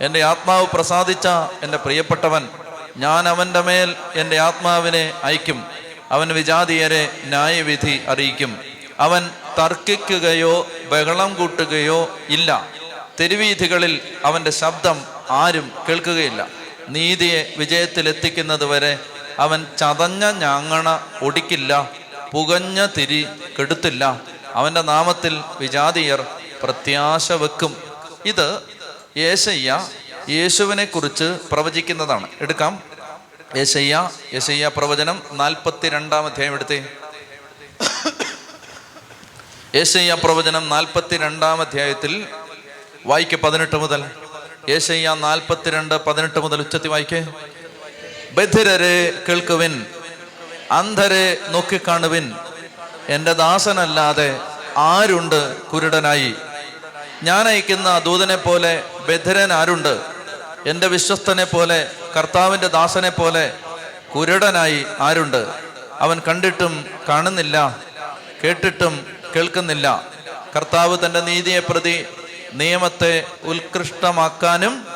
എന്റെ 0.00 0.22
ആത്മാവ് 0.22 0.66
പ്രസാദിച്ച 0.66 1.26
എന്റെ 1.62 1.78
പ്രിയപ്പെട്ടവൻ. 1.78 2.48
ഞാൻ 2.96 3.28
അവന്റെ 3.28 3.60
മേൽ 3.60 3.96
എന്റെ 4.14 4.38
ആത്മാവിനെ 4.38 5.14
അയക്കും. 5.24 5.64
അവൻ 6.10 6.28
വിജാതീയരെ 6.28 7.20
ന്യായവിധി 7.24 8.00
അറിയിക്കും. 8.08 8.58
അവൻ 9.00 9.30
തർക്കിക്കുകയോ 9.58 10.68
ബഹളം 10.92 11.34
കൂട്ടുകയോ 11.34 12.18
ഇല്ല. 12.28 12.68
തെരുവീഥികളിൽ 13.20 14.00
അവന്റെ 14.24 14.50
ശബ്ദം 14.50 15.04
ആരും 15.30 15.72
കേൾക്കുകയില്ല. 15.88 16.48
നീതിയെ 16.88 17.54
വിജയത്തിലെത്തിക്കുന്നത് 17.56 18.64
വരെ 18.64 18.98
അവൻ 19.38 19.66
ചതഞ്ഞ 19.78 20.24
ഞാങ്ങണ 20.24 21.00
ഒടിക്കില്ല 21.22 21.90
പുകഞ്ഞ 22.32 22.86
തിരി 22.86 23.26
കെടുത്തില്ല. 23.60 24.20
അവന്റെ 24.54 24.82
നാമത്തിൽ 24.82 25.40
വിജാതീയർ 25.58 26.26
പ്രത്യാശ 26.62 27.32
വെക്കും. 27.32 27.76
ഇത് 28.24 28.60
യേശയ്യ 29.16 29.88
യേശുവിനെ 30.28 30.84
കുറിച്ച് 30.84 31.24
പ്രവചിക്കുന്നതാണ്. 31.24 32.28
എടുക്കാം. 32.40 32.82
യേശയ്യ 33.56 34.10
യേശയ്യ 34.32 34.70
പ്രവചനം 34.76 35.22
നാൽപ്പത്തി 35.32 35.88
രണ്ടാം 35.88 36.26
അധ്യായം 36.26 36.54
എടുത്തേ. 36.54 36.86
യേശയ്യ 39.74 40.16
പ്രവചനം 40.24 40.68
നാൽപ്പത്തി 40.68 41.16
രണ്ടാം 41.16 41.60
അധ്യായത്തിൽ 41.60 42.26
വായിക്ക് 43.06 43.36
പതിനെട്ട് 43.36 43.76
മുതൽ. 43.76 44.04
യേശയ്യ 44.68 45.16
നാൽപ്പത്തിരണ്ട് 45.20 46.04
പതിനെട്ട് 46.04 46.38
മുതൽ 46.38 46.60
ഉച്ചത്തി 46.60 46.88
വായിക്കേ. 46.88 47.26
ബധിരരെ 48.32 49.22
കേൾക്കുവിൻ 49.28 49.86
അന്ധരെ 50.70 51.38
നോക്കിക്കാണുവിൻ 51.48 52.34
എന്റെ 53.08 53.32
ദാസനല്ലാതെ 53.32 54.40
ആരുണ്ട് 54.76 55.60
കുരുടനായി? 55.62 56.34
ഞാൻ 57.22 57.48
അയക്കുന്ന 57.48 57.98
ദൂതനെ 57.98 58.36
പോലെ 58.36 58.82
ബധിരൻ 59.08 59.52
ആരുണ്ട്? 59.52 60.13
എന്റെ 60.66 60.86
വിശ്വസ്തനെ 60.86 61.44
പോലെ 61.44 61.90
കർത്താവിന്റെ 62.16 62.66
ദാസനെ 62.66 63.08
പോലെ 63.08 63.52
കുരുടനായി 64.14 64.86
ആരുണ്ട്? 65.00 65.46
അവൻ 66.00 66.22
കണ്ടിട്ടും 66.28 66.90
കാണുന്നില്ല 67.08 67.78
കേട്ടിട്ടും 68.44 69.06
കേൾക്കുന്നില്ല. 69.36 70.08
കർത്താവ് 70.56 70.98
തന്റെ 71.06 71.20
നീതിയെ 71.20 71.60
പ്രതി 71.60 72.06
നിയമത്തെ 72.52 73.26
ഉത്കൃഷ്ടമാക്കാനും 73.42 74.86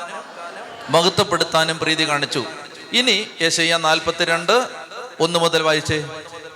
മഹത്വപ്പെടുത്താനും 0.90 1.78
പ്രീതി 1.78 2.08
കാണിച്ചു. 2.08 2.44
ഇനി 2.92 3.28
യേശയ്യ 3.42 3.76
നാൽപ്പത്തിരണ്ട് 3.76 4.68
ഒന്ന് 5.20 5.38
മുതൽ 5.38 5.62
വായിച്ചേ. 5.62 6.04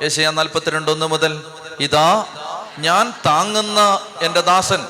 യേശയ്യ 0.03 0.31
നാൽപ്പത്തിരണ്ട് 0.31 0.91
ഒന്ന് 0.91 1.07
മുതൽ. 1.07 1.43
ഇതാ 1.81 2.25
ഞാൻ 2.79 3.13
താങ്ങുന്ന 3.27 4.01
എന്റെ 4.23 4.41
ദാസൻ 4.41 4.87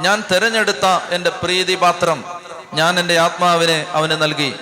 ഞാൻ 0.00 0.24
തിരഞ്ഞെടുത്ത 0.32 0.86
എന്റെ 1.10 1.30
പ്രീതിപാത്രം 1.30 2.41
ഞാൻ 2.72 3.00
എന്റെ 3.00 3.18
ആത്മാവിനെ 3.18 3.86
അവന് 3.90 4.22
നൽകി. 4.22 4.54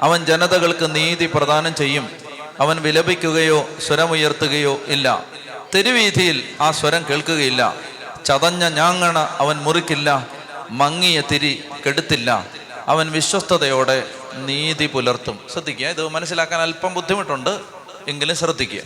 അവൻ 0.00 0.24
ജനതകൾക്ക് 0.24 0.94
നീതി 0.94 1.26
പ്രദാനം 1.26 1.74
ചെയ്യും. 1.74 2.10
അവൻ 2.60 2.82
വിലപിക്കുകയോ 2.82 3.68
സ്വരമുയർത്തുകയോ 3.86 4.80
ഇല്ല. 4.86 5.24
തെരുവീതിയിൽ 5.74 6.56
ആ 6.60 6.70
സ്വരം 6.70 7.04
കേൾക്കുകയില്ല. 7.10 7.74
ചതഞ്ഞ 8.26 8.68
ഞാങ്ങണ 8.68 9.18
അവൻ 9.18 9.56
മുറിക്കില്ല. 9.56 10.26
മങ്ങിയ 10.70 11.22
തിരി 11.32 11.64
കെടുത്തില്ല. 11.86 12.46
അവൻ 12.86 13.10
വിശ്വസ്തയോടെ 13.10 14.10
നീതി 14.34 14.86
പുലർത്തും. 14.86 15.38
ശ്രദ്ധിക്കുക. 15.52 15.86
ഇത് 15.86 16.08
മനസ്സിലാക്കാൻ 16.08 16.60
അല്പം 16.60 16.94
ബുദ്ധിമുട്ടുണ്ട്. 16.94 17.60
എങ്കിലും 18.08 18.36
ശ്രദ്ധിക്കുക. 18.36 18.80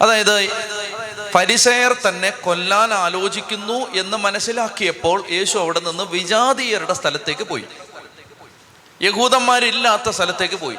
അതായത് 0.00 0.48
പരിസയർ 1.34 1.96
തന്നെ 2.08 2.30
കൊല്ലാൻ 2.30 2.94
ആലോചിക്കുന്നു 2.94 3.94
എന്ന് 3.94 4.16
മനസ്സിലാക്കിയപ്പോൾ 4.16 5.30
യേശു 5.30 5.58
അവിടെ 5.58 5.80
നിന്ന് 5.80 6.04
വിജാതീയരുടെ 6.04 6.92
സ്ഥലത്തേക്ക് 6.92 7.42
പോയി. 7.42 7.64
യഹൂദന്മാരില്ലാത്ത 9.02 10.10
സ്ഥലത്തേക്ക് 10.10 10.54
പോയി. 10.54 10.76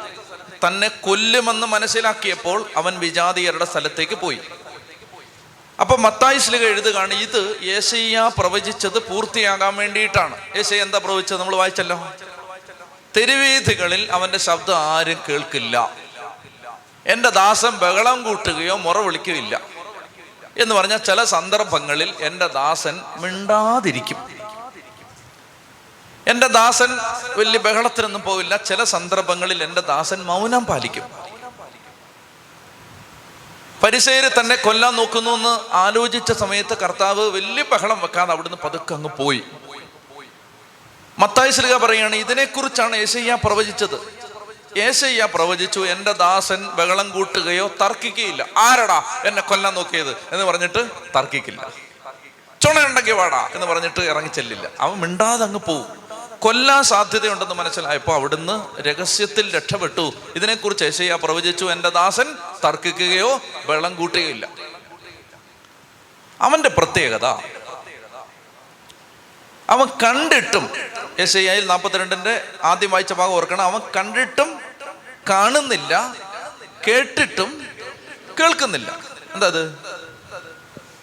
തന്നെ 0.67 0.87
കൊല്ലുമെന്ന് 0.87 1.67
മനസ്സിലാക്കിയപ്പോൾ 1.67 2.69
അവൻ 2.77 2.99
വിജാതീയരുടെ 2.99 3.65
സ്ഥലത്തേക്ക് 3.65 4.15
പോയി. 4.15 4.39
അപ്പൊ 5.79 5.97
മത്തായി 5.97 6.37
ശ്ലിക 6.37 6.61
എഴുതുകയാണ് 6.61 7.13
ഇത് 7.13 7.59
യേശയ്യ 7.63 8.31
പ്രവചിച്ചത് 8.37 9.09
പൂർത്തിയാകാൻ 9.09 9.75
വേണ്ടിയിട്ടാണ്. 9.75 10.55
യേശയ്യ 10.55 10.81
എന്താ 10.81 10.97
പ്രവചിച്ചത് 10.97 11.39
നമ്മൾ 11.39 11.55
വായിച്ചല്ലോ? 11.55 12.13
തെരുവീഥികളിൽ 13.17 14.09
അവന്റെ 14.11 14.37
ശബ്ദം 14.37 14.77
ആരും 14.77 15.17
കേൾക്കില്ല. 15.29 15.93
എന്റെ 17.05 17.29
ദാസം 17.29 17.79
ബഹളം 17.79 18.23
കൂട്ടുകയോ 18.23 18.75
മുറ 18.77 18.97
വിളിക്കുകയില്ല 18.97 19.82
എന്ന് 20.57 20.75
പറഞ്ഞാൽ 20.75 20.97
ചില 20.97 21.23
സന്ദർഭങ്ങളിൽ 21.23 22.13
എന്റെ 22.19 22.47
ദാസൻ 22.47 23.01
മിണ്ടാതിരിക്കും. 23.17 24.17
എന്റെ 26.27 26.47
ദാസൻ 26.47 26.97
വലിയ 27.35 27.59
ബഹളത്തിനൊന്നും 27.59 28.21
പോവില്ല. 28.21 28.57
ചില 28.57 28.83
സന്ദർഭങ്ങളിൽ 28.83 29.63
എന്റെ 29.63 29.81
ദാസൻ 29.81 30.23
മൗനം 30.23 30.65
പാലിക്കും. 30.65 31.03
പരിസേര് 33.83 34.39
തന്നെ 34.39 34.55
കൊല്ലാൻ 34.55 34.95
നോക്കുന്നു 34.95 35.31
എന്ന് 35.31 35.73
ആലോചിച്ച 35.73 36.31
സമയത്ത് 36.31 36.77
കർത്താവ് 36.77 37.29
വലിയ 37.29 37.63
ബഹളം 37.71 37.99
വെക്കാതെ 37.99 38.31
അവിടുന്ന് 38.31 38.57
പതുക്കെ 38.63 38.93
അങ്ങ് 38.93 39.09
പോയി. 39.09 39.43
മത്തായി 41.19 41.51
ശ്രീക 41.51 41.77
പറയാണ് 41.77 42.15
ഇതിനെക്കുറിച്ചാണ് 42.15 42.95
ഏശയ്യ 42.95 43.37
പ്രവചിച്ചത്. 43.43 44.12
ഏശയ്യ 44.77 45.27
പ്രവചിച്ചു 45.33 45.79
എന്റെ 45.79 46.11
ദാസൻ 46.11 46.67
ബഹളം 46.67 47.09
കൂട്ടുകയോ 47.09 47.67
തർക്കിക്കുകയില്ല. 47.81 48.45
ആരടാ 48.57 49.23
എന്നെ 49.25 49.41
കൊല്ലാൻ 49.41 49.73
നോക്കിയത്? 49.73 50.09
എന്ന് 50.09 50.45
പറഞ്ഞിട്ട് 50.45 50.89
തർക്കിക്കില്ല. 51.15 51.69
ചുണയുണ്ടെങ്കിൽ 52.61 53.11
വാടാ 53.11 53.49
എന്ന് 53.53 53.65
പറഞ്ഞിട്ട് 53.65 53.99
ഇറങ്ങിച്ചെല്ലില്ല 53.99 54.69
അവൻ 54.79 54.99
മിണ്ടാതെ 54.99 55.43
അങ്ങ് 55.43 55.59
പോവും. 55.59 56.03
കൊല്ലാൻ 56.39 56.83
സാധ്യതയുണ്ടെന്ന് 56.83 57.55
മനസ്സിലായപ്പോൾ 57.55 58.13
അവിടുന്ന് 58.13 58.81
രഹസ്യത്തിൽ 58.81 59.55
രക്ഷപ്പെട്ടു. 59.55 60.13
ഇതിനെക്കുറിച്ച് 60.35 60.85
ഏശയ്യ 60.85 61.15
പ്രവചിച്ചു 61.15 61.65
എന്റെ 61.65 61.89
ദാസൻ 61.89 62.35
തർക്കിക്കുകയോ 62.65 63.41
വെള്ളം 63.65 63.95
കൂട്ടുകയില്ല. 63.95 64.49
അവന്റെ 66.41 66.69
പ്രത്യേകത 66.69 67.25
അവൻ 69.69 69.85
കണ്ടിട്ടും 69.85 70.69
എസ് 71.19 71.37
ഐ 71.37 71.59
നാൽപ്പത്തിരണ്ടിന്റെ 71.59 72.47
ആദ്യം 72.63 72.91
വായിച്ച 72.91 73.13
ഭാഗം 73.13 73.31
ഓർക്കണം 73.31 73.61
അവൻ 73.61 73.79
കണ്ടിട്ടും 73.95 74.62
കാണുന്നില്ല 75.29 76.15
കേട്ടിട്ടും 76.87 77.67
കേൾക്കുന്നില്ല. 78.39 78.99
എന്താ 79.33 79.47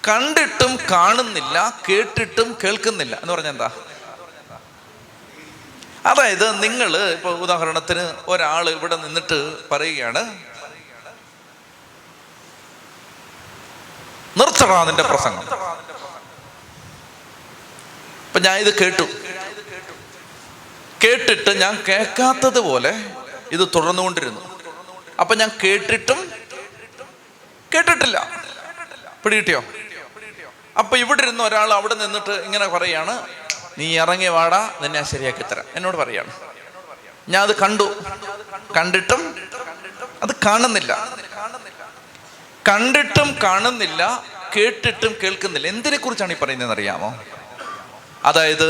കണ്ടിട്ടും 0.09 0.79
കാണുന്നില്ല 0.91 1.83
കേട്ടിട്ടും 1.89 2.57
കേൾക്കുന്നില്ല 2.65 3.17
എന്ന് 3.23 3.33
പറഞ്ഞ 3.33 3.49
എന്താ? 3.49 3.71
അതായത് 6.07 6.63
നിങ്ങൾ 6.63 6.97
ഇപ്പൊ 7.13 7.31
ഉദാഹരണത്തിന് 7.31 8.15
ഒരാൾ 8.29 8.71
ഇവിടെ 8.71 8.97
നിന്നിട്ട് 8.97 9.39
പറയുകയാണ് 9.73 10.23
നിർത്തടാ 14.37 14.85
നിന്റെ 14.85 15.03
പ്രസംഗം. 15.03 15.43
ഇപ്പൊ 18.27 18.41
ഞാൻ 18.41 18.59
ഇത് 18.59 18.79
കേട്ടു. 18.79 19.07
കേട്ടിട്ട് 21.05 21.51
ഞാൻ 21.61 21.85
കേൾക്കാത്തത് 21.89 22.59
പോലെ 22.59 22.93
ഇത് 23.53 23.69
തുടർന്നുകൊണ്ടിരുന്നു. 23.75 24.61
അപ്പൊ 25.21 25.35
ഞാൻ 25.35 25.51
കേട്ടിട്ടും 25.65 26.33
കേട്ടിട്ടില്ല. 27.75 28.47
പിടികിട്ടിയോ? 29.25 29.65
അപ്പൊ 30.79 30.97
ഇവിടെ 30.97 31.23
ഇരുന്ന് 31.23 31.45
ഒരാൾ 31.45 31.73
അവിടെ 31.73 31.95
നിന്നിട്ട് 31.95 32.31
ഇങ്ങനെ 32.31 32.67
പറയാണ് 32.67 33.27
നീ 33.79 33.99
ഇറങ്ങി 33.99 34.27
വാടാ 34.27 34.79
നിന്നെ 34.83 35.03
ശരിയാക്കി 35.03 35.43
തരാം. 35.43 35.65
എന്നോട് 35.75 35.97
പറയാണ്. 35.97 36.33
ഞാൻ 37.29 37.43
അത് 37.43 37.57
കണ്ടു. 37.57 38.03
കണ്ടിട്ടും 38.77 39.23
അത് 40.23 40.31
കാണുന്നില്ല. 40.47 40.93
കണ്ടിട്ടും 42.69 43.39
കാണുന്നില്ല 43.43 44.25
കേട്ടിട്ടും 44.57 45.17
കേൾക്കുന്നില്ല. 45.23 45.67
എന്തിനെ 45.67 45.97
കുറിച്ചാണ് 45.97 46.33
ഈ 46.33 46.37
പറയുന്നതെന്ന് 46.37 46.75
അറിയാമോ? 46.75 47.21
അതായത് 48.25 48.69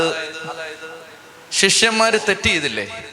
ശിഷ്യന്മാര് 1.51 2.19
തെറ്റ് 2.29 2.43
ചെയ്തില്ലേ? 2.43 3.10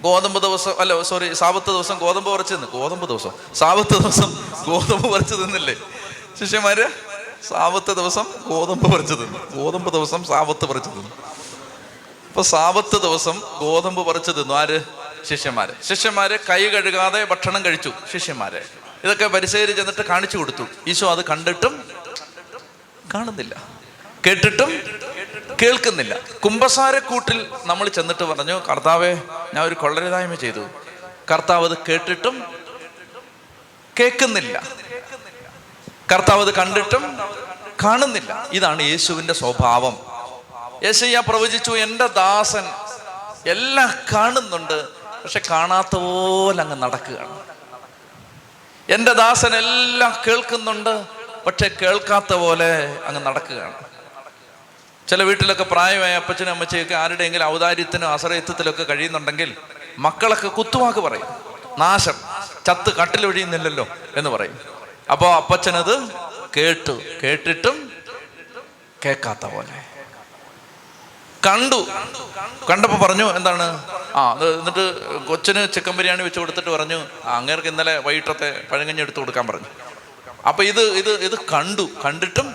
ഗോതമ്പ് 0.00 0.42
ദിവസം 0.42 0.74
അല്ല 0.78 1.02
സോറി 1.02 1.34
സാപത്ത് 1.34 1.66
ദിവസം 1.66 1.98
ഗോതമ്പ് 1.98 2.30
പറിച്ചു 2.30 2.54
തിന്ന് 2.54 2.68
ഗോതമ്പ് 2.68 3.08
ദിവസം. 3.08 3.30
സാപത്ത് 3.54 4.02
ദിവസം 4.02 4.36
ഗോതമ്പ് 4.66 5.12
പറിച്ചു 5.12 5.34
തിന്നില്ലേ? 5.34 5.76
ശിഷ്യന്മാര് 6.40 6.88
സാപത്ത് 7.48 7.96
ദിവസം 7.96 8.24
ഗോതമ്പ് 8.46 8.92
പറിച്ചു 8.92 9.14
തിന്നു. 9.14 9.56
ഗോതമ്പ് 9.56 9.92
ദിവസം 9.92 10.24
സാപത്ത് 10.24 10.64
പറിച്ചു 10.64 10.90
തിന്നു. 10.90 11.08
അപ്പൊ 12.28 12.42
സാപത്ത് 12.42 13.02
ദിവസം 13.02 13.42
ഗോതമ്പ് 13.60 14.06
പറിച്ചു 14.06 14.30
തിന്നു. 14.30 14.54
ആര്? 14.54 14.80
ശിഷ്യന്മാര്. 15.28 15.68
ശിഷ്യന്മാര് 15.88 16.38
കൈ 16.50 16.68
കഴുകാതെ 16.68 17.24
ഭക്ഷണം 17.24 17.64
കഴിച്ചു. 17.64 17.92
ശിഷ്യന്മാരെ. 18.12 18.64
ഇതൊക്കെ 19.04 19.26
പരിശേരി 19.26 19.72
ചെന്നിട്ട് 19.72 20.02
കാണിച്ചു 20.02 20.38
കൊടുത്തു. 20.38 20.64
ഈശോ 20.86 21.10
അത് 21.10 21.24
കണ്ടിട്ടും 21.24 21.84
കാണുന്നില്ല. 23.14 23.62
കേട്ടിട്ടും 24.26 24.70
കേൾക്കുന്നില്ല. 25.62 26.18
കുംഭസാരക്കൂട്ടിൽ 26.44 27.50
നമ്മൾ 27.64 27.88
ചെന്നിട്ട് 27.88 28.24
പറഞ്ഞു 28.24 28.52
കർത്താവെ 28.52 29.14
ഞാൻ 29.54 29.64
ഒരു 29.64 29.74
കൊള്ളരുതായ്മ 29.74 30.34
ചെയ്തു. 30.34 30.60
കർത്താവ് 31.30 31.70
അത് 31.70 31.78
കേട്ടിട്ടും 31.88 32.44
കേൾക്കുന്നില്ല. 34.00 34.62
കർത്താവ് 36.12 36.40
അത് 36.40 36.54
കണ്ടിട്ടും 36.54 37.18
കാണുന്നില്ല. 37.84 38.46
ഇതാണ് 38.52 38.82
യേശുവിന്റെ 38.82 39.34
സ്വഭാവം. 39.34 39.98
യേശയ്യ 40.84 41.22
പ്രവചിച്ചു 41.28 41.70
എന്റെ 41.70 42.06
ദാസൻ 42.06 42.64
എല്ലാം 43.46 43.94
കാണുന്നുണ്ട് 44.14 44.88
പക്ഷെ 44.94 45.40
കാണാത്ത 45.50 45.96
പോലെ 45.96 46.62
അങ്ങ് 46.62 46.82
നടക്കുകയാണ്. 46.82 47.40
എന്റെ 48.88 49.12
ദാസൻ 49.12 49.56
എല്ലാം 49.56 50.16
കേൾക്കുന്നുണ്ട് 50.26 51.06
പക്ഷെ 51.46 51.70
കേൾക്കാത്ത 51.82 52.34
പോലെ 52.34 52.98
അങ്ങ് 53.04 53.26
നടക്കുകയാണ്. 53.26 53.89
ചില 55.10 55.22
വീട്ടിലൊക്കെ 55.22 55.64
പ്രായമായ 55.64 56.14
അപ്പച്ചനും 56.14 56.50
അമ്മച്ചയൊക്കെ 56.50 56.94
ആരുടെയെങ്കിലും 56.94 57.44
ഔദാര്യത്തിനും 57.46 58.06
ആശ്രയത്വത്തിലൊക്കെ 58.08 58.82
കഴിയുന്നുണ്ടെങ്കിൽ 58.82 59.56
മക്കളൊക്കെ 59.98 60.48
കുത്തുവാക്ക് 60.48 60.98
പറയും. 60.98 61.26
നാശം. 61.78 62.14
ചത്ത് 62.66 62.94
കട്ടിലൊഴിയുന്നില്ലല്ലോ 62.94 63.86
എന്ന് 64.16 64.30
പറയും. 64.30 64.58
അപ്പോൾ 65.10 65.34
അപ്പച്ചനത് 65.34 66.08
കേട്ടു. 66.56 67.02
കേട്ടിട്ടും 67.22 67.92
കേൾക്കാത്ത 69.04 69.46
പോലെ. 69.46 69.84
കണ്ടു. 71.46 71.86
കണ്ടപ്പോൾ 72.70 72.96
പറഞ്ഞു 72.96 73.32
എന്താണ്? 73.36 73.84
ആ 74.14 74.32
എന്നിട്ട് 74.32 74.84
കൊച്ചിന് 75.26 75.68
ചിക്കൻ 75.72 75.96
ബിരിയാണി 75.96 76.22
വെച്ച് 76.22 76.40
കൊടുത്തിട്ട് 76.40 76.70
പറഞ്ഞു 76.70 77.06
അങ്ങേർക്ക് 77.24 77.68
ഇന്നലെ 77.68 77.98
വൈകിട്ടത്തെ 77.98 78.64
പഴങ്കഞ്ഞി 78.72 79.00
എടുത്ത് 79.00 79.18
കൊടുക്കാൻ 79.18 79.46
പറഞ്ഞു. 79.46 79.66
അപ്പൊ 80.48 80.64
ഇത് 80.64 80.80
ഇത് 80.80 81.10
ഇത് 81.10 81.38
കണ്ടു. 81.38 81.88
കണ്ടിട്ടും 82.04 82.54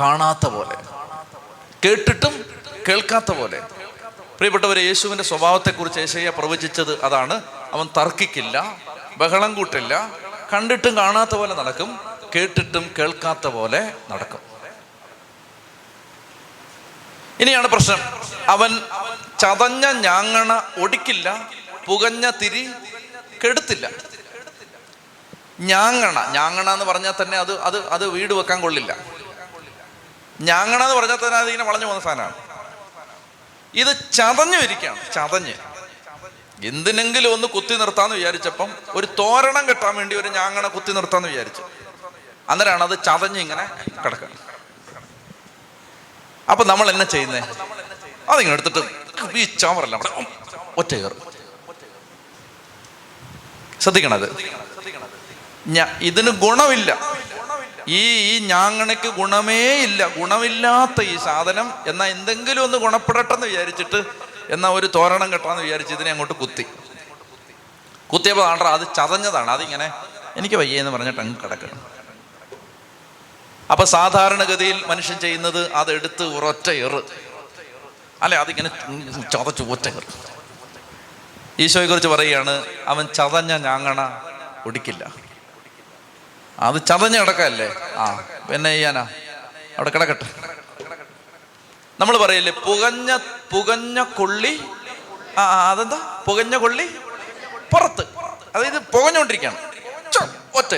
കാണാത്ത 0.00 0.46
പോലെ. 0.48 0.99
കേട്ടിട്ടും 1.84 2.44
കേൾക്കാത്ത 2.88 3.32
പോലെ. 3.32 3.60
പ്രിയപ്പെട്ടവരെ 4.36 4.80
യേശുവിന്റെ 4.80 5.24
സ്വഭാവത്തെക്കുറിച്ച് 5.24 5.98
യേശയ്യ 5.98 6.30
പ്രവചിച്ചത് 6.30 7.04
അതാണ്. 7.04 7.42
അവൻ 7.72 7.88
തർക്കിക്കില്ല 7.96 8.76
ബഹളം 9.16 9.54
കൂട്ടില്ല 9.54 10.10
കണ്ടിട്ടും 10.52 10.96
കാണാത്ത 10.96 11.34
പോലെ 11.34 11.54
നടക്കും 11.54 12.00
കേട്ടിട്ടും 12.34 12.94
കേൾക്കാത്ത 12.98 13.46
പോലെ 13.46 13.92
നടക്കും. 14.10 14.38
ഇനിയാണ് 17.40 17.68
പ്രശ്നം. 17.68 17.98
അവൻ 18.48 18.80
ചതഞ്ഞ 19.38 19.86
ഞാങ്ങണ 19.86 20.62
ഒടിക്കില്ല 20.78 21.50
പുകഞ്ഞ 21.86 22.30
തിരി 22.30 22.68
കെടുത്തില്ല. 23.44 23.90
ഞാങ്ങണ 25.60 26.28
ഞാങ്ങണ 26.32 26.70
എന്ന് 26.70 26.84
പറഞ്ഞാൽ 26.84 27.14
തന്നെ 27.22 27.38
അത് 27.38 27.60
അത് 27.60 27.88
അത് 27.88 28.08
വീട് 28.08 28.32
വെക്കാൻ 28.32 28.60
കൊള്ളില്ല. 28.60 28.96
ഞാങ്ങണ 30.40 30.82
എന്ന് 30.82 30.96
പറഞ്ഞാൽ 30.96 31.16
തന്നെ 31.16 31.38
അതിങ്ങനെ 31.38 31.64
വളഞ്ഞു 31.64 31.86
പോകുന്ന 31.86 32.04
സാധനമാണ്. 32.04 32.34
ഇത് 33.74 34.12
ചതഞ്ഞു 34.12 34.56
ഇരിക്കുകയാണ് 34.56 35.12
ചതഞ്ഞ്. 35.12 35.54
എന്തിനെങ്കിലും 36.64 37.32
ഒന്ന് 37.32 37.46
കുത്തി 37.48 37.74
നിർത്താന്ന് 37.74 38.16
വിചാരിച്ചപ്പം 38.16 38.74
ഒരു 38.88 39.08
തോരണം 39.18 39.68
കെട്ടാൻ 39.68 39.96
വേണ്ടി 39.96 40.16
ഒരു 40.16 40.28
ഞാങ്ങണ 40.28 40.66
കുത്തി 40.66 40.92
നിർത്താന്ന് 40.92 41.28
വിചാരിച്ചു. 41.28 41.62
അന്നേരമാണ് 42.48 42.84
അത് 42.84 42.98
ചതഞ്ഞ് 43.04 43.40
ഇങ്ങനെ 43.40 43.64
കിടക്കുക. 44.04 44.28
അപ്പൊ 46.50 46.64
നമ്മൾ 46.64 46.90
എന്നെ 46.90 47.04
ചെയ്യുന്നേ? 47.04 47.40
അതിങ്ങനെ 48.28 48.52
എടുത്തിട്ട് 48.52 48.78
ഈ 49.38 49.56
ചാമറല്ല 49.56 50.00
ഒറ്റ 50.78 50.94
കയറും. 50.94 51.32
ശ്രദ്ധിക്കണത്. 53.80 54.36
ഇതിന് 56.00 56.30
ഗുണമില്ല. 56.30 56.98
ഈ 57.90 58.02
ഈ 58.30 58.38
ഞാങ്ങണയ്ക്ക് 58.38 59.08
ഗുണമേ 59.08 59.82
ഇല്ല. 59.82 60.08
ഗുണമില്ലാത്ത 60.08 61.02
ഈ 61.02 61.16
സാധനം 61.16 61.72
എന്നാ 61.86 62.06
എന്തെങ്കിലും 62.06 62.64
ഒന്ന് 62.64 62.78
ഗുണപ്പെടട്ടെന്ന് 62.78 63.46
വിചാരിച്ചിട്ട് 63.46 64.04
എന്നാ 64.50 64.68
ഒരു 64.68 64.90
തോരണം 64.94 65.32
കെട്ടാന്ന് 65.32 65.62
വിചാരിച്ച് 65.62 65.94
ഇതിനെ 65.94 66.10
അങ്ങോട്ട് 66.10 66.34
കുത്തി. 66.34 66.64
കുത്തിയപ്പോൾ 68.12 68.44
ആണ്ടാ 68.44 68.70
അത് 68.72 68.86
ചതഞ്ഞതാണ്. 68.96 69.50
അതിങ്ങനെ 69.50 69.92
എനിക്ക് 70.36 70.56
വയ്യെന്ന് 70.56 70.90
പറഞ്ഞിട്ട് 70.90 71.20
അങ്ങ് 71.20 71.36
കിടക്കണം. 71.44 71.86
അപ്പൊ 73.70 73.84
സാധാരണഗതിയിൽ 73.84 74.84
മനുഷ്യൻ 74.86 75.18
ചെയ്യുന്നത് 75.18 75.72
അതെടുത്ത് 75.72 76.22
ഒരൊറ്റ 76.22 76.70
എറ്. 76.70 77.02
അല്ലെ 78.22 78.38
അതിങ്ങനെ 78.38 78.70
ചതച്ചു 79.32 79.62
ഒറ്റ 79.62 79.88
എറ്. 79.88 80.06
ഈശോയെ 81.58 81.86
കുറിച്ച് 81.86 82.08
പറയുകയാണ് 82.08 82.64
അവൻ 82.86 83.06
ചതഞ്ഞ 83.06 83.56
ഞാങ്ങണ 83.56 84.20
ഒടിക്കില്ല. 84.66 85.29
അത് 86.60 86.86
ചതഞ്ഞ 86.86 87.20
കിടക്കല്ലേ? 87.20 87.68
ആ 87.96 88.04
പിന്നെ 88.50 88.70
ചെയ്യാനാ? 88.70 89.06
അവിടെ 89.78 89.90
കിടക്കട്ടെ. 89.90 90.26
നമ്മൾ 92.00 92.16
പറയില്ലേ 92.18 92.52
പുകഞ്ഞ 92.52 93.18
പുകഞ്ഞ 93.52 94.02
കൊള്ളി 94.02 94.52
ആ 95.38 95.42
അതെന്താ? 95.70 96.24
പുകഞ്ഞ 96.26 96.56
കൊള്ളി 96.56 96.86
പുറത്ത്. 97.72 98.04
അതായത് 98.54 98.78
പുകഞ്ഞോണ്ടിരിക്കുകയാണ് 98.94 99.58
ഒറ്റ. 100.54 100.74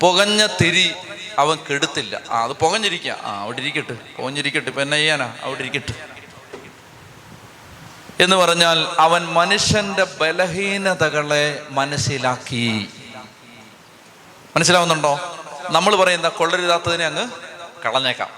പുകഞ്ഞ 0.00 0.46
തിരി 0.60 0.94
അവൻ 1.38 1.58
കെടുത്തില്ല. 1.70 2.22
ആ 2.30 2.44
അത് 2.44 2.52
പുകഞ്ഞിരിക്കുക 2.52 3.12
ആ 3.24 3.42
അവിടെ 3.42 3.60
ഇരിക്കട്ടെ. 3.60 3.94
പുകഞ്ഞിരിക്കട്ടെ. 4.16 4.68
ഇപ്പൊ 4.68 4.82
എന്നെ 4.82 4.96
ചെയ്യാനാ? 4.96 5.28
അവിടെ 5.42 5.60
ഇരിക്കട്ടെ. 5.60 5.94
എന്ന് 8.22 8.36
പറഞ്ഞാൽ 8.36 8.86
അവൻ 8.98 9.26
മനുഷ്യന്റെ 9.26 10.04
ബലഹീനതകളെ 10.04 11.62
മനസ്സിലാക്കി. 11.70 12.88
മനസ്സിലാവുന്നുണ്ടോ? 14.56 15.38
നമ്മൾ 15.70 15.96
പറയുന്ന 15.96 16.28
കൊള്ളരുതാത്തതിനെ 16.28 17.06
അങ്ങ് 17.06 17.28
കളഞ്ഞേക്കാം. 17.84 18.28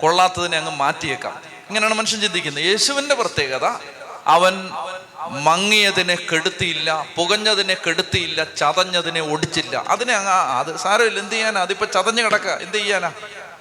കൊള്ളാത്തതിനെ 0.00 0.58
അങ്ങ് 0.58 0.76
മാറ്റിയേക്കാം. 0.76 1.42
ഇങ്ങനെയാണ് 1.68 1.94
മനുഷ്യൻ 1.94 2.20
ചിന്തിക്കുന്നത്. 2.20 2.64
യേശുവിന്റെ 2.64 3.14
പ്രത്യേകത 3.14 3.64
അവൻ 4.26 4.70
മങ്ങിയതിനെ 5.28 6.14
കെടുത്തിയില്ല 6.14 7.06
പുകഞ്ഞതിനെ 7.16 7.74
കെടുത്തിയില്ല 7.74 8.44
ചതഞ്ഞതിനെ 8.44 9.20
ഒടിച്ചില്ല. 9.20 9.84
അതിനെ 9.88 10.12
അങ്ങ് 10.14 10.32
അത് 10.32 10.76
സാരമില്ല 10.76 11.18
എന്ത് 11.18 11.32
ചെയ്യാനാ? 11.32 11.60
അതിപ്പോ 11.60 11.86
ചതഞ്ഞു 11.86 12.22
കിടക്കുക. 12.22 12.50
എന്ത് 12.50 12.76
ചെയ്യാനാ? 12.76 13.12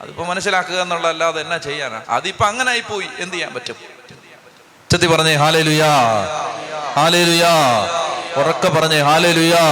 അതിപ്പോ 0.01 0.23
മനസ്സിലാക്കുക 0.23 0.81
എന്നുള്ളതല്ലാതെ 0.81 1.41
എന്നാ 1.41 1.57
ചെയ്യാനാ? 1.57 2.01
അതിപ്പോ 2.09 2.45
അങ്ങനെ 2.45 2.71
ആയിപ്പോയി. 2.71 3.07
എന്ത് 3.17 3.33
ചെയ്യാൻ 3.35 3.53
പറ്റും? 3.53 3.96
ചെത്തി 4.91 5.07
പറഞ്ഞേ 5.07 5.33
ഹാലേ 5.35 5.61
ലുയാ 5.61 5.93
ഹാലേ 6.95 7.23
ലുയാ 7.23 7.53
ഉറക്കെ 8.37 8.69
പറഞ്ഞേ 8.69 8.99
ഹാലേ 8.99 9.31
ലുയാ 9.31 9.63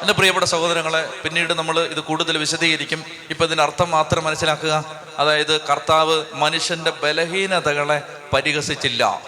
എന്റെ 0.00 0.12
പ്രിയപ്പെട്ട 0.12 0.46
സഹോദരങ്ങളെ 0.46 1.08
പിന്നീട് 1.24 1.52
നമ്മൾ 1.52 1.80
ഇത് 1.80 2.00
കൂടുതൽ 2.00 2.38
വിശദീകരിക്കും. 2.38 3.04
ഇപ്പൊ 3.30 3.44
ഇതിന്റെ 3.44 3.62
അർത്ഥം 3.62 3.90
മാത്രം 3.90 4.24
മനസ്സിലാക്കുക. 4.24 4.84
അതായത് 5.18 5.60
കർത്താവ് 5.60 6.24
മനുഷ്യന്റെ 6.34 6.92
ബലഹീനതകളെ 7.02 8.02
പരിഹസിച്ചില്ല. 8.32 9.20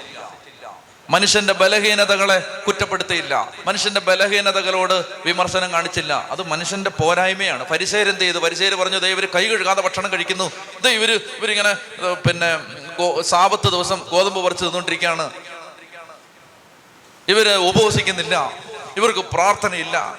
മനുഷ്യന്റെ 1.11 1.53
ബലഹീനതകളെ 1.53 2.39
കുറ്റപ്പെടുത്തിയില്ല. 2.67 3.53
മനുഷ്യന്റെ 3.67 4.01
ബലഹീനതകളോട് 4.01 5.05
വിമർശനം 5.27 5.73
കാണിച്ചില്ല. 5.73 6.29
അത് 6.31 6.43
മനുഷ്യന്റെ 6.47 6.91
പോരായ്മയാണ്. 6.91 7.69
പരിശേരെന്ത് 7.69 8.21
ചെയ്തു. 8.21 8.39
പരിശേര് 8.39 8.75
പറഞ്ഞു 8.75 8.97
ഇവർ 8.97 9.29
കൈ 9.35 9.49
കഴുകാതെ 9.49 9.83
ഭക്ഷണം 9.83 10.13
കഴിക്കുന്നു. 10.13 10.45
ഇത് 10.45 10.89
ഇവർ 10.89 11.21
ഇവരിങ്ങനെ 11.39 11.75
പിന്നെ 12.15 12.61
സാപത്ത് 13.23 13.69
ദിവസം 13.69 14.07
ഗോതമ്പ് 14.11 14.45
പറിച്ചു 14.45 14.65
തിന്നുകൊണ്ടിരിക്കുകയാണ് 14.65 15.31
ഇവർ 17.29 17.49
ഉപവസിക്കുന്നില്ല. 17.49 18.53
ഇവർക്ക് 18.97 19.19
പ്രാർത്ഥനയില്ല. 19.19 20.19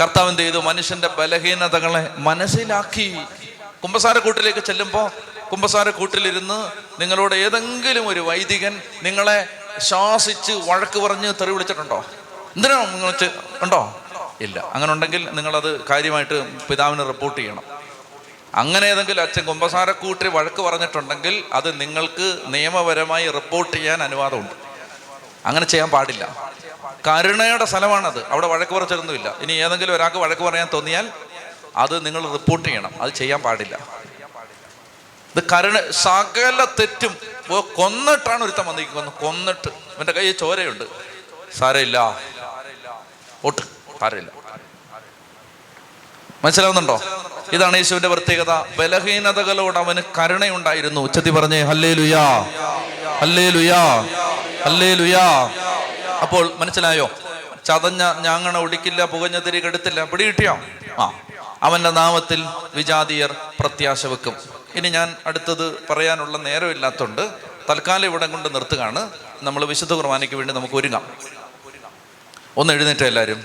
കർത്താവ് 0.00 0.28
എന്ത് 0.28 0.42
ചെയ്തു? 0.42 0.58
മനുഷ്യന്റെ 0.58 1.08
ബലഹീനതകളെ 1.08 2.10
മനസ്സിലാക്കി. 2.18 3.18
കുമ്പസാരക്കൂട്ടിലേക്ക് 3.82 4.58
ചെല്ലുമ്പോൾ 4.58 5.10
കുമ്പസാരക്കൂട്ടിലിരുന്ന് 5.52 6.72
നിങ്ങളോട് 7.00 7.34
ഏതെങ്കിലും 7.34 8.08
ഒരു 8.08 8.20
വൈദികൻ 8.20 8.82
നിങ്ങളെ 9.02 9.46
ശ്വാസിച്ച് 9.78 10.52
വഴക്ക് 10.52 10.98
പറഞ്ഞ് 10.98 11.34
തെറി 11.40 11.50
വിളിച്ചിട്ടുണ്ടോ? 11.50 12.04
എന്തിനാ 12.56 12.84
നിങ്ങൾ 12.84 13.14
ഉണ്ടോ? 13.62 14.00
ഇല്ല. 14.40 14.70
അങ്ങനെ 14.74 14.92
ഉണ്ടെങ്കിൽ 14.92 15.30
നിങ്ങളത് 15.30 15.84
കാര്യമായിട്ട് 15.84 16.58
പിതാവിന് 16.58 17.06
റിപ്പോർട്ട് 17.06 17.40
ചെയ്യണം. 17.40 17.62
അങ്ങനെ 18.54 18.86
ഏതെങ്കിലും 18.86 19.22
അച്ഛൻ 19.22 19.44
കുമ്പസാരക്കൂട്ടിൽ 19.44 20.28
വഴക്ക് 20.28 20.62
പറഞ്ഞിട്ടുണ്ടെങ്കിൽ 20.62 21.44
അത് 21.52 21.80
നിങ്ങൾക്ക് 21.80 22.38
നിയമപരമായി 22.46 23.30
റിപ്പോർട്ട് 23.30 23.76
ചെയ്യാൻ 23.76 24.02
അനുവാദമുണ്ട്. 24.02 24.52
അങ്ങനെ 25.46 25.66
ചെയ്യാൻ 25.66 25.90
പാടില്ല. 25.90 26.52
കരുണയുടെ 27.08 27.64
സ്ഥലമാണത്. 27.64 28.26
അവിടെ 28.26 28.46
വഴക്ക് 28.46 28.72
പറച്ചിലൊന്നുമില്ല 28.72 29.34
ഇനി 29.40 29.52
ഏതെങ്കിലും 29.52 29.94
ഒരാൾക്ക് 29.94 30.16
വഴക്ക് 30.16 30.42
പറയാൻ 30.42 30.68
തോന്നിയാൽ 30.72 31.12
അത് 31.76 32.06
നിങ്ങൾ 32.06 32.32
റിപ്പോർട്ട് 32.32 32.68
ചെയ്യണം. 32.68 32.90
അത് 33.00 33.10
ചെയ്യാൻ 33.10 33.42
പാടില്ല. 33.42 34.01
ഇത് 35.36 35.44
കരുണ 35.52 35.90
സകല 35.90 36.66
തെറ്റും. 36.80 37.16
കൊന്നിട്ടാണ് 37.76 38.44
ഒരുത്തൻ 38.44 38.66
വന്നിരിക്കുന്നത്. 38.66 39.12
കൊന്നിട്ട്. 39.12 39.68
ഇവന്റെ 39.68 40.12
കയ്യിൽ 40.12 40.36
ചോരയുണ്ട്. 40.36 40.84
സാരയില്ല 41.58 42.18
ഒട്ട് 43.44 43.62
സാരമില്ല. 44.00 44.30
മനസ്സിലാവുന്നുണ്ടോ? 46.44 47.02
ഇതാണ് 47.52 47.76
യേശുവിന്റെ 47.76 48.08
പ്രത്യേകത. 48.08 48.52
ബലഹീനതകളോട് 48.78 49.78
അവന് 49.78 50.02
കരുണയുണ്ടായിരുന്നു. 50.18 51.00
ഉച്ചത്തി 51.00 51.30
പറഞ്ഞേ 51.30 51.62
ഹല്ലേ 51.62 51.94
ലുയാ 51.94 52.24
ഹല്ലേ 53.20 53.50
ലുയാ 53.50 53.82
ഹല്ലേ 54.64 54.94
ലുയാ 54.94 55.24
അപ്പോൾ 56.22 56.52
മനസ്സിലായോ? 56.56 57.10
ചതഞ്ഞ 57.64 58.20
ഞാങ്ങണ 58.20 58.58
ഒടിക്കില്ല 58.58 59.04
പുകഞ്ഞ 59.04 59.38
തിരി 59.38 59.60
കെടുത്തില്ല. 59.60 60.04
പിടി 60.04 60.24
കിട്ടിയോ 60.24 60.58
ആ. 60.98 61.12
അവന്റെ 61.62 61.90
നാമത്തിൽ 61.90 62.46
വിജാതിയർ 62.74 63.34
പ്രത്യാശ 63.60 64.06
വെക്കും. 64.06 64.61
ഇനി 64.74 64.88
ഞാൻ 64.88 65.16
അടുത്തത് 65.26 65.78
പറയാനുള്ള 65.90 66.38
നേരമില്ലാത്തതുകൊണ്ട് 66.38 67.30
തൽക്കാലം 67.70 68.04
ഇവിടെ 68.04 68.26
കൊണ്ട് 68.26 68.54
നിർത്തുകയാണ്. 68.54 69.10
നമ്മൾ 69.42 69.64
വിശുദ്ധ 69.64 69.92
കുർബാനയ്ക്ക് 69.92 70.34
വേണ്ടി 70.34 70.54
നമുക്ക് 70.54 70.74
ഒരുങ്ങാം. 70.74 71.16
ഒന്ന് 72.56 72.72
എഴുന്നേറ്റ 72.72 73.04
എല്ലാവരും 73.04 73.44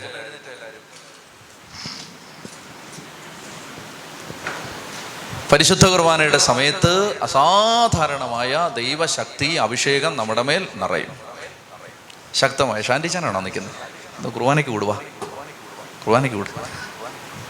പരിശുദ്ധ 5.51 5.86
കുർബാനയുടെ 5.86 6.38
സമയത്ത് 6.38 7.17
അസാധാരണമായ 7.23 8.71
ദൈവശക്തി 8.75 9.53
അഭിഷേകം 9.53 10.17
നമ്മുടെ 10.17 10.41
മേൽ 10.41 10.67
നിറയും. 10.75 11.19
ശക്തമായ 12.34 12.82
ശാന്തിച്ചാനാണോ 12.82 13.39
നിൽക്കുന്നത്? 13.39 14.34
കുർബാനയ്ക്ക് 14.34 14.71
കൂടുക 14.71 15.01
കുർബാനയ്ക്ക് 16.05 16.38
കൂടുക 16.38 16.67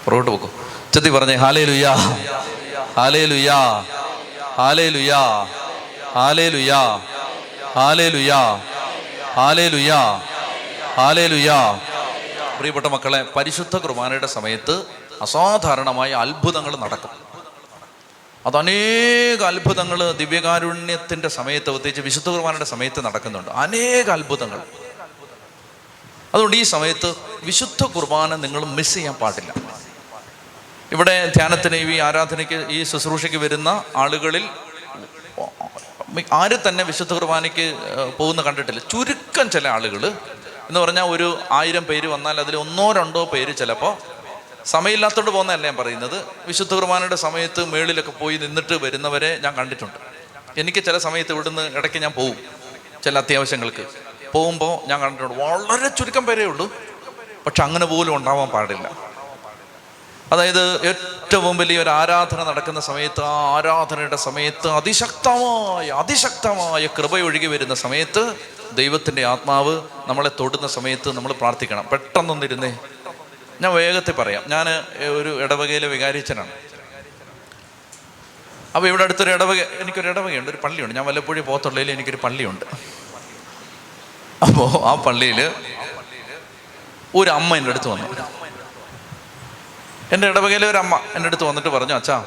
പുറകോട്ട് 0.05 0.31
പോക്കോ. 0.31 0.49
ചെത്തി 0.93 1.09
പറഞ്ഞേ 1.09 1.35
ഹാലേ 1.35 1.65
ഹാലേ 2.97 3.25
ലുയാ 3.25 3.85
ഹാലേ 4.57 4.89
ലുയാ 4.89 5.49
ഹാലേ 10.97 11.19
ലുയാ 11.27 11.81
പ്രിയപ്പെട്ട 12.59 12.85
മക്കളെ 12.85 13.25
പരിശുദ്ധ 13.35 13.77
കുർബാനയുടെ 13.77 14.27
സമയത്ത് 14.27 14.85
അസാധാരണമായ 15.21 16.13
അത്ഭുതങ്ങൾ 16.13 16.75
നടക്കും. 16.75 17.09
അത് 18.45 18.57
അനേക 18.57 19.43
അത്ഭുതങ്ങൾ 19.43 20.11
ദിവ്യകാരുണ്യത്തിന്റെ 20.11 21.27
സമയത്ത് 21.27 21.65
പ്രത്യേകിച്ച് 21.65 22.01
വിശുദ്ധ 22.01 22.29
കുർബാനയുടെ 22.29 22.65
സമയത്ത് 22.65 23.05
നടക്കുന്നുണ്ട്. 23.05 23.51
അനേക 23.51 24.09
അത്ഭുതങ്ങൾ. 24.09 24.61
അതുകൊണ്ട് 26.33 26.57
ഈ 26.57 26.63
സമയത്ത് 26.63 27.15
വിശുദ്ധ 27.43 27.83
കുർബാന 27.83 28.35
നിങ്ങൾ 28.35 28.65
മിസ് 28.65 28.93
ചെയ്യാൻ 28.93 29.13
പാടില്ല. 29.13 29.53
ഇവിടെ 30.91 31.31
ധ്യാനത്തിന് 31.35 31.75
ഈ 31.75 31.99
ആരാധനയ്ക്ക് 31.99 32.65
ഈ 32.69 32.83
ശുശ്രൂഷയ്ക്ക് 32.83 33.37
വരുന്ന 33.37 33.83
ആളുകളിൽ 33.95 34.49
ആര് 36.33 36.57
തന്നെ 36.69 36.83
വിശുദ്ധ 36.83 37.13
കുർബാനയ്ക്ക് 37.13 37.65
പോകുന്ന 38.17 38.41
കണ്ടിട്ടില്ല. 38.41 38.79
ചുരുക്കം 38.79 39.49
ചില 39.49 39.67
ആളുകൾ. 39.67 40.05
എന്ന് 40.69 40.79
പറഞ്ഞാൽ 40.79 41.03
ഒരു 41.03 41.39
ആയിരം 41.51 41.83
പേര് 41.85 42.07
വന്നാൽ 42.07 42.39
അതിൽ 42.39 42.55
ഒന്നോ 42.55 42.91
രണ്ടോ 42.91 43.25
പേര് 43.25 43.55
ചിലപ്പോൾ 43.55 43.97
സമയമില്ലാത്തോണ്ട് 44.65 45.31
പോകുന്നതല്ല 45.31 45.65
ഞാൻ 45.65 45.75
പറയുന്നത്. 45.75 46.25
വിശുദ്ധ 46.47 46.73
കുർബാനയുടെ 46.73 47.15
സമയത്ത് 47.15 47.65
മേളിലൊക്കെ 47.65 48.11
പോയി 48.11 48.37
നിന്നിട്ട് 48.37 48.73
വരുന്നവരെ 48.73 49.39
ഞാൻ 49.43 49.55
കണ്ടിട്ടുണ്ട്. 49.55 49.99
എനിക്ക് 50.59 50.83
ചില 50.83 50.97
സമയത്ത് 50.97 51.31
ഇവിടുന്ന് 51.31 51.77
ഇടയ്ക്ക് 51.77 51.97
ഞാൻ 51.97 52.11
പോവും 52.11 52.37
ചില 53.03 53.17
അത്യാവശ്യങ്ങൾക്ക്. 53.17 53.85
പോകുമ്പോൾ 54.31 54.89
ഞാൻ 54.89 54.99
കണ്ടിട്ടുണ്ട്. 54.99 55.43
വളരെ 55.43 55.87
ചുരുക്കം 55.87 56.25
പേരേ 56.25 56.45
ഉള്ളൂ. 56.45 56.73
പക്ഷെ 57.45 57.63
അങ്ങനെ 57.63 57.85
പോലും 57.85 58.15
ഉണ്ടാവാൻ 58.15 58.49
പാടില്ല. 58.49 59.16
അതായത് 60.31 60.87
ഏറ്റവും 60.87 61.57
വലിയ 61.57 61.79
ഒരു 61.79 61.89
ആരാധന 61.89 62.43
നടക്കുന്ന 62.43 62.79
സമയത്ത് 62.79 63.23
ആ 63.23 63.57
ആരാധനയുടെ 63.57 64.15
സമയത്ത് 64.15 64.67
അതിശക്തമായ 64.67 65.89
അതിശക്തമായ 65.89 66.87
കൃപയൊഴുകി 66.87 67.45
വരുന്ന 67.45 67.73
സമയത്ത് 67.73 68.35
ദൈവത്തിന്റെ 68.73 69.25
ആത്മാവ് 69.25 69.81
നമ്മളെ 70.07 70.31
തൊടുന്ന 70.39 70.67
സമയത്ത് 70.67 71.11
നമ്മൾ 71.11 71.31
പ്രാർത്ഥിക്കണം. 71.33 71.87
പെട്ടെന്നൊന്നിരുന്നേ. 71.91 72.77
ഞാൻ 73.61 73.73
വേഗത്തിൽ 73.73 74.11
പറയാം. 74.11 74.43
ഞാൻ 74.47 74.69
ഒരു 75.07 75.43
ഇടവകയിലെ 75.43 75.87
വികാരിച്ചനാണ്. 75.87 76.51
അപ്പോൾ 78.75 78.87
ഇവിടെ 78.87 79.03
അടുത്തൊരു 79.03 79.31
ഇടവക 79.31 79.57
എനിക്കൊരു 79.57 80.09
ഇടവകയുണ്ട് 80.09 80.49
ഒരു 80.49 80.57
പള്ളിയുണ്ട്. 80.63 80.95
ഞാൻ 80.95 81.05
വല്ലപ്പോഴും 81.05 81.45
പോത്തുള്ളതിൽ 81.45 81.91
എനിക്കൊരു 81.91 82.17
പള്ളിയുണ്ട്. 82.23 82.65
അപ്പോൾ 84.41 84.85
ആ 84.85 84.95
പള്ളിയിൽ 84.95 85.51
ഒരു 87.15 87.29
അമ്മ 87.29 87.55
എന്റെ 87.55 87.69
അടുത്ത് 87.69 87.87
വന്നു. 87.87 88.36
എന്റെ 90.13 90.27
ഇടവകയിലെ 90.27 90.69
ഒരു 90.69 90.77
അമ്മ 90.77 90.99
എന്റെ 91.15 91.27
അടുത്ത് 91.27 91.43
വന്നിട്ട് 91.43 91.69
പറഞ്ഞു 91.69 91.93
അച്ഛാ 91.93 92.25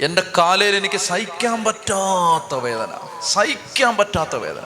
എന്റെ 0.00 0.22
കാലയിൽ 0.38 0.76
എനിക്ക് 0.76 0.96
സഹിക്കാൻ 0.96 1.64
പറ്റാത്ത 1.64 2.54
വേദന 2.54 2.98
സഹിക്കാൻ 3.22 3.96
പറ്റാത്ത 3.96 4.36
വേദന. 4.36 4.62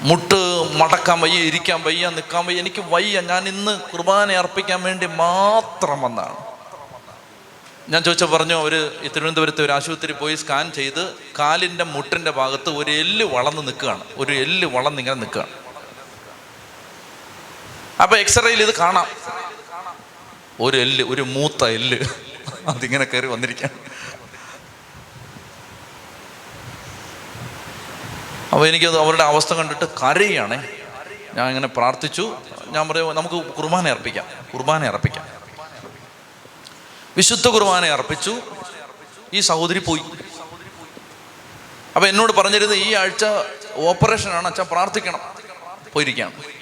മുട്ട് 0.00 0.34
മടക്കാൻ 0.76 1.20
വയ്യ 1.20 1.38
ഇരിക്കാൻ 1.38 1.82
വയ്യ 1.82 2.08
നിൽക്കാൻ 2.08 2.46
വയ്യ 2.46 2.60
എനിക്ക് 2.60 2.80
വയ്യ. 2.80 3.20
ഞാൻ 3.20 3.48
ഇന്ന് 3.48 3.80
കുർബാന 3.80 4.32
അർപ്പിക്കാൻ 4.32 4.82
വേണ്ടി 4.82 5.06
മാത്രം 5.06 6.02
വന്നാണ് 6.02 6.36
ഞാൻ 7.88 8.02
ചോദിച്ച 8.02 8.24
പറഞ്ഞു 8.24 8.54
അവർ 8.54 8.98
തിരുവനന്തപുരത്ത് 9.14 9.62
ഒരു 9.62 9.72
ആശുപത്രി 9.72 10.12
പോയി 10.12 10.34
സ്കാൻ 10.34 10.72
ചെയ്ത് 10.72 11.14
കാലിന്റെ 11.38 11.84
മുട്ടിന്റെ 11.84 12.30
ഭാഗത്ത് 12.30 12.70
ഒരു 12.70 12.90
എല്ല് 12.90 13.24
വളർന്ന് 13.24 13.66
നിൽക്കുകയാണ് 13.66 14.04
ഒരു 14.16 14.32
എല്ല് 14.32 14.68
വളർന്നിങ്ങനെ 14.68 15.14
നിൽക്കുകയാണ്. 15.14 15.65
അപ്പൊ 18.02 18.16
എക്സ്റേയിൽ 18.16 18.62
ഇത് 18.62 18.74
കാണാം. 18.78 19.06
ഒരു 20.60 20.76
എല്ല് 20.76 21.04
ഒരു 21.04 21.22
മൂത്ത 21.22 21.64
എല്ല് 21.64 21.98
അതിങ്ങനെ 22.68 23.04
കയറി 23.04 23.26
വന്നിരിക്കുകയാണ് 23.26 23.90
അപ്പോൾ 28.52 28.66
എനിക്കത് 28.68 28.98
അവരുടെ 28.98 29.22
അവസ്ഥ 29.22 29.52
കണ്ടിട്ട് 29.52 29.84
കരയുകയാണേ. 29.84 30.68
ഞാൻ 31.34 31.48
ഇങ്ങനെ 31.48 31.68
പ്രാർത്ഥിച്ചു. 31.68 32.36
ഞാൻ 32.66 32.88
പറയും 32.88 33.14
നമുക്ക് 33.14 33.34
കുർബാന 33.34 33.88
അർപ്പിക്കാം. 33.88 34.26
കുർബാന 34.54 34.86
അർപ്പിക്കാം. 34.86 35.26
വിശുദ്ധ 37.16 37.48
കുർബാന 37.48 37.86
അർപ്പിച്ചു. 37.86 38.36
ഈ 39.34 39.40
സഹോദരി 39.40 39.78
പോയി. 39.78 40.02
അപ്പൊ 41.96 42.08
എന്നോട് 42.08 42.32
പറഞ്ഞിരുന്നത് 42.32 42.76
ഈ 42.76 42.94
ആഴ്ച 42.94 43.24
ഓപ്പറേഷനാണ്. 43.74 44.48
അച്ഛൻ 44.48 44.66
പ്രാർത്ഥിക്കണം. 44.70 45.20
പോയിരിക്കുകയാണ്. 45.92 46.55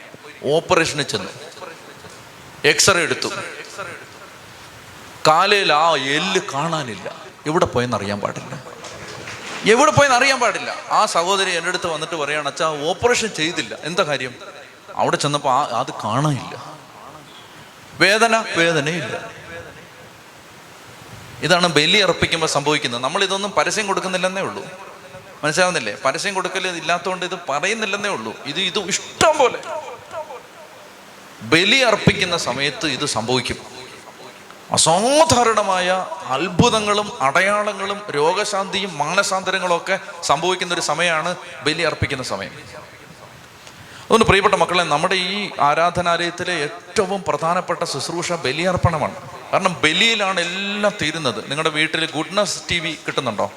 ഓപ്പറേഷന് 0.45 1.03
ചെന്നു. 1.03 1.30
എക്സ്റേ 2.64 3.01
എടുത്തു. 3.01 3.28
കാലയിൽ 5.26 5.72
ആ 5.72 5.97
എല്ല് 5.97 6.40
കാണാനില്ല. 6.55 7.16
എവിടെ 7.47 7.64
പോയെന്ന് 7.64 7.97
അറിയാൻ 7.97 8.20
പാടില്ല. 8.20 8.74
എവിടെ 9.72 9.90
പോയെന്ന് 9.90 10.16
അറിയാൻ 10.16 10.40
പാടില്ല. 10.40 10.74
ആ 10.90 11.07
സഹോദരി 11.07 11.51
എന്റെ 11.51 11.68
അടുത്ത് 11.68 11.86
വന്നിട്ട് 11.86 12.14
പറയാണ് 12.14 12.49
അച്ഛാ 12.49 12.66
ഓപ്പറേഷൻ 12.88 13.28
ചെയ്തില്ല. 13.28 13.76
എന്താ 13.82 14.03
കാര്യം? 14.03 14.34
അവിടെ 14.95 15.16
ചെന്നപ്പോൾ 15.16 15.53
ആ 15.53 15.80
അത് 15.80 15.92
കാണാനില്ല. 16.05 16.74
വേദന 18.01 18.45
വേദനയില്ല. 18.57 19.45
ഇതാണ് 21.42 21.66
ബലി 21.66 21.99
അർപ്പിക്കുമ്പോൾ 21.99 22.47
സംഭവിക്കുന്നത്. 22.47 23.03
നമ്മൾ 23.03 23.24
ഇതൊന്നും 23.24 23.51
പരസ്യം 23.51 23.86
കൊടുക്കുന്നില്ലെന്നേ 23.86 24.42
ഉള്ളൂ. 24.42 24.64
മനസ്സിലാവുന്നില്ലേ? 25.45 25.97
പരസ്യം 26.05 26.34
കൊടുക്കൽ 26.34 26.68
ഇല്ലാത്തതുകൊണ്ട് 26.68 27.26
ഇത് 27.26 27.38
പറയുന്നില്ലെന്നേ 27.49 28.09
ഉള്ളൂ. 28.09 28.34
ഇത് 28.47 28.61
ഇത് 28.61 28.78
ഇഷ്ടം 28.78 29.38
പോലെ. 29.38 29.59
ബലി 31.45 31.76
അർപ്പിക്കുന്ന 31.76 32.36
സമയത്ത് 32.36 32.86
ഇത് 32.86 33.07
സംഭവിക്കും. 33.07 33.57
അസാധാരണമായ 34.72 36.07
അത്ഭുതങ്ങളും 36.26 37.22
അടയാളങ്ങളും 37.22 38.01
രോഗശാന്തിയും 38.11 38.99
മാനസാന്തരങ്ങളും 38.99 39.76
ഒക്കെ 39.76 39.99
സംഭവിക്കുന്ന 40.22 40.74
ഒരു 40.74 40.80
സമയമാണ് 40.80 41.36
ബലി 41.62 41.82
അർപ്പിക്കുന്ന 41.82 42.22
സമയം. 42.22 42.51
അതുകൊണ്ട് 44.05 44.24
പ്രിയപ്പെട്ട 44.24 44.55
മക്കളെ 44.55 44.82
നമ്മുടെ 44.82 45.14
ഈ 45.14 45.51
ആരാധനാലയത്തിലെ 45.61 46.53
ഏറ്റവും 46.53 47.24
പ്രധാനപ്പെട്ട 47.28 47.84
ശുശ്രൂഷ 47.84 48.32
ബലിയർപ്പണമാണ്. 48.32 49.14
കാരണം 49.53 49.76
ബലിയിലാണ് 49.84 50.40
എല്ലാം 50.40 50.92
തീരുന്നത്. 51.03 51.51
നിങ്ങളുടെ 51.51 51.68
വീട്ടിൽ 51.68 52.09
ഗുഡ്നസ് 52.14 52.62
ടി 52.70 52.78
വി 52.78 52.99
കിട്ടുന്നുണ്ടോ? 53.07 53.53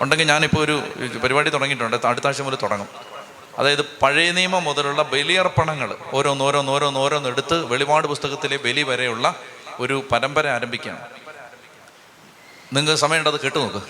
ഉണ്ടെങ്കിൽ 0.00 0.26
ഞാനിപ്പോൾ 0.26 0.64
ഒരു 0.64 0.82
പരിപാടി 1.18 1.50
തുടങ്ങിയിട്ടുണ്ട്. 1.50 2.06
അടുത്ത 2.06 2.26
ആഴ്ച 2.26 2.40
മുതൽ 2.40 2.58
തുടങ്ങും. 2.62 3.15
അതായത് 3.58 3.82
പഴയ 3.82 4.32
നിയമം 4.32 4.64
മുതലുള്ള 4.64 5.02
ബലിയർപ്പണങ്ങൾ 5.02 5.96
ഓരോന്ന് 6.12 6.44
ഓരോന്ന് 6.44 6.72
ഓരോന്ന് 6.72 7.28
എടുത്ത് 7.28 7.64
വെളിപാട് 7.64 8.06
പുസ്തകത്തിലെ 8.06 8.56
ബലി 8.56 8.82
വരെയുള്ള 8.82 9.34
ഒരു 9.80 10.04
പരമ്പര 10.12 10.46
ആരംഭിക്കുകയാണ്. 10.46 11.00
നിങ്ങൾ 12.72 12.94
സമയമുണ്ട് 12.94 13.30
അത് 13.30 13.40
കേട്ടു 13.40 13.58
നോക്ക്? 13.58 13.82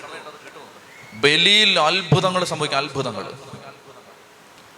ബലിയിൽ 1.14 1.80
അത്ഭുതങ്ങൾ 1.80 2.44
സംഭവിക്കും 2.44 2.78
അത്ഭുതങ്ങൾ. 2.78 3.32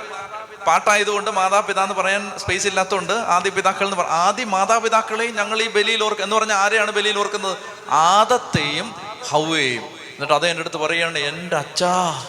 പാട്ടായതുകൊണ്ട് 0.67 1.31
മാതാപിതാ 1.31 1.83
എന്ന് 1.83 1.95
പറയാൻ 1.95 2.31
സ്പേസ് 2.37 2.67
ഇല്ലാത്തതുകൊണ്ട് 2.67 3.13
ആദ്യ 3.13 3.49
പിതാക്കൾ 3.49 3.85
എന്ന് 3.85 3.97
പറ 3.97 4.07
ആദ്യ 4.07 4.43
മാതാപിതാക്കളെയും 4.43 5.35
ഞങ്ങൾ 5.35 5.61
ഈ 5.61 5.67
ബലിയിൽ 5.69 6.03
ഓർക്കുക 6.03 6.23
എന്ന് 6.23 6.35
പറഞ്ഞാൽ 6.35 6.55
ആരെയാണ് 6.55 6.91
ബലിയിൽ 6.91 7.17
ഓർക്കുന്നത്? 7.19 7.57
ആദത്തെയും 7.89 8.95
ഹൗവേയും 9.29 9.83
എന്നിട്ട് 10.13 10.33
അത് 10.33 10.47
എന്റെ 10.47 10.61
അടുത്ത് 10.61 10.77
പറയുകയാണ് 10.77 11.19
എന്റെ 11.19 11.55
അച്ഛാ. 11.55 12.23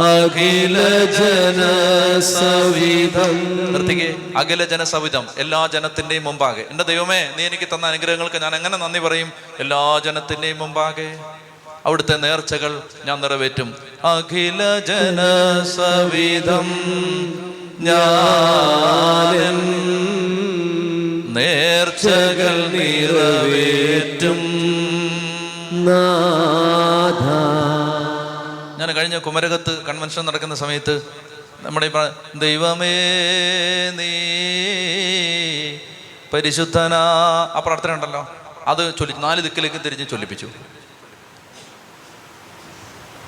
അഖില 0.03 1.05
ജനസവിധം. 1.05 3.35
നിർത്തിക്കേ. 3.73 4.15
അഖില 4.37 4.65
ജനസവിധം. 4.65 5.27
എല്ലാ 5.39 5.67
ജനത്തിന്റെയും 5.67 6.25
മുമ്പാകെ. 6.25 6.65
എന്റെ 6.71 6.85
ദൈവമേ 6.85 7.31
നീ 7.37 7.45
എനിക്ക് 7.45 7.69
തന്ന 7.75 7.87
അനുഗ്രഹങ്ങൾക്ക് 7.87 8.43
ഞാൻ 8.43 8.57
എങ്ങനെ 8.57 8.77
നന്ദി 8.77 8.99
പറയും? 8.99 9.33
എല്ലാ 9.61 10.01
ജനത്തിന്റെയും 10.05 10.59
മുമ്പാകെ. 10.59 11.17
അവിടുത്തെ 11.87 12.16
നേർച്ചകൾ 12.16 12.82
ഞാൻ 13.05 13.20
നിറവേറ്റും. 13.20 13.74
അഖില 14.05 14.78
ജനസവിധം 14.89 16.66
ഞാൻ 17.80 19.55
നേർച്ചകൾ 21.35 22.66
നിറവേറ്റും. 22.66 24.41
ഞാൻ 28.78 28.93
കഴിഞ്ഞ 28.93 29.18
കുമരകത്ത് 29.18 29.82
കൺവെൻഷൻ 29.85 30.24
നടക്കുന്ന 30.24 30.55
സമയത്ത് 30.55 31.03
നമ്മുടെ 31.61 31.91
ദൈവമേ 32.37 32.97
നീ 33.91 34.12
പരിശുദ്ധനാ. 36.32 37.03
ആ 37.55 37.62
പ്രാർത്ഥന 37.66 37.93
ഉണ്ടല്ലോ. 37.93 38.28
അത് 38.66 38.95
ചൊല്ലി 38.99 39.14
നാല് 39.18 39.43
ദിക്കിലേക്ക് 39.43 39.76
തിരിഞ്ഞ് 39.85 40.07
ചൊല്ലിപ്പിച്ചു. 40.11 40.49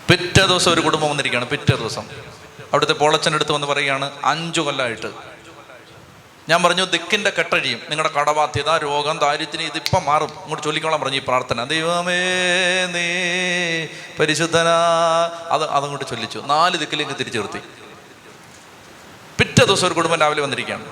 പിറ്റേ 0.08 0.46
ദിവസം 0.46 0.72
ഒരു 0.72 0.80
കുടുംബം 0.80 1.10
വന്നിരിക്കുകയാണ് 1.10 1.48
പിറ്റേ 1.48 1.76
ദിവസം. 1.76 2.02
അവിടുത്തെ 2.60 2.92
പോളച്ചന്റെ 2.92 3.36
അടുത്ത് 3.36 3.52
വന്ന് 3.52 3.66
പറയുകയാണ് 3.66 4.10
അഞ്ചു 4.24 4.60
കൊല്ലമായിട്ട് 4.60 5.06
ഞാൻ 6.48 6.62
പറഞ്ഞു 6.62 6.84
ദിക്കിന്റെ 6.84 7.32
കെട്ടഴിയും 7.38 7.80
നിങ്ങളുടെ 7.90 8.14
കടബാധ്യത 8.14 8.76
രോഗം 8.76 9.18
ദാരിദ്ര്യം 9.18 9.66
ഇതിപ്പം 9.66 10.04
മാറും. 10.04 10.28
ഇങ്ങോട്ട് 10.28 10.62
ചൊല്ലിക്കോളാം 10.62 11.00
പറഞ്ഞു 11.00 11.16
ഈ 11.16 11.22
പ്രാർത്ഥന. 11.28 11.64
ദൈവമേ 11.64 12.18
നീ 12.86 13.08
പരിശുദ്ധനാ. 14.20 14.78
അത് 15.50 15.70
അതങ്ങോട്ട് 15.70 16.04
ചൊല്ലിച്ചു. 16.08 16.38
നാല് 16.46 16.78
ദിക്കിലേക്ക് 16.78 17.12
തിരിച്ചു 17.12 17.38
നിർത്തി. 17.38 17.58
പിറ്റേ 19.38 19.64
ദിവസം 19.64 19.86
ഒരു 19.86 19.94
കുടുംബം 19.94 20.20
രാവിലെ 20.20 20.42
വന്നിരിക്കുകയാണ്. 20.42 20.84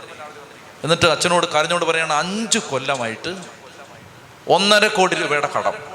എന്നിട്ട് 0.85 1.07
അച്ഛനോട് 1.07 1.47
കരഞ്ഞോട് 1.47 1.85
പറയുകയാണ് 1.85 2.13
അഞ്ച് 2.13 2.59
കൊല്ലമായിട്ട് 2.59 3.37
ഒന്നര 4.49 4.87
കോടി 4.87 5.15
രൂപയുടെ 5.15 5.49
കടം. 5.59 5.94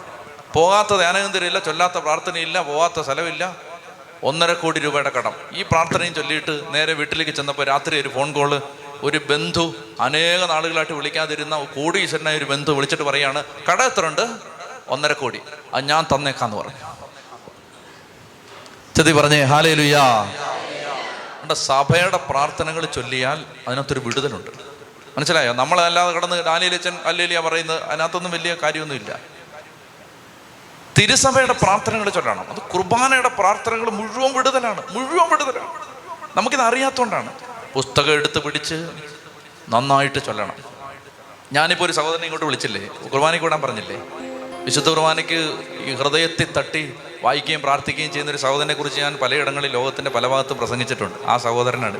പോകാത്ത 0.53 0.97
ധ്യാനകേന്ദ്രമില്ല 0.97 1.59
ചൊല്ലാത്ത 1.59 1.93
പ്രാർത്ഥനയില്ല 1.93 2.61
പോകാത്ത 2.61 3.01
സ്ഥലമില്ല. 3.01 3.55
ഒന്നര 4.23 4.53
കോടി 4.53 4.79
രൂപയുടെ 4.79 5.09
കടം. 5.09 5.31
ഈ 5.53 5.61
പ്രാർത്ഥനയും 5.61 6.13
ചൊല്ലിയിട്ട് 6.13 6.73
നേരെ 6.73 6.93
വീട്ടിലേക്ക് 6.93 7.31
ചെന്നപ്പോൾ 7.31 7.63
രാത്രി 7.63 8.01
ഒരു 8.01 8.09
ഫോൺ 8.09 8.33
കോൾ 8.33 8.61
ഒരു 9.03 9.21
ബന്ധു 9.29 9.73
അനേക 10.01 10.45
നാളുകളായിട്ട് 10.45 10.93
വിളിക്കാതിരുന്ന 10.93 11.63
കോടീശ്വരനായ 11.63 12.37
ഒരു 12.37 12.45
ബന്ധു 12.45 12.71
വിളിച്ചിട്ട് 12.71 13.03
പറയാണ് 13.03 13.43
കട 13.71 13.81
എത്ര 13.81 14.07
ഉണ്ട് 14.07 14.37
ഒന്നര 14.87 15.13
കോടി. 15.13 15.41
അത് 15.73 15.85
ഞാൻ 15.85 16.05
തന്നേക്കാന്ന് 16.15 16.57
പറഞ്ഞു. 16.57 16.75
ചെതി 18.97 19.11
പറഞ്ഞേ 19.11 19.43
ഹാലേ 19.43 19.73
ലുയാ 19.73 20.33
സഭയുടെ 21.53 22.17
പ്രാർത്ഥനകൾ 22.17 22.85
ചൊല്ലിയാൽ 22.85 23.45
അതിനകത്തൊരു 23.67 23.99
വിടുതലുണ്ട്. 23.99 24.51
മനസ്സിലായോ? 25.17 25.53
നമ്മളല്ലാതെ 25.53 26.11
കടന്ന് 26.11 26.45
ഡാനിയലച്ചൻ 26.45 26.97
അല്ലേലിയ 27.05 27.39
പറയുന്നത്? 27.39 27.83
അതിനകത്തൊന്നും 27.83 28.31
വലിയ 28.31 28.55
കാര്യമൊന്നുമില്ല. 28.63 29.19
തിരുസഭയുടെ 30.99 31.53
പ്രാർത്ഥനകൾ 31.53 32.09
ചൊല്ലണം. 32.09 32.49
അത് 32.49 32.61
കുർബാനയുടെ 32.61 33.27
പ്രാർത്ഥനകൾ 33.27 33.89
മുഴുവൻ 33.89 34.33
വിടുതലാണ്. 34.33 34.81
മുഴുവൻ 34.91 35.29
വിടുതലാണ്. 35.29 35.73
നമുക്കിത് 36.37 36.61
അറിയാത്തതുകൊണ്ടാണ് 36.61 37.33
പുസ്തകം 37.73 38.13
എടുത്ത് 38.13 38.39
പിടിച്ച് 38.39 38.89
നന്നായിട്ട് 39.69 40.25
ചൊല്ലണം. 40.25 40.55
ഞാനിപ്പോൾ 41.53 41.85
ഒരു 41.85 41.91
സഹോദരനെ 41.91 42.23
ഇങ്ങോട്ട് 42.23 42.45
വിളിച്ചില്ലേ? 42.45 42.87
കുർബാനയ്ക്ക് 42.87 43.45
വിടാൻ 43.45 43.61
പറഞ്ഞില്ലേ? 43.61 43.97
വിശുദ്ധ 44.63 44.89
കുർബാനയ്ക്ക് 44.89 45.39
ഈ 45.85 45.93
ഹൃദയത്തിൽ 45.93 46.51
തട്ടി 46.51 46.93
വായിക്കുകയും 47.23 47.61
പ്രാർത്ഥിക്കുകയും 47.61 48.11
ചെയ്യുന്ന 48.11 48.31
ഒരു 48.31 48.37
സഹോദരനെ 48.37 48.73
കുറിച്ച് 48.73 49.01
ഞാൻ 49.01 49.17
പലയിടങ്ങളിൽ 49.21 49.71
ലോകത്തിന്റെ 49.71 50.11
പല 50.11 50.27
ഭാഗത്തും 50.27 50.57
പ്രസംഗിച്ചിട്ടുണ്ട്. 50.57 51.25
ആ 51.25 51.37
സഹോദരനാണ് 51.37 51.99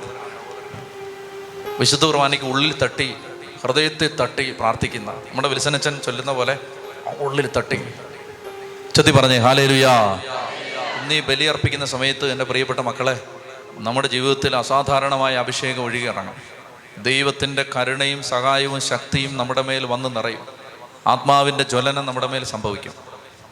വിശുദ്ധ 1.80 2.06
കുർബാനയ്ക്ക് 2.06 2.46
ഉള്ളിൽ 2.46 2.78
തട്ടി 2.78 3.16
ഹൃദയത്തിൽ 3.64 4.16
തട്ടി 4.16 4.52
പ്രാർത്ഥിക്കുന്ന 4.52 5.12
നമ്മുടെ 5.12 5.48
വിൽസനച്ചൻ 5.48 6.00
ചൊല്ലുന്ന 6.06 6.32
പോലെ 6.32 6.58
ഉള്ളിൽ 7.18 7.50
തട്ടി. 7.58 7.80
ചൊത്തി 8.96 9.12
പറഞ്ഞേ 9.12 9.38
ഹാലേലുയാ. 9.38 10.14
ഇന്ന് 11.02 11.14
ഈ 11.14 11.20
ബലിയർപ്പിക്കുന്ന 11.20 11.86
സമയത്ത് 11.86 12.32
എന്റെ 12.32 12.46
പ്രിയപ്പെട്ട 12.46 12.80
മക്കളെ 12.80 13.20
നമ്മുടെ 13.74 14.08
ജീവിതത്തിൽ 14.08 14.56
അസാധാരണമായ 14.56 15.36
അഭിഷേകം 15.36 15.84
ഒഴുകിയിറങ്ങും. 15.84 16.36
ദൈവത്തിന്റെ 17.04 17.66
കരുണയും 17.76 18.24
സഹായവും 18.24 18.82
ശക്തിയും 18.82 19.38
നമ്മുടെ 19.38 19.62
മേൽ 19.62 19.86
വന്ന് 19.86 20.16
നിറയും. 20.16 20.48
ആത്മാവിന്റെ 21.08 21.64
ജ്വലനം 21.64 22.06
നമ്മുടെ 22.06 22.28
മേൽ 22.28 22.44
സംഭവിക്കും. 22.44 22.94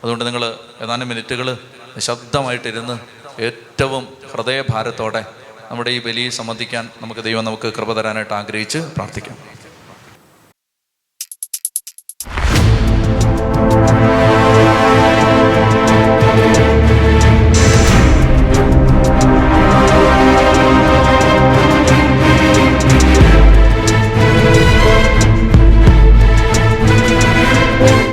അതുകൊണ്ട് 0.03 0.25
നിങ്ങൾ 0.25 0.55
ഏതാനും 0.81 1.09
മിനിറ്റുകൾ 1.09 1.57
ശബ്ദമായിട്ടിരുന്ന് 1.97 2.99
ഏറ്റവും 3.41 4.17
ഹൃദയഭാരത്തോടെ 4.31 5.25
നമ്മുടെ 5.71 5.89
ഈ 5.89 5.99
ബലിയെ 5.99 6.29
സംബന്ധിക്കാൻ 6.29 6.89
നമുക്ക് 7.01 7.21
ദൈവം 7.21 7.45
നമുക്ക് 7.45 7.73
കൃപ 7.73 7.93
തരാനായിട്ട് 7.93 8.33
ആഗ്രഹിച്ച് 8.33 8.77
പ്രാർത്ഥിക്കാം. 8.77 9.56